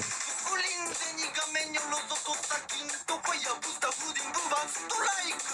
[0.50, 5.46] 不倫ゼニ画面にロトとった金とファイヤーブスターフーディングバンストライク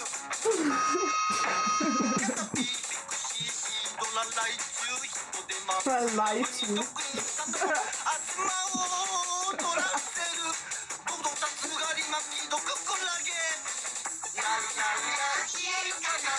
[2.17, 6.81] キャタピーセクシーシードラライチューヒットでま Fra Lightning.
[6.81, 6.89] あ
[8.25, 10.49] つまを取らせる
[11.05, 13.37] どんどんたつがり巻き毒クラゲ
[14.41, 16.33] ラララ消えるかな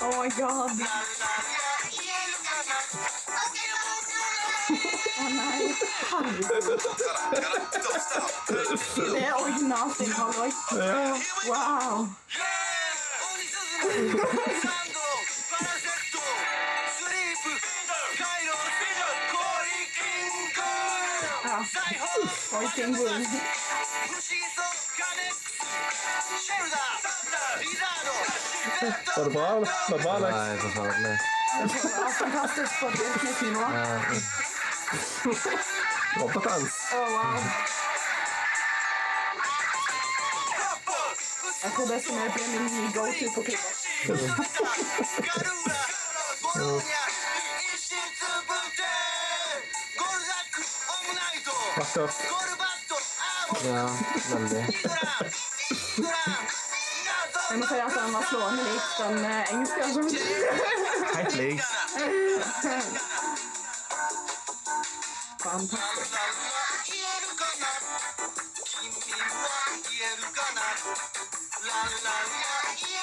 [0.00, 0.70] Oh my god.
[9.19, 10.51] That was nothing, òg.
[10.77, 11.15] Ja.
[11.47, 12.07] Wow.
[29.15, 29.59] Var det bra?
[29.89, 30.35] Var det bra, Alex?
[30.35, 31.17] Nei, forferdelig.
[31.53, 31.67] Det
[31.97, 33.71] var fantastisk på Disney-filmer.
[36.19, 36.73] Rotterdams.
[36.93, 37.39] Oh, wow.
[41.63, 43.69] Jeg tror det som er min nye go-to på klubba.
[51.77, 52.15] Vakkert.
[53.63, 53.85] Ja,
[54.31, 54.65] veldig.
[57.49, 60.15] Jeg må si at han var slående lik den eh, engelske versjonen.
[61.15, 61.59] Helt lik.
[65.43, 66.23] fantastic.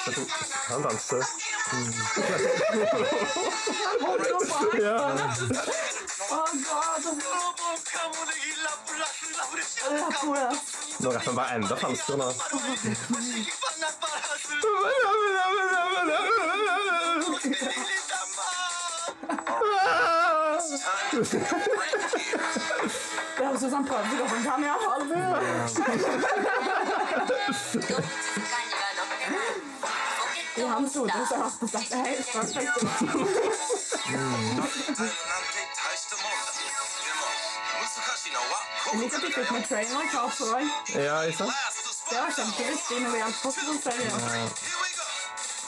[0.03, 0.25] Znaczy,
[0.69, 1.19] tam, tam, trzy.
[4.81, 5.15] Ja.
[6.29, 7.03] O god!
[10.99, 12.25] Dobra, chyba endo, tam strona.
[19.83, 21.80] Ha!
[23.71, 25.05] zamknąć, tylko zamkniam, ale...
[30.55, 32.53] Wir haben so, du hast gesagt, hey, ist was
[38.93, 40.69] Nicht so viel mit Trainer, kaufst du rein?
[40.87, 41.47] Ja, ist er?
[42.11, 44.19] Ja, ich hab Geld, den wir ja kosten und selber.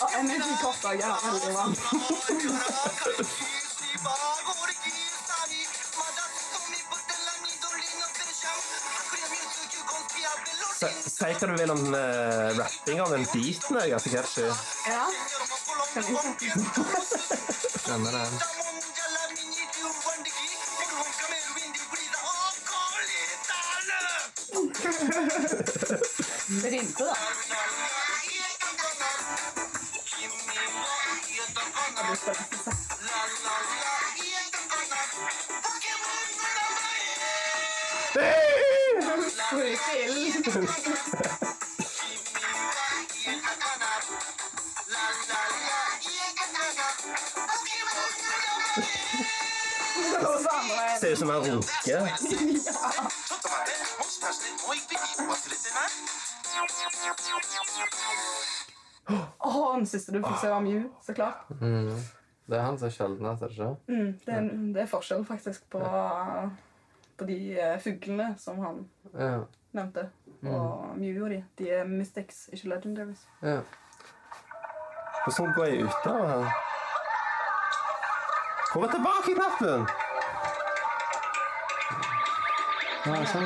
[0.01, 1.77] Oh, er nennt die Tochter, ja, warte, warte.
[10.83, 14.47] Si hva du vil om uh, rappinga, men beaten er ganske catchy.
[14.89, 15.05] Ja.
[17.83, 18.25] Skjønner det.
[26.63, 27.32] Det rimte, da.
[40.53, 40.61] Ser
[51.11, 52.01] ut som han runker.
[59.37, 61.49] Å, han siste du fikk se, var Mew, så klart.
[61.57, 61.97] Mm.
[62.45, 63.73] Det er han som er sjeldnest, er det ikke?
[63.89, 64.41] Mm, det, er,
[64.77, 65.81] det er forskjell faktisk på,
[67.17, 68.83] på de eh, fuglene som han
[69.15, 69.39] ja.
[69.73, 70.11] nevnte.
[70.43, 71.43] Og Mew og de.
[71.57, 73.27] De er mystics, ikke legendaries.
[73.41, 73.61] ja.
[75.23, 76.49] Hvordan går jeg ut av her?
[78.73, 79.85] Hvor tilbake tilbake-knappen?
[83.05, 83.45] Ja, sånn.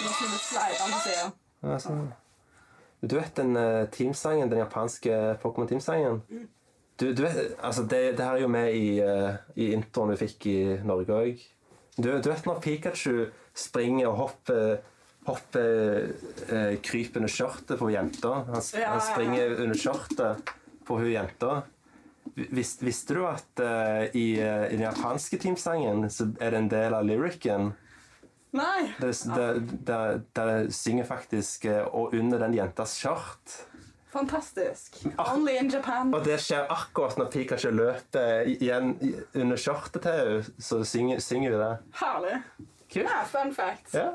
[0.00, 1.32] Nå skal du slide den til siden.
[1.62, 2.02] Ja, sånn.
[3.00, 6.22] Du vet den eh, teamsangen, den japanske Pokémon-teamsangen?
[7.00, 10.18] Du, du vet, altså det, det her er jo med i, uh, i introen vi
[10.20, 11.44] fikk i Norge òg.
[11.96, 13.14] Du, du vet når Pikachu
[13.60, 14.80] springer og hopper
[15.28, 15.60] hoppe
[16.48, 18.32] eh, kryper under skjørtet på jenta.
[18.48, 19.04] Han, Ja, han ja.
[19.04, 20.54] springer under skjørtet
[20.88, 21.62] på hun jenta.
[22.34, 26.72] Vis, visste du at eh, i, eh, i den japanske teamsangen så er det en
[26.72, 27.72] del av lyricen
[28.50, 28.90] Nei!
[28.98, 33.60] Der synger faktisk eh, og under den jentas skjørt.
[34.10, 34.96] Fantastisk.
[35.22, 36.10] Only in Japan.
[36.14, 38.96] Og det skjer akkurat når Pikachu løper igjen
[39.38, 41.70] under skjørtet til henne, så synger, synger vi det.
[42.00, 42.40] Herlig.
[42.92, 43.04] Kult.
[43.04, 43.94] Ja, fun fact.
[43.94, 44.10] Ja.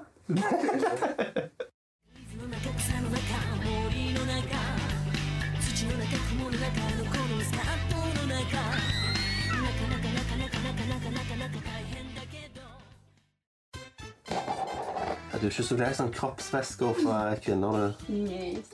[15.33, 17.87] Ja, Du er ikke så glad i sånn kroppsvæsker fra kvinner, du.
[18.11, 18.71] Yes.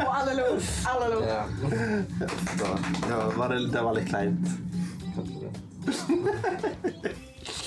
[0.00, 0.46] Og alle lo.
[0.90, 1.18] Alle lo.
[1.24, 1.42] Ja,
[2.58, 2.66] Så,
[3.06, 4.46] det, var, det, det var litt kleint.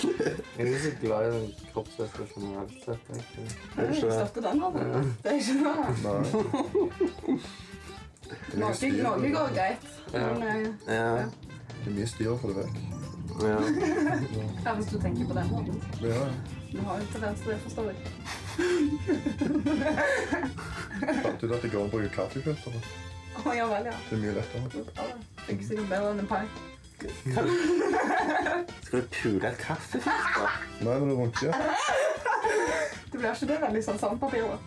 [0.03, 3.03] Jeg er ikke så glad i den kroppsvæsken generelt sett.
[3.10, 3.45] egentlig.
[3.77, 4.64] Jeg støtter den.
[4.64, 4.84] altså.
[5.23, 5.53] Det er ikke.
[8.51, 8.73] Det er noe
[9.34, 9.85] går greit.
[10.14, 11.15] Men eh, Ja.
[11.84, 12.76] Det er mye styr å få det vekk.
[13.43, 13.57] ja.
[14.65, 15.76] ja, hvis du tenker på den måten.
[16.05, 16.22] Ja,
[16.74, 17.98] Du har jo til det, forstår jeg.
[21.24, 22.78] fant ut at det går an å bruke kaffefilter.
[23.44, 23.98] Å ja vel, ja.
[24.10, 24.86] Det er mye lettere.
[24.98, 25.06] Ja,
[25.48, 26.45] Fikk sikkert bedre enn en pai.
[27.04, 30.58] Skal du pule et kaffefilter?
[30.82, 31.52] Nei, når du runker.
[33.12, 34.58] Det blir ikke det veldig sånn sandpapir, da?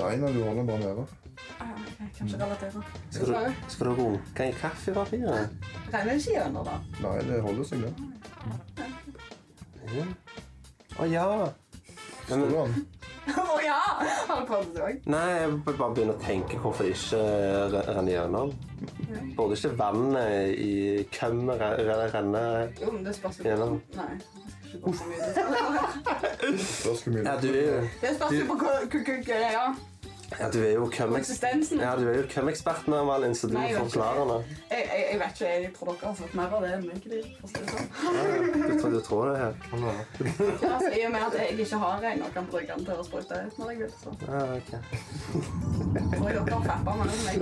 [0.00, 1.06] Nei, når du holder den bare nede.
[1.60, 1.72] Ah, ja,
[2.04, 2.84] jeg kan ikke relatere.
[3.16, 3.32] Skal du,
[3.72, 5.44] skal du runke i kaffepapiret?
[5.88, 6.76] Regner det ikke gjennom, da?
[7.06, 7.92] Nei, det holder seg, det.
[9.96, 10.04] Ja.
[11.00, 11.26] Å ja.
[12.30, 12.74] Men, det han?
[13.30, 13.76] Å ja!
[14.28, 14.98] Har du prøvd det òg?
[15.12, 17.20] Nei, jeg bare begynner å tenke hvorfor det ikke
[17.74, 18.52] re- renner gjennom.
[19.36, 20.70] Burde ikke vannet i
[21.88, 22.42] re- renne
[22.80, 23.76] Jo, men det spørs jo Gjennom.
[23.96, 24.14] Nei.
[24.16, 26.64] det skal ikke gå mye det.
[26.64, 28.82] Spørs Ja, du jo, Det spørs jo på hva-
[29.56, 29.66] ja.
[30.38, 30.84] Ja, du er jo
[31.24, 31.80] konsistensen.
[31.82, 31.94] ja,
[32.30, 33.78] kømmeksperten, Malin, så du Nei, jeg
[34.30, 34.38] det.
[34.70, 37.02] Jeg, jeg, jeg vet ikke, jeg tror dere har fått mer av det enn meg.
[37.02, 37.20] de,
[37.50, 37.86] sånn.
[38.70, 39.36] Du, tror- du tror det?
[39.70, 39.80] Kan.
[39.82, 42.94] Ja, altså, I og med at jeg ikke har en og kan bruke den til
[42.94, 44.70] å sprøyte ut når jeg vil, så Ja, ok.
[46.14, 47.38] tror jeg dere har fappa mer enn meg.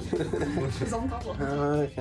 [0.88, 1.06] Sånn.
[1.44, 1.52] Ja,
[1.84, 1.98] ok.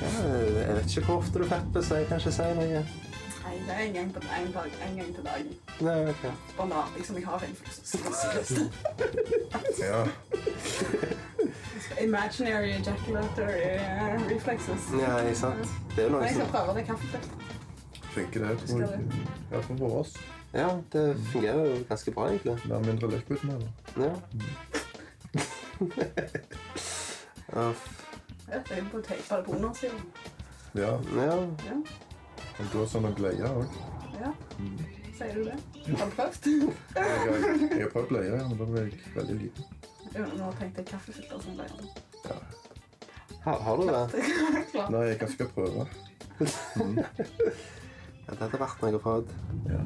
[0.00, 2.84] Ja, jeg vet ikke hvor ofte du fepper, så jeg kan ikke si noe.
[3.50, 5.54] Det er en gang, på, en, dag, en gang til dagen.
[5.80, 6.32] Nei, okay.
[6.56, 7.56] Bare later jeg som jeg har en.
[7.56, 7.66] for.
[9.86, 10.04] Ja.
[12.04, 14.82] Imaginary ejaculatory eh, reflexes.
[15.00, 15.68] Ja, ikke sant?
[15.96, 17.30] Det er jo noe jeg skal prøve det kaffefilteret.
[18.10, 19.00] Funker det, tror jeg.
[19.52, 20.16] I for oss.
[20.52, 22.56] Ja, det fungerer jo ganske bra, egentlig.
[22.64, 23.70] Det er mindre liquid med det.
[23.96, 24.12] Ja.
[27.52, 27.72] Ja,
[28.50, 30.00] Ja, det er på å teipe det på undersiden.
[30.74, 31.34] Ja, ja.
[31.66, 31.76] Ja,
[32.60, 33.76] og går sånn å bleie òg.
[34.20, 34.32] ja.
[35.20, 35.56] Sier du det?
[35.98, 36.46] Har du prøvd?
[36.46, 39.64] Jeg, har- jeg har prøvd bleie, men da ble jeg veldig liten.
[40.14, 41.74] Jo, nå tenkte jeg kaffefilter som bleier.
[43.44, 44.24] Har, har du det?
[44.72, 44.90] Klart.
[44.92, 45.86] Nei, jeg kan skal prøve.
[48.30, 49.12] Ja, det hadde vært noe å få.
[49.66, 49.80] Ja.